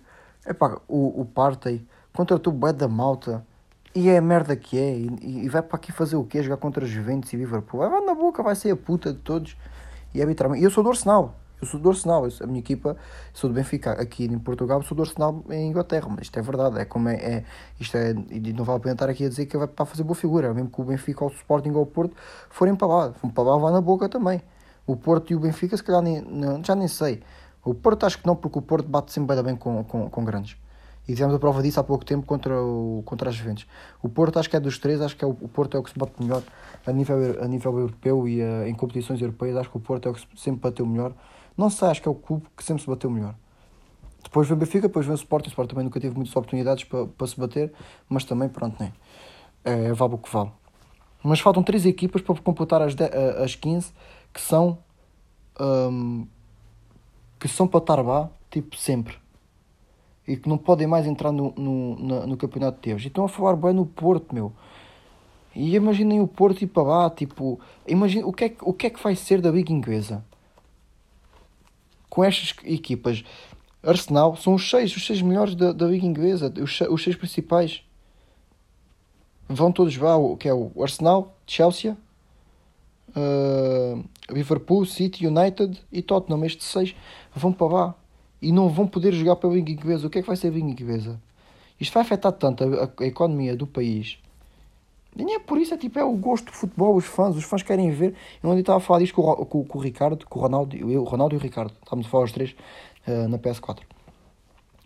Epá, 0.49 0.81
o, 0.89 1.21
o 1.21 1.25
Partey 1.27 1.87
contratou 2.13 2.55
o 2.55 2.73
da 2.73 2.89
malta 2.89 3.45
e 3.95 4.09
é 4.09 4.17
a 4.17 4.23
merda 4.23 4.57
que 4.57 4.79
é. 4.79 4.97
E, 4.97 5.45
e 5.45 5.49
vai 5.49 5.61
para 5.61 5.77
aqui 5.77 5.93
fazer 5.93 6.17
o 6.17 6.25
quê? 6.25 6.43
Jogar 6.43 6.57
contra 6.57 6.87
Juventus 6.87 7.33
e 7.33 7.37
Liverpool. 7.37 7.81
Vai 7.81 8.01
na 8.01 8.15
boca, 8.15 8.43
vai 8.43 8.55
ser 8.55 8.71
a 8.71 8.77
puta 8.77 9.13
de 9.13 9.19
todos. 9.19 9.57
E 10.15 10.21
arbitrarmente. 10.23 10.63
E 10.63 10.65
eu 10.65 10.71
sou 10.71 10.83
do 10.83 10.91
Arsenal. 10.91 11.35
Eu 11.61 11.67
sou 11.67 11.79
do 11.81 11.91
Arsenal. 11.91 12.25
A 12.25 12.47
minha 12.47 12.61
equipa, 12.61 12.97
sou 13.35 13.51
do 13.51 13.55
Benfica. 13.55 13.93
Aqui 13.93 14.25
em 14.25 14.39
Portugal, 14.39 14.83
sou 14.83 14.97
do 14.97 15.03
Arsenal 15.03 15.45
em 15.51 15.69
Inglaterra. 15.69 16.07
Mas 16.09 16.23
isto 16.23 16.39
é 16.39 16.43
verdade. 16.43 16.79
É 16.79 16.85
como 16.85 17.09
é. 17.09 17.17
é 17.17 17.45
isto 17.81 17.97
é. 17.97 18.15
E 18.31 18.53
não 18.53 18.65
vale 18.65 18.79
a 18.79 18.81
pena 18.81 18.93
estar 18.95 19.11
aqui 19.11 19.25
a 19.25 19.29
dizer 19.29 19.47
que 19.47 19.57
vai 19.57 19.67
para 19.67 19.85
fazer 19.85 20.03
boa 20.03 20.15
figura. 20.15 20.55
Mesmo 20.55 20.71
que 20.71 20.81
o 20.81 20.85
Benfica 20.85 21.25
ou 21.25 21.31
o 21.31 21.35
Sporting 21.35 21.71
ou 21.71 21.83
o 21.83 21.87
Porto 21.87 22.17
forem 22.49 22.75
para 22.75 22.87
lá. 22.89 23.13
Vão 23.23 23.31
para 23.31 23.45
lá, 23.45 23.59
vai 23.59 23.73
na 23.73 23.81
boca 23.81 24.09
também. 24.09 24.41
O 24.87 24.97
Porto 24.97 25.33
e 25.33 25.37
o 25.37 25.41
Benfica, 25.41 25.77
se 25.77 25.83
calhar, 25.83 26.01
nem, 26.01 26.23
não, 26.23 26.65
já 26.65 26.75
nem 26.75 26.89
sei. 26.89 27.23
O 27.69 27.75
Porto 27.75 28.07
acho 28.07 28.19
que 28.19 28.27
não, 28.27 28.35
porque 28.35 28.59
o 28.59 28.63
Porto 28.63 28.89
bate 28.89 29.13
sempre 29.13 29.43
bem 29.43 29.55
com, 29.55 29.85
com, 29.85 30.09
com 30.09 30.25
grandes. 30.25 30.57
E 31.07 31.15
tivemos 31.15 31.35
a 31.35 31.39
prova 31.39 31.63
disso 31.63 31.79
há 31.79 31.85
pouco 31.85 32.05
tempo 32.05 32.27
contra, 32.27 32.59
o, 32.63 33.03
contra 33.05 33.29
as 33.29 33.35
Juventus. 33.35 33.67
O 34.03 34.09
Porto, 34.09 34.39
acho 34.39 34.49
que 34.49 34.57
é 34.57 34.61
dos 34.61 34.79
três, 34.79 35.01
acho 35.01 35.17
que 35.17 35.25
é 35.25 35.27
o, 35.29 35.31
o 35.31 35.49
Porto 35.49 35.77
é 35.77 35.81
o 35.81 35.83
que 35.83 35.91
se 35.91 35.99
bate 35.99 36.13
melhor 36.19 36.43
a 36.87 36.93
nível, 36.93 37.43
a 37.43 37.47
nível 37.47 37.79
europeu 37.79 38.27
e 38.27 38.41
uh, 38.41 38.67
em 38.67 38.75
competições 38.75 39.21
europeias. 39.21 39.57
Acho 39.57 39.71
que 39.71 39.77
o 39.77 39.81
Porto 39.81 40.09
é 40.09 40.11
o 40.11 40.15
que 40.15 40.23
sempre 40.37 40.61
bateu 40.61 40.87
melhor. 40.87 41.13
Não 41.57 41.69
sei, 41.69 41.89
acho 41.89 42.01
que 42.01 42.09
é 42.09 42.11
o 42.11 42.15
clube 42.15 42.47
que 42.57 42.65
sempre 42.65 42.83
se 42.83 42.89
bateu 42.89 43.11
melhor. 43.11 43.35
Depois 44.23 44.49
vem 44.49 44.57
o 44.57 44.59
Benfica, 44.59 44.89
depois 44.89 45.05
vem 45.05 45.15
o 45.15 45.17
Sport. 45.17 45.47
O 45.47 45.49
Sport 45.49 45.69
também 45.71 45.85
nunca 45.85 46.01
teve 46.01 46.15
muitas 46.15 46.35
oportunidades 46.35 46.85
para, 46.85 47.07
para 47.07 47.27
se 47.27 47.39
bater, 47.39 47.73
mas 48.09 48.25
também, 48.25 48.49
pronto, 48.49 48.83
né? 48.83 48.93
é, 49.65 49.93
vale 49.93 50.15
o 50.15 50.19
que 50.19 50.31
vale. 50.31 50.51
Mas 51.23 51.41
faltam 51.41 51.63
três 51.63 51.85
equipas 51.85 52.23
para 52.23 52.35
completar 52.37 52.81
as, 52.81 52.95
10, 52.95 53.11
as 53.43 53.55
15 53.55 53.93
que 54.33 54.41
são. 54.41 54.79
Um, 55.61 56.27
que 57.39 57.49
são 57.49 57.67
para 57.67 57.79
estar 57.79 58.03
lá, 58.03 58.31
tipo, 58.51 58.77
sempre 58.77 59.17
e 60.29 60.37
que 60.37 60.47
não 60.47 60.59
podem 60.59 60.87
mais 60.87 61.07
entrar 61.07 61.33
no, 61.33 61.55
no, 61.57 61.97
no, 61.97 62.27
no 62.27 62.37
campeonato 62.37 62.79
de. 62.83 63.03
E 63.03 63.09
estão 63.09 63.25
a 63.25 63.29
falar 63.29 63.57
bem 63.57 63.73
no 63.73 63.87
Porto, 63.87 64.35
meu. 64.35 64.53
E 65.55 65.75
imaginem 65.75 66.21
o 66.21 66.29
Porto 66.29 66.63
ir 66.63 66.67
para 66.67 66.83
lá, 66.83 67.11
tipo, 67.11 67.59
imagine, 67.87 68.23
o, 68.23 68.33
que 68.33 68.45
é, 68.45 68.55
o 68.61 68.75
que 68.75 68.87
é 68.87 68.91
que 68.91 69.03
vai 69.03 69.17
ser 69.17 69.41
da 69.41 69.51
Liga 69.51 69.73
Inglesa? 69.73 70.23
Com 72.11 72.23
estas 72.23 72.55
equipas, 72.63 73.25
Arsenal 73.83 74.37
são 74.37 74.55
os 74.55 74.69
seis, 74.69 74.95
os 74.95 75.07
seis 75.07 75.23
melhores 75.23 75.55
da, 75.55 75.73
da 75.73 75.87
Liga 75.87 76.05
Inglesa, 76.05 76.53
os, 76.61 76.79
os 76.83 77.03
seis 77.03 77.17
principais. 77.17 77.83
Vão 79.49 79.73
todos 79.73 79.97
lá, 79.97 80.15
que 80.39 80.47
é 80.47 80.53
o 80.53 80.71
Arsenal, 80.83 81.35
Chelsea, 81.47 81.97
uh, 83.17 84.05
Liverpool, 84.31 84.85
City, 84.85 85.27
United 85.27 85.81
e 85.93 86.03
Tottenham. 86.03 86.45
Estes 86.45 86.67
seis 86.67 86.95
vão 87.35 87.53
para 87.53 87.67
lá 87.67 87.95
e 88.41 88.53
não 88.53 88.69
vão 88.69 88.87
poder 88.87 89.13
jogar 89.13 89.37
pela 89.37 89.55
língua 89.55 89.73
inglesa. 89.73 90.07
O 90.07 90.11
que 90.11 90.19
é 90.19 90.23
que 90.23 90.29
vai 90.29 90.37
ser 90.37 90.49
a 90.49 90.51
língua 90.51 90.71
inglesa? 90.71 91.21
Isto 91.81 91.95
vai 91.95 92.03
afetar 92.03 92.33
tanto 92.33 92.65
a, 92.65 92.91
a, 93.03 93.07
economia 93.07 93.57
do 93.57 93.67
país. 93.67 94.19
Nem 95.15 95.35
é 95.35 95.39
por 95.39 95.59
isso, 95.59 95.75
é 95.75 95.77
tipo, 95.77 95.99
é 95.99 96.05
o 96.05 96.13
gosto 96.13 96.47
do 96.47 96.53
futebol, 96.53 96.95
os 96.95 97.05
fãs, 97.05 97.37
os 97.37 97.45
fãs 97.45 97.63
querem 97.63 97.91
ver. 97.91 98.15
Eu 98.43 98.51
ontem 98.51 98.61
estava 98.61 98.79
a 98.79 98.81
falar 98.81 99.01
disto 99.01 99.15
com, 99.15 99.23
o, 99.23 99.47
com, 99.47 99.65
com 99.65 99.79
o 99.79 99.81
Ricardo, 99.81 100.27
com 100.27 100.39
o 100.39 100.43
Ronaldo, 100.43 100.77
eu, 100.77 101.03
o 101.03 101.05
Ronaldo 101.05 101.35
e 101.35 101.39
o 101.39 101.41
Ricardo, 101.41 101.73
estávamos 101.83 102.07
a 102.07 102.11
falar 102.11 102.25
os 102.25 102.33
três 102.33 102.55
uh, 103.07 103.29
na 103.29 103.39
PS4. 103.39 103.81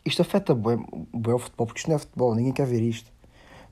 Isto 0.05 0.23
afeta 0.23 0.55
bem, 0.55 0.85
bem 1.15 1.35
o 1.35 1.39
futebol, 1.39 1.67
porque 1.67 1.81
isto 1.81 1.89
não 1.89 1.97
é 1.97 1.99
futebol, 1.99 2.35
ninguém 2.35 2.53
quer 2.53 2.67
ver 2.67 2.81
isto. 2.83 3.12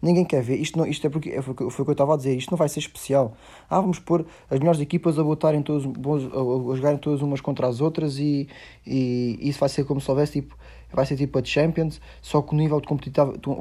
Ninguém 0.03 0.25
quer 0.25 0.43
ver. 0.43 0.57
Isto, 0.57 0.79
não, 0.79 0.87
isto 0.87 1.07
é 1.07 1.11
porque 1.11 1.31
é, 1.31 1.43
foi, 1.43 1.55
foi 1.55 1.67
o 1.67 1.85
que 1.85 1.91
eu 1.91 1.93
estava 1.93 2.15
a 2.15 2.17
dizer. 2.17 2.35
Isto 2.35 2.51
não 2.51 2.57
vai 2.57 2.69
ser 2.69 2.81
especial. 2.81 3.37
Ah, 3.69 3.81
vamos 3.81 3.99
pôr 3.99 4.25
as 4.49 4.59
melhores 4.59 4.81
equipas 4.81 5.19
a 5.19 5.23
botarem 5.23 5.63
todos, 5.63 5.85
a, 5.85 6.73
a 6.73 6.77
jogarem 6.77 6.99
todas 6.99 7.21
umas 7.21 7.41
contra 7.41 7.67
as 7.67 7.81
outras 7.81 8.19
e, 8.19 8.49
e 8.87 9.39
isso 9.41 9.61
vai 9.61 9.69
ser 9.69 9.85
como 9.85 10.01
se 10.01 10.11
houvesse 10.11 10.41
tipo. 10.41 10.57
Vai 10.93 11.07
ser 11.07 11.17
tipo 11.17 11.39
a 11.39 11.45
Champions, 11.45 12.01
só 12.21 12.43
com 12.43 12.57
um 12.57 12.59
nível 12.59 12.81
de 12.81 12.89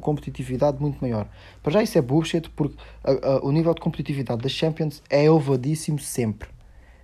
competitividade 0.02 0.82
muito 0.82 1.00
maior. 1.00 1.28
Para 1.62 1.74
já 1.74 1.84
isso 1.84 1.98
é 1.98 2.02
bullshit, 2.02 2.50
porque 2.56 2.76
a, 3.04 3.12
a, 3.12 3.46
o 3.46 3.52
nível 3.52 3.74
de 3.74 3.82
competitividade 3.82 4.42
das 4.42 4.52
Champions 4.52 5.04
é 5.10 5.26
elevadíssimo 5.26 6.00
sempre 6.00 6.50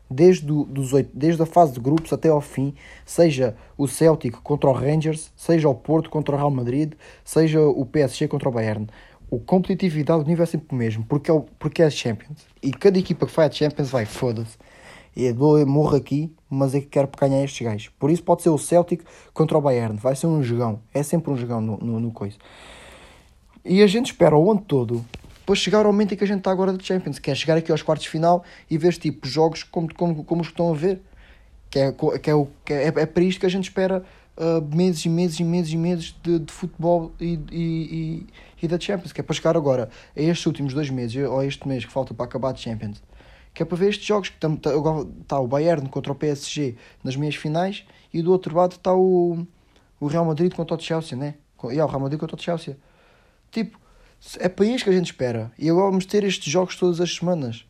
desde, 0.09 0.45
do, 0.45 0.65
dos 0.65 0.93
oito, 0.93 1.09
desde 1.13 1.41
a 1.41 1.45
fase 1.45 1.73
de 1.73 1.79
grupos 1.79 2.13
até 2.13 2.29
ao 2.29 2.41
fim, 2.41 2.73
seja 3.05 3.55
o 3.77 3.87
Celtic 3.87 4.37
contra 4.41 4.69
o 4.69 4.73
Rangers, 4.73 5.31
seja 5.35 5.67
o 5.67 5.75
Porto 5.75 6.09
contra 6.09 6.35
o 6.35 6.37
Real 6.37 6.51
Madrid, 6.51 6.93
seja 7.23 7.61
o 7.61 7.85
PSG 7.85 8.27
contra 8.27 8.49
o 8.49 8.51
Bayern 8.51 8.87
o 9.29 9.39
competitividade 9.39 10.23
do 10.23 10.29
nível 10.29 10.43
é 10.43 10.45
sempre 10.45 10.67
o 10.71 10.75
mesmo, 10.75 11.03
porque 11.05 11.29
é, 11.29 11.33
o, 11.33 11.41
porque 11.59 11.81
é 11.81 11.85
a 11.85 11.89
Champions. 11.89 12.45
E 12.61 12.71
cada 12.71 12.97
equipa 12.97 13.25
que 13.25 13.35
vai 13.35 13.47
a 13.47 13.51
Champions 13.51 13.89
vai, 13.89 14.05
foda-se. 14.05 14.57
E 15.15 15.31
dou 15.31 15.65
morro 15.65 15.95
aqui, 15.95 16.31
mas 16.49 16.75
é 16.75 16.81
que 16.81 16.87
quero 16.87 17.09
ganhar 17.17 17.41
estes 17.43 17.65
gajos. 17.65 17.89
Por 17.97 18.11
isso 18.11 18.21
pode 18.21 18.41
ser 18.41 18.49
o 18.49 18.57
Celtic 18.57 19.01
contra 19.33 19.57
o 19.57 19.61
Bayern. 19.61 19.97
Vai 19.97 20.13
ser 20.15 20.27
um 20.27 20.43
jogão. 20.43 20.81
É 20.93 21.01
sempre 21.03 21.31
um 21.31 21.37
jogão 21.37 21.61
no, 21.61 21.77
no, 21.77 21.99
no 22.01 22.11
coisa. 22.11 22.37
E 23.63 23.81
a 23.81 23.87
gente 23.87 24.07
espera 24.07 24.37
o 24.37 24.51
ano 24.51 24.61
todo 24.61 25.05
para 25.45 25.55
chegar 25.55 25.85
ao 25.85 25.91
momento 25.93 26.13
em 26.13 26.17
que 26.17 26.23
a 26.23 26.27
gente 26.27 26.39
está 26.39 26.51
agora 26.51 26.73
de 26.73 26.85
Champions, 26.85 27.17
que 27.17 27.31
é 27.31 27.35
chegar 27.35 27.55
aqui 27.57 27.71
aos 27.71 27.81
quartos 27.81 28.03
de 28.03 28.09
final 28.09 28.43
e 28.69 28.77
ver 28.77 28.93
tipo 28.93 29.25
jogos 29.27 29.63
como, 29.63 29.93
como, 29.93 30.23
como 30.23 30.41
os 30.41 30.47
que 30.47 30.53
estão 30.53 30.71
a 30.71 30.75
ver. 30.75 31.01
Que 31.69 31.79
é, 31.79 31.91
que 32.21 32.29
é, 32.29 32.35
o, 32.35 32.47
que 32.63 32.73
é, 32.73 32.87
é 32.87 33.05
para 33.05 33.23
isto 33.23 33.39
que 33.39 33.45
a 33.45 33.49
gente 33.49 33.65
espera 33.65 34.03
uh, 34.37 34.75
meses 34.75 35.05
e 35.05 35.09
meses 35.09 35.39
e 35.39 35.43
meses 35.43 35.73
e 35.73 35.77
meses 35.77 36.15
de, 36.23 36.39
de 36.39 36.51
futebol 36.51 37.11
e, 37.19 37.39
e, 37.51 38.25
e, 38.61 38.65
e, 38.65 38.67
da 38.67 38.79
Champions, 38.79 39.11
que 39.11 39.21
é 39.21 39.23
para 39.23 39.35
chegar 39.35 39.55
agora 39.55 39.89
a 40.15 40.21
estes 40.21 40.45
últimos 40.45 40.73
dois 40.73 40.89
meses, 40.89 41.15
ou 41.27 41.43
este 41.43 41.67
mês 41.67 41.85
que 41.85 41.91
falta 41.91 42.13
para 42.13 42.25
acabar 42.25 42.51
a 42.51 42.55
Champions, 42.55 43.01
que 43.53 43.63
é 43.63 43.65
para 43.65 43.77
ver 43.77 43.89
estes 43.89 44.05
jogos, 44.05 44.29
que 44.29 44.35
está 44.35 44.49
tá 45.27 45.39
o 45.39 45.47
Bayern 45.47 45.87
contra 45.89 46.11
o 46.11 46.15
PSG 46.15 46.75
nas 47.03 47.15
meias 47.15 47.35
finais, 47.35 47.85
e 48.13 48.21
do 48.21 48.31
outro 48.31 48.55
lado 48.55 48.73
está 48.73 48.93
o, 48.93 49.45
o 49.99 50.07
Real 50.07 50.25
Madrid 50.25 50.53
contra 50.53 50.75
o 50.75 50.79
Chelsea, 50.79 51.17
né? 51.17 51.35
E 51.63 51.81
o 51.81 51.85
Real 51.85 51.99
Madrid 51.99 52.19
contra 52.19 52.35
o 52.35 52.39
Chelsea. 52.39 52.77
Tipo, 53.51 53.79
é 54.39 54.49
para 54.49 54.65
isso 54.65 54.83
que 54.83 54.89
a 54.89 54.93
gente 54.93 55.07
espera. 55.07 55.51
E 55.57 55.69
agora 55.69 55.87
vamos 55.87 56.05
ter 56.05 56.23
estes 56.23 56.51
jogos 56.51 56.75
todas 56.75 57.01
as 57.01 57.13
semanas. 57.13 57.65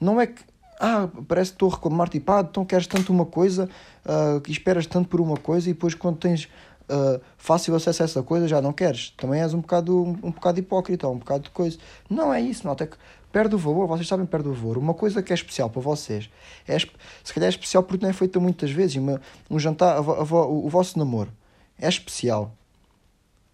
Não 0.00 0.20
é 0.20 0.26
que 0.26 0.42
ah, 0.80 1.08
parece 1.28 1.50
que 1.50 1.56
estou 1.56 1.68
a 1.68 1.74
reclamar, 1.74 2.08
tipo, 2.08 2.32
ah, 2.32 2.40
então 2.48 2.64
queres 2.64 2.86
tanto 2.86 3.12
uma 3.12 3.26
coisa, 3.26 3.68
uh, 4.04 4.50
esperas 4.50 4.86
tanto 4.86 5.08
por 5.08 5.20
uma 5.20 5.36
coisa 5.36 5.68
e 5.68 5.74
depois 5.74 5.94
quando 5.94 6.16
tens 6.16 6.44
uh, 6.44 7.20
fácil 7.36 7.74
acesso 7.74 8.02
a 8.02 8.04
essa 8.06 8.22
coisa 8.22 8.48
já 8.48 8.62
não 8.62 8.72
queres. 8.72 9.10
Também 9.10 9.42
és 9.42 9.52
um 9.52 9.60
bocado, 9.60 9.94
um, 10.02 10.10
um 10.22 10.30
bocado 10.30 10.58
hipócrita, 10.58 11.06
um 11.06 11.18
bocado 11.18 11.44
de 11.44 11.50
coisa. 11.50 11.78
Não 12.08 12.32
é 12.32 12.40
isso, 12.40 12.64
não, 12.64 12.72
até 12.72 12.86
que 12.86 12.96
perde 13.30 13.54
o 13.54 13.58
valor, 13.58 13.86
vocês 13.86 14.08
sabem 14.08 14.24
perde 14.24 14.48
o 14.48 14.54
valor. 14.54 14.78
Uma 14.78 14.94
coisa 14.94 15.22
que 15.22 15.32
é 15.32 15.34
especial 15.34 15.68
para 15.68 15.82
vocês, 15.82 16.30
é, 16.66 16.78
se 16.78 17.34
calhar 17.34 17.46
é 17.46 17.50
especial 17.50 17.82
porque 17.82 18.02
não 18.02 18.10
é 18.10 18.14
feita 18.14 18.40
muitas 18.40 18.70
vezes, 18.70 18.96
uma, 18.96 19.20
um 19.50 19.58
jantar, 19.58 19.96
a, 19.96 19.98
a, 19.98 20.00
a, 20.00 20.46
o 20.46 20.68
vosso 20.68 20.98
namoro 20.98 21.30
é 21.78 21.88
especial. 21.88 22.54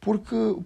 Porque, 0.01 0.57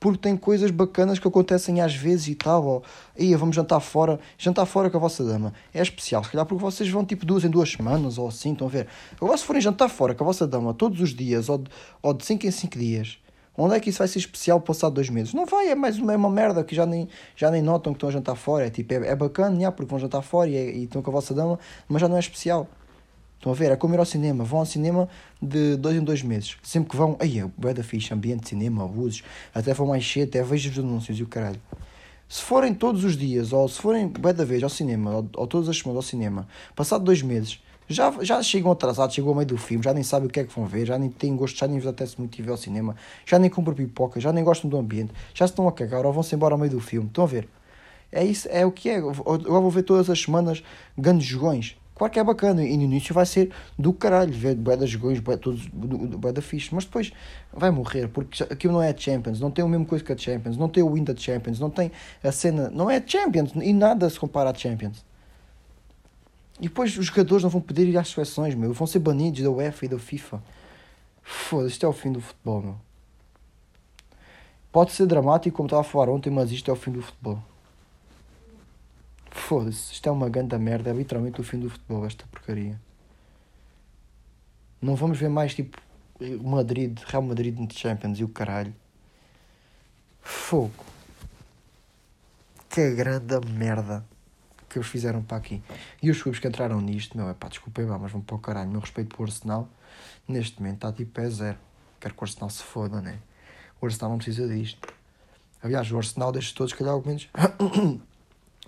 porque 0.00 0.18
tem 0.18 0.34
coisas 0.34 0.70
bacanas 0.70 1.18
que 1.18 1.28
acontecem 1.28 1.82
às 1.82 1.94
vezes 1.94 2.28
e 2.28 2.34
tal, 2.34 2.64
ou 2.64 2.82
ia, 3.18 3.36
vamos 3.36 3.54
jantar 3.54 3.80
fora, 3.80 4.18
jantar 4.38 4.64
fora 4.64 4.88
com 4.88 4.96
a 4.96 5.00
vossa 5.00 5.22
dama. 5.22 5.52
É 5.74 5.82
especial, 5.82 6.24
se 6.24 6.30
calhar 6.30 6.46
porque 6.46 6.62
vocês 6.62 6.88
vão 6.88 7.04
tipo 7.04 7.26
duas 7.26 7.44
em 7.44 7.50
duas 7.50 7.70
semanas 7.70 8.16
ou 8.16 8.26
assim, 8.26 8.52
estão 8.52 8.66
a 8.66 8.70
ver? 8.70 8.86
Agora 9.20 9.36
se 9.36 9.44
forem 9.44 9.60
jantar 9.60 9.90
fora 9.90 10.14
com 10.14 10.24
a 10.24 10.26
vossa 10.26 10.46
dama 10.46 10.72
todos 10.72 10.98
os 11.02 11.14
dias 11.14 11.50
ou 11.50 11.58
de, 11.58 11.70
ou 12.00 12.14
de 12.14 12.24
cinco 12.24 12.46
em 12.46 12.50
cinco 12.50 12.78
dias, 12.78 13.18
onde 13.56 13.74
é 13.74 13.80
que 13.80 13.90
isso 13.90 13.98
vai 13.98 14.08
ser 14.08 14.20
especial 14.20 14.58
passado 14.58 14.94
dois 14.94 15.10
meses? 15.10 15.34
Não 15.34 15.44
vai, 15.44 15.68
é 15.68 15.74
mais 15.74 15.98
uma, 15.98 16.14
é 16.14 16.16
uma 16.16 16.30
merda 16.30 16.64
que 16.64 16.74
já 16.74 16.86
nem, 16.86 17.06
já 17.36 17.50
nem 17.50 17.60
notam 17.60 17.92
que 17.92 17.98
estão 17.98 18.08
a 18.08 18.12
jantar 18.12 18.36
fora. 18.36 18.66
É 18.66 18.70
tipo, 18.70 18.94
é, 18.94 19.08
é 19.08 19.14
bacana, 19.14 19.60
já, 19.60 19.70
porque 19.70 19.90
vão 19.90 19.98
jantar 19.98 20.22
fora 20.22 20.48
e, 20.48 20.56
é, 20.56 20.70
e 20.76 20.84
estão 20.84 21.02
com 21.02 21.10
a 21.10 21.12
vossa 21.12 21.34
dama, 21.34 21.58
mas 21.86 22.00
já 22.00 22.08
não 22.08 22.16
é 22.16 22.20
especial. 22.20 22.66
Estão 23.40 23.52
a 23.52 23.54
ver? 23.54 23.72
É 23.72 23.76
como 23.76 23.94
ir 23.94 23.98
ao 23.98 24.04
cinema. 24.04 24.44
Vão 24.44 24.58
ao 24.58 24.66
cinema 24.66 25.08
de 25.40 25.74
dois 25.76 25.96
em 25.96 26.04
dois 26.04 26.22
meses. 26.22 26.58
Sempre 26.62 26.90
que 26.90 26.96
vão, 26.96 27.16
aí 27.18 27.38
é 27.38 27.46
bué 27.56 27.72
da 27.72 27.82
ambiente 28.12 28.50
cinema, 28.50 28.84
abusos, 28.84 29.24
até 29.54 29.72
vão 29.72 29.86
mais 29.86 30.06
cedo, 30.06 30.28
até 30.28 30.42
vejo 30.42 30.70
os 30.70 30.78
anúncios 30.78 31.18
e 31.18 31.22
o 31.22 31.26
caralho. 31.26 31.58
Se 32.28 32.42
forem 32.42 32.74
todos 32.74 33.02
os 33.02 33.16
dias, 33.16 33.54
ou 33.54 33.66
se 33.66 33.80
forem 33.80 34.08
bué 34.08 34.34
da 34.34 34.44
vez 34.44 34.62
ao 34.62 34.68
cinema, 34.68 35.16
ou, 35.16 35.30
ou 35.34 35.46
todas 35.46 35.70
as 35.70 35.78
semanas 35.78 35.96
ao 35.96 36.02
cinema, 36.02 36.46
passado 36.76 37.02
dois 37.02 37.22
meses, 37.22 37.62
já, 37.88 38.14
já 38.20 38.42
chegam 38.42 38.70
atrasados, 38.70 39.14
chegou 39.14 39.30
ao 39.30 39.36
meio 39.36 39.48
do 39.48 39.56
filme, 39.56 39.82
já 39.82 39.94
nem 39.94 40.02
sabem 40.02 40.28
o 40.28 40.30
que 40.30 40.40
é 40.40 40.44
que 40.44 40.54
vão 40.54 40.66
ver, 40.66 40.84
já 40.84 40.98
nem 40.98 41.08
têm 41.08 41.34
gosto, 41.34 41.58
já 41.58 41.66
nem 41.66 41.78
vos 41.78 41.88
apetece 41.88 42.16
muito 42.18 42.38
ir 42.38 42.48
ao 42.48 42.58
cinema, 42.58 42.94
já 43.24 43.38
nem 43.38 43.48
compram 43.48 43.74
pipoca, 43.74 44.20
já 44.20 44.34
nem 44.34 44.44
gostam 44.44 44.68
do 44.68 44.76
ambiente, 44.76 45.12
já 45.32 45.46
se 45.46 45.52
estão 45.52 45.66
a 45.66 45.72
cagar 45.72 46.04
ou 46.04 46.12
vão-se 46.12 46.34
embora 46.34 46.54
ao 46.54 46.58
meio 46.58 46.70
do 46.70 46.80
filme. 46.80 47.08
Estão 47.08 47.24
a 47.24 47.26
ver? 47.26 47.48
É 48.12 48.22
isso, 48.22 48.48
é 48.50 48.66
o 48.66 48.70
que 48.70 48.90
é. 48.90 48.98
Agora 48.98 49.60
vou 49.60 49.70
ver 49.70 49.82
todas 49.82 50.10
as 50.10 50.20
semanas 50.20 50.62
grandes 50.96 51.26
jogões. 51.26 51.79
Claro 52.00 52.14
que 52.14 52.18
é 52.18 52.24
bacana 52.24 52.64
e 52.64 52.78
no 52.78 52.84
início 52.84 53.12
vai 53.14 53.26
ser 53.26 53.52
do 53.78 53.92
caralho, 53.92 54.32
ver 54.32 54.54
bué 54.54 54.74
das 54.74 54.94
gões, 54.94 55.20
bué, 55.20 55.36
todos, 55.36 55.66
bué 55.66 56.32
da 56.32 56.40
fixe, 56.40 56.74
mas 56.74 56.86
depois 56.86 57.12
vai 57.52 57.70
morrer, 57.70 58.08
porque 58.08 58.42
aquilo 58.42 58.72
não 58.72 58.82
é 58.82 58.96
Champions, 58.96 59.38
não 59.38 59.50
tem 59.50 59.62
a 59.62 59.68
mesma 59.68 59.84
coisa 59.84 60.02
que 60.02 60.10
a 60.10 60.16
Champions, 60.16 60.56
não 60.56 60.66
tem 60.66 60.82
o 60.82 60.90
win 60.94 61.04
da 61.04 61.14
Champions, 61.14 61.60
não 61.60 61.68
tem 61.68 61.92
a 62.24 62.32
cena, 62.32 62.70
não 62.70 62.88
é 62.90 63.04
Champions 63.06 63.52
e 63.54 63.74
nada 63.74 64.08
se 64.08 64.18
compara 64.18 64.48
a 64.48 64.54
Champions. 64.54 65.04
E 66.58 66.68
depois 66.68 66.96
os 66.96 67.04
jogadores 67.04 67.42
não 67.42 67.50
vão 67.50 67.60
poder 67.60 67.86
ir 67.86 67.98
às 67.98 68.08
seleções, 68.08 68.54
meu, 68.54 68.72
vão 68.72 68.86
ser 68.86 69.00
banidos 69.00 69.42
da 69.42 69.50
UEFA 69.50 69.84
e 69.84 69.88
da 69.88 69.98
FIFA. 69.98 70.42
Foda-se, 71.22 71.72
isto 71.72 71.84
é 71.84 71.88
o 71.90 71.92
fim 71.92 72.12
do 72.12 72.22
futebol, 72.22 72.62
meu. 72.62 72.76
Pode 74.72 74.92
ser 74.92 75.04
dramático, 75.04 75.54
como 75.54 75.66
estava 75.66 75.82
a 75.82 75.84
falar 75.84 76.08
ontem, 76.08 76.30
mas 76.30 76.50
isto 76.50 76.70
é 76.70 76.72
o 76.72 76.76
fim 76.76 76.92
do 76.92 77.02
futebol. 77.02 77.49
Foda-se, 79.30 79.92
isto 79.92 80.08
é 80.08 80.12
uma 80.12 80.28
grande 80.28 80.58
merda, 80.58 80.90
é 80.90 80.92
literalmente 80.92 81.40
o 81.40 81.44
fim 81.44 81.58
do 81.60 81.70
futebol, 81.70 82.04
esta 82.04 82.26
porcaria. 82.26 82.80
Não 84.82 84.96
vamos 84.96 85.18
ver 85.18 85.28
mais 85.28 85.54
tipo 85.54 85.80
Madrid, 86.42 86.98
Real 87.06 87.22
Madrid 87.22 87.56
no 87.56 87.72
Champions 87.72 88.18
e 88.18 88.24
o 88.24 88.28
caralho. 88.28 88.74
Fogo. 90.20 90.84
Que 92.68 92.94
grande 92.94 93.40
merda 93.52 94.04
que 94.68 94.78
eles 94.78 94.88
fizeram 94.88 95.22
para 95.22 95.36
aqui. 95.36 95.62
E 96.02 96.10
os 96.10 96.22
clubes 96.22 96.40
que 96.40 96.46
entraram 96.46 96.80
nisto, 96.80 97.16
meu, 97.16 97.28
é 97.28 97.34
pá, 97.34 97.48
desculpem 97.48 97.84
mas 97.86 98.12
vão 98.12 98.20
para 98.20 98.36
o 98.36 98.38
caralho. 98.38 98.70
Meu 98.70 98.80
respeito 98.80 99.16
por 99.16 99.24
Arsenal, 99.24 99.68
neste 100.26 100.60
momento 100.60 100.76
está 100.76 100.92
tipo 100.92 101.20
é 101.20 101.28
zero. 101.28 101.58
Quero 101.98 102.14
que 102.14 102.22
o 102.22 102.24
Arsenal 102.24 102.50
se 102.50 102.62
foda, 102.62 103.00
né? 103.00 103.18
O 103.80 103.86
Arsenal 103.86 104.10
não 104.10 104.18
precisa 104.18 104.46
disto. 104.48 104.88
Aliás, 105.62 105.90
o 105.90 105.96
Arsenal 105.96 106.32
destes 106.32 106.52
todos, 106.52 106.72
calhar, 106.72 106.94
ao 106.94 107.04
menos. 107.04 107.28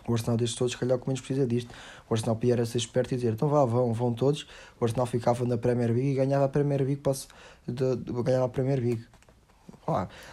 O 0.07 0.13
Arsenal 0.13 0.37
destes 0.37 0.59
todos, 0.59 0.73
se 0.73 0.79
calhar, 0.79 0.99
que 0.99 1.07
menos 1.07 1.21
precisa 1.21 1.47
disto. 1.47 1.73
O 2.09 2.15
Arsenal 2.15 2.37
podia 2.37 2.55
era 2.55 2.67
ser 2.67 2.79
esperto 2.79 3.15
e 3.15 3.17
dizer: 3.17 3.33
então 3.33 3.49
vá, 3.49 3.65
vão, 3.65 3.93
vão 3.93 4.13
todos. 4.13 4.47
O 4.81 4.85
Arsenal 4.85 5.07
ficava 5.07 5.45
na 5.45 5.57
Premier 5.57 5.91
League 5.91 6.11
e 6.11 6.15
ganhava 6.15 6.45
a 6.45 6.49
Premier 6.49 6.81
League, 6.81 6.97
passo, 6.97 7.29
de, 7.67 7.97
de, 7.97 8.35
a 8.35 8.49
Premier 8.49 8.81
League. 8.81 9.05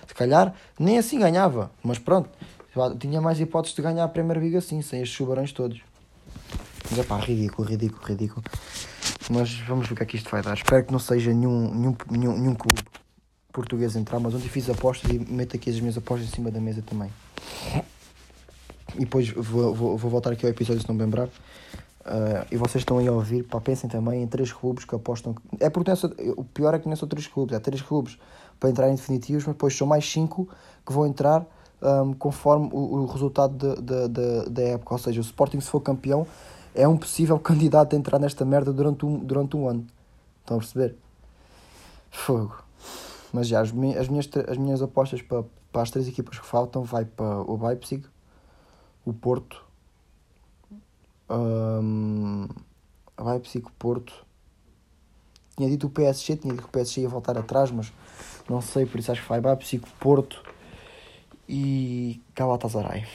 Se 0.08 0.14
calhar 0.14 0.54
nem 0.80 0.98
assim 0.98 1.20
ganhava, 1.20 1.72
mas 1.84 1.98
pronto, 1.98 2.30
tinha 3.00 3.20
mais 3.20 3.40
hipóteses 3.40 3.76
de 3.76 3.82
ganhar 3.82 4.04
a 4.04 4.08
Premier 4.08 4.40
League 4.40 4.58
assim, 4.58 4.82
sem 4.82 5.02
estes 5.02 5.18
chubarões 5.18 5.52
todos. 5.52 5.82
Mas 6.90 7.00
é 7.00 7.04
pá, 7.04 7.18
ridículo, 7.18 7.68
ridículo, 7.68 8.06
ridículo. 8.06 8.44
Mas 9.30 9.54
vamos 9.62 9.88
ver 9.88 9.94
o 9.94 9.98
que 9.98 10.04
é 10.04 10.06
que 10.06 10.16
isto 10.18 10.30
vai 10.30 10.42
dar. 10.42 10.56
Espero 10.56 10.84
que 10.86 10.92
não 10.92 11.00
seja 11.00 11.34
nenhum, 11.34 11.74
nenhum, 11.74 11.96
nenhum, 12.10 12.38
nenhum 12.38 12.56
clube 12.56 12.82
português 13.52 13.96
entrar, 13.96 14.20
mas 14.20 14.34
ontem 14.34 14.48
fiz 14.48 14.70
apostas 14.70 15.10
e 15.12 15.20
meto 15.20 15.56
aqui 15.56 15.70
as 15.70 15.80
minhas 15.80 15.98
apostas 15.98 16.30
em 16.30 16.32
cima 16.32 16.52
da 16.52 16.60
mesa 16.60 16.82
também. 16.82 17.12
E 19.00 19.06
depois 19.06 19.30
vou, 19.30 19.74
vou, 19.74 19.98
vou 19.98 20.12
voltar 20.12 20.34
aqui 20.34 20.46
ao 20.46 20.52
episódio 20.52 20.82
se 20.82 20.88
não 20.90 20.94
me 20.94 21.02
lembrar. 21.02 21.28
Uh, 21.28 22.46
e 22.52 22.58
vocês 22.58 22.82
estão 22.82 22.98
aí 22.98 23.08
a 23.08 23.14
ouvir, 23.14 23.44
pá, 23.44 23.62
pensem 23.62 23.90
também 23.90 24.22
em 24.22 24.28
três 24.28 24.52
clubes 24.52 24.84
que 24.84 24.94
apostam. 24.94 25.34
É 25.58 25.70
porque 25.70 25.96
só, 25.96 26.10
o 26.36 26.44
pior 26.44 26.74
é 26.74 26.80
que 26.80 26.90
não 26.90 26.98
são 26.98 27.08
três 27.08 27.26
clubes, 27.26 27.56
é 27.56 27.60
três 27.62 27.82
clubes 27.82 28.20
para 28.60 28.70
entrar 28.70 28.90
em 28.90 28.96
definitivos, 28.96 29.46
mas 29.46 29.56
depois 29.56 29.78
são 29.78 29.88
mais 29.88 30.10
cinco 30.10 30.50
que 30.86 30.92
vão 30.92 31.08
entrar 31.08 31.46
um, 31.82 32.14
conforme 32.14 32.70
o, 32.74 32.78
o 32.78 33.06
resultado 33.06 33.54
de, 33.54 33.82
de, 33.82 34.08
de, 34.10 34.50
da 34.50 34.62
época. 34.64 34.94
Ou 34.94 34.98
seja, 34.98 35.22
o 35.22 35.24
Sporting, 35.24 35.62
se 35.62 35.70
for 35.70 35.80
campeão, 35.80 36.28
é 36.76 36.86
um 36.86 36.98
possível 36.98 37.40
candidato 37.40 37.96
a 37.96 37.98
entrar 37.98 38.20
nesta 38.20 38.44
merda 38.44 38.74
durante 38.74 39.06
um, 39.06 39.18
durante 39.18 39.56
um 39.56 39.70
ano. 39.70 39.88
Estão 40.42 40.58
a 40.58 40.60
perceber? 40.60 40.96
Fogo. 42.12 42.64
Mas 43.32 43.48
já, 43.48 43.62
as, 43.62 43.72
minhas, 43.72 43.98
as 44.46 44.58
minhas 44.58 44.82
apostas 44.82 45.22
para, 45.22 45.46
para 45.72 45.84
as 45.84 45.90
três 45.90 46.06
equipas 46.06 46.38
que 46.38 46.46
faltam 46.46 46.84
vai 46.84 47.06
para 47.06 47.42
o 47.44 47.66
Leipzig, 47.66 48.04
o 49.10 49.14
Porto, 49.14 49.64
um, 51.30 52.48
Leipzig, 53.20 53.66
Porto. 53.78 54.26
Tinha 55.56 55.70
dito 55.70 55.88
o 55.88 55.90
PSG, 55.90 56.38
tinha 56.38 56.54
dito 56.54 56.64
que 56.64 56.70
o 56.70 56.72
PSG 56.72 57.02
ia 57.02 57.10
voltar 57.10 57.38
atrás, 57.38 57.70
mas 57.70 57.92
não 58.50 58.62
sei, 58.62 58.86
por 58.86 59.00
isso 59.00 59.12
acho 59.12 59.22
que 59.22 59.30
vai 59.30 59.42
Leipzig, 59.42 59.84
Porto 60.00 60.42
e 61.48 62.22
Galatasaray. 62.36 63.06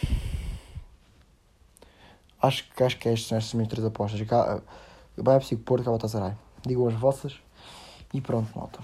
Acho, 2.42 2.64
acho 2.80 2.98
que 2.98 3.08
é 3.08 3.12
estas 3.12 3.28
são 3.28 3.38
estas 3.38 3.54
minhas 3.54 3.68
três 3.68 3.86
apostas. 3.86 4.20
Leipzig, 5.16 5.62
Porto, 5.62 5.84
Galatasaray. 5.84 6.34
Digam 6.66 6.86
as 6.86 6.94
vossas 6.94 7.38
e 8.12 8.20
pronto, 8.20 8.50
malta. 8.56 8.78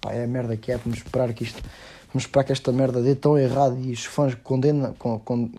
Pá, 0.00 0.12
é 0.12 0.24
a 0.24 0.26
merda 0.26 0.56
que 0.56 0.72
é, 0.72 0.76
vamos 0.76 0.98
esperar 0.98 1.32
que 1.34 1.44
isto. 1.44 1.62
Vamos 2.08 2.24
esperar 2.24 2.44
que 2.44 2.52
esta 2.52 2.72
merda 2.72 3.02
dê 3.02 3.14
tão 3.14 3.38
errado 3.38 3.78
e 3.78 3.92
os 3.92 4.04
fãs 4.04 4.34
condenam. 4.34 4.94
Con, 4.94 5.18
con, 5.20 5.50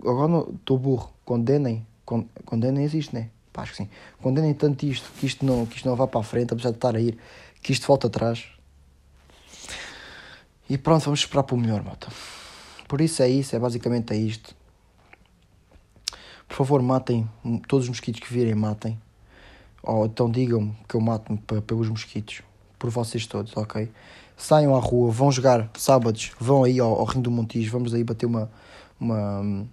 agora 0.00 0.50
estou 0.54 0.78
burro. 0.78 1.12
Condenem. 1.24 1.86
Con, 2.04 2.26
condenem 2.44 2.84
existe, 2.84 3.14
né? 3.14 3.30
Pá, 3.52 3.62
acho 3.62 3.72
que 3.72 3.76
sim. 3.78 3.88
Condenem 4.20 4.54
tanto 4.54 4.84
isto 4.84 5.10
que 5.18 5.26
isto, 5.26 5.44
não, 5.44 5.66
que 5.66 5.76
isto 5.76 5.88
não 5.88 5.94
vá 5.94 6.06
para 6.06 6.20
a 6.20 6.24
frente, 6.24 6.52
apesar 6.52 6.70
de 6.70 6.76
estar 6.76 6.96
a 6.96 7.00
ir, 7.00 7.18
que 7.62 7.72
isto 7.72 7.86
volta 7.86 8.06
atrás. 8.06 8.46
E 10.68 10.78
pronto, 10.78 11.04
vamos 11.04 11.20
esperar 11.20 11.42
para 11.42 11.54
o 11.54 11.58
melhor, 11.58 11.82
malta. 11.82 12.08
Por 12.88 13.00
isso 13.00 13.22
é 13.22 13.28
isso, 13.28 13.54
é 13.54 13.58
basicamente 13.58 14.12
é 14.12 14.16
isto. 14.16 14.54
Por 16.48 16.56
favor, 16.56 16.82
matem 16.82 17.28
todos 17.68 17.84
os 17.84 17.88
mosquitos 17.90 18.20
que 18.20 18.32
virem, 18.32 18.54
matem. 18.54 18.98
Ou 19.82 20.06
então 20.06 20.30
digam-me 20.30 20.76
que 20.88 20.94
eu 20.94 21.00
mato 21.00 21.36
pelos 21.66 21.88
mosquitos 21.88 22.42
por 22.78 22.90
vocês 22.90 23.26
todos, 23.26 23.56
ok? 23.56 23.90
Saiam 24.36 24.74
à 24.74 24.78
rua, 24.78 25.10
vão 25.10 25.30
jogar 25.30 25.70
sábados, 25.74 26.32
vão 26.38 26.64
aí 26.64 26.78
ao, 26.80 26.98
ao 26.98 27.04
Rio 27.04 27.22
do 27.22 27.30
Montijo, 27.30 27.70
vamos 27.70 27.94
aí 27.94 28.02
bater 28.02 28.26
uma, 28.26 28.50
uma, 29.02 29.66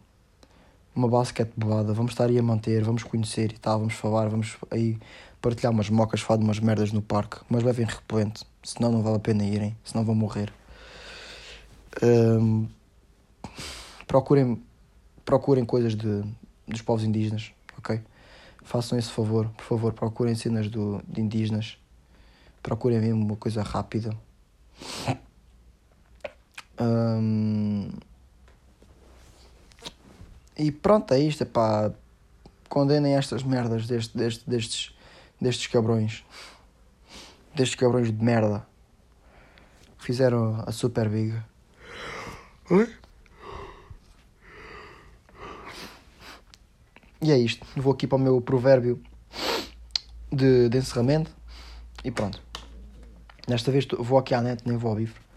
uma 0.95 1.07
basquetebolada, 1.07 1.93
vamos 1.93 2.11
estar 2.11 2.25
aí 2.25 2.37
a 2.37 2.43
manter, 2.43 2.83
vamos 2.83 3.03
conhecer 3.03 3.51
e 3.53 3.57
tal, 3.57 3.79
vamos 3.79 3.93
falar, 3.93 4.27
vamos 4.27 4.57
aí 4.71 4.97
partilhar 5.41 5.71
umas 5.71 5.89
mocas, 5.89 6.21
falar 6.21 6.39
de 6.39 6.43
umas 6.43 6.59
merdas 6.59 6.91
no 6.91 7.01
parque, 7.01 7.37
mas 7.49 7.63
levem 7.63 7.85
repelente, 7.85 8.45
senão 8.63 8.91
não 8.91 9.01
vale 9.01 9.17
a 9.17 9.19
pena 9.19 9.43
irem, 9.43 9.75
senão 9.83 10.03
vão 10.03 10.15
morrer. 10.15 10.51
Um, 12.03 12.67
procurem, 14.05 14.61
procurem 15.23 15.65
coisas 15.65 15.95
de, 15.95 16.23
dos 16.67 16.81
povos 16.81 17.03
indígenas, 17.03 17.51
ok? 17.77 18.01
Façam 18.63 18.97
esse 18.97 19.09
favor, 19.09 19.47
por 19.49 19.63
favor, 19.63 19.93
procurem 19.93 20.35
cenas 20.35 20.67
do, 20.67 21.01
de 21.07 21.21
indígenas 21.21 21.77
procurem 22.61 22.99
mesmo 22.99 23.23
uma 23.23 23.35
coisa 23.35 23.63
rápida. 23.63 24.15
Um, 26.79 27.89
e 30.59 30.71
pronto, 30.71 31.13
é 31.13 31.19
isto, 31.19 31.45
pá. 31.45 31.91
Condenem 32.67 33.15
estas 33.15 33.41
merdas 33.41 33.87
deste, 33.87 34.15
deste, 34.15 34.47
destes, 34.47 34.95
destes 35.41 35.67
cabrões. 35.67 36.23
Destes 37.55 37.75
cabrões 37.75 38.11
de 38.11 38.23
merda. 38.23 38.67
Fizeram 39.97 40.61
a 40.67 40.71
Super 40.71 41.09
Big. 41.09 41.33
Oi? 42.69 42.93
E 47.21 47.31
é 47.31 47.37
isto. 47.37 47.65
Vou 47.75 47.93
aqui 47.93 48.05
para 48.05 48.17
o 48.17 48.21
meu 48.21 48.39
provérbio 48.41 49.01
de, 50.31 50.69
de 50.69 50.77
encerramento. 50.77 51.31
E 52.03 52.11
pronto. 52.11 52.41
Desta 53.47 53.71
vez 53.71 53.87
vou 53.97 54.19
aqui 54.19 54.35
à 54.35 54.41
net, 54.41 54.61
nem 54.65 54.77
vou 54.77 54.91
ao 54.91 54.97
bife. 54.97 55.28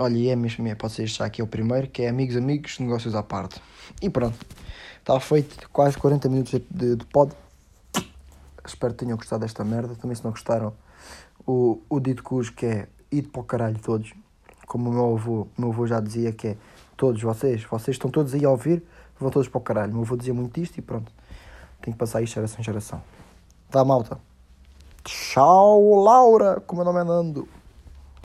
Olha, 0.00 0.16
e 0.16 0.28
é 0.28 0.36
mesmo, 0.36 0.64
é, 0.68 0.76
pode 0.76 0.92
ser 0.92 1.08
já 1.08 1.24
aqui 1.24 1.40
é 1.40 1.44
o 1.44 1.46
primeiro, 1.48 1.88
que 1.88 2.02
é 2.02 2.08
amigos, 2.08 2.36
amigos, 2.36 2.78
negócios 2.78 3.16
à 3.16 3.22
parte. 3.22 3.60
E 4.00 4.08
pronto. 4.08 4.38
Está 5.00 5.18
feito 5.18 5.68
quase 5.70 5.98
40 5.98 6.28
minutos 6.28 6.52
de, 6.70 6.94
de 6.94 7.04
pod. 7.06 7.34
Espero 8.64 8.92
que 8.92 9.00
tenham 9.00 9.16
gostado 9.16 9.40
desta 9.40 9.64
merda. 9.64 9.96
Também 9.96 10.14
se 10.14 10.22
não 10.22 10.30
gostaram, 10.30 10.72
o, 11.44 11.82
o 11.90 11.98
dito 11.98 12.22
cujo 12.22 12.52
que 12.52 12.64
é 12.64 12.88
ido 13.10 13.28
para 13.30 13.40
o 13.40 13.44
caralho 13.44 13.78
todos. 13.80 14.14
Como 14.68 14.88
o 14.88 14.92
meu 14.92 15.16
avô, 15.16 15.48
meu 15.58 15.72
avô 15.72 15.84
já 15.84 15.98
dizia 15.98 16.30
que 16.30 16.48
é 16.48 16.56
todos 16.96 17.20
vocês, 17.20 17.64
vocês 17.64 17.96
estão 17.96 18.08
todos 18.08 18.34
aí 18.34 18.44
a 18.44 18.50
ouvir, 18.50 18.84
vão 19.18 19.30
todos 19.30 19.48
para 19.48 19.58
o 19.58 19.62
caralho. 19.62 19.92
Meu 19.92 20.02
avô 20.02 20.16
dizia 20.16 20.32
muito 20.32 20.60
isto 20.60 20.78
e 20.78 20.82
pronto. 20.82 21.10
Tenho 21.82 21.94
que 21.96 21.98
passar 21.98 22.22
isto 22.22 22.34
geração 22.34 22.60
em 22.60 22.62
geração. 22.62 23.02
Dá 23.68 23.84
malta. 23.84 24.20
Tchau, 25.02 26.04
Laura, 26.04 26.60
como 26.60 26.84
meu 26.84 26.92
nome 26.92 27.04
é 27.04 27.04
Nando. 27.04 27.48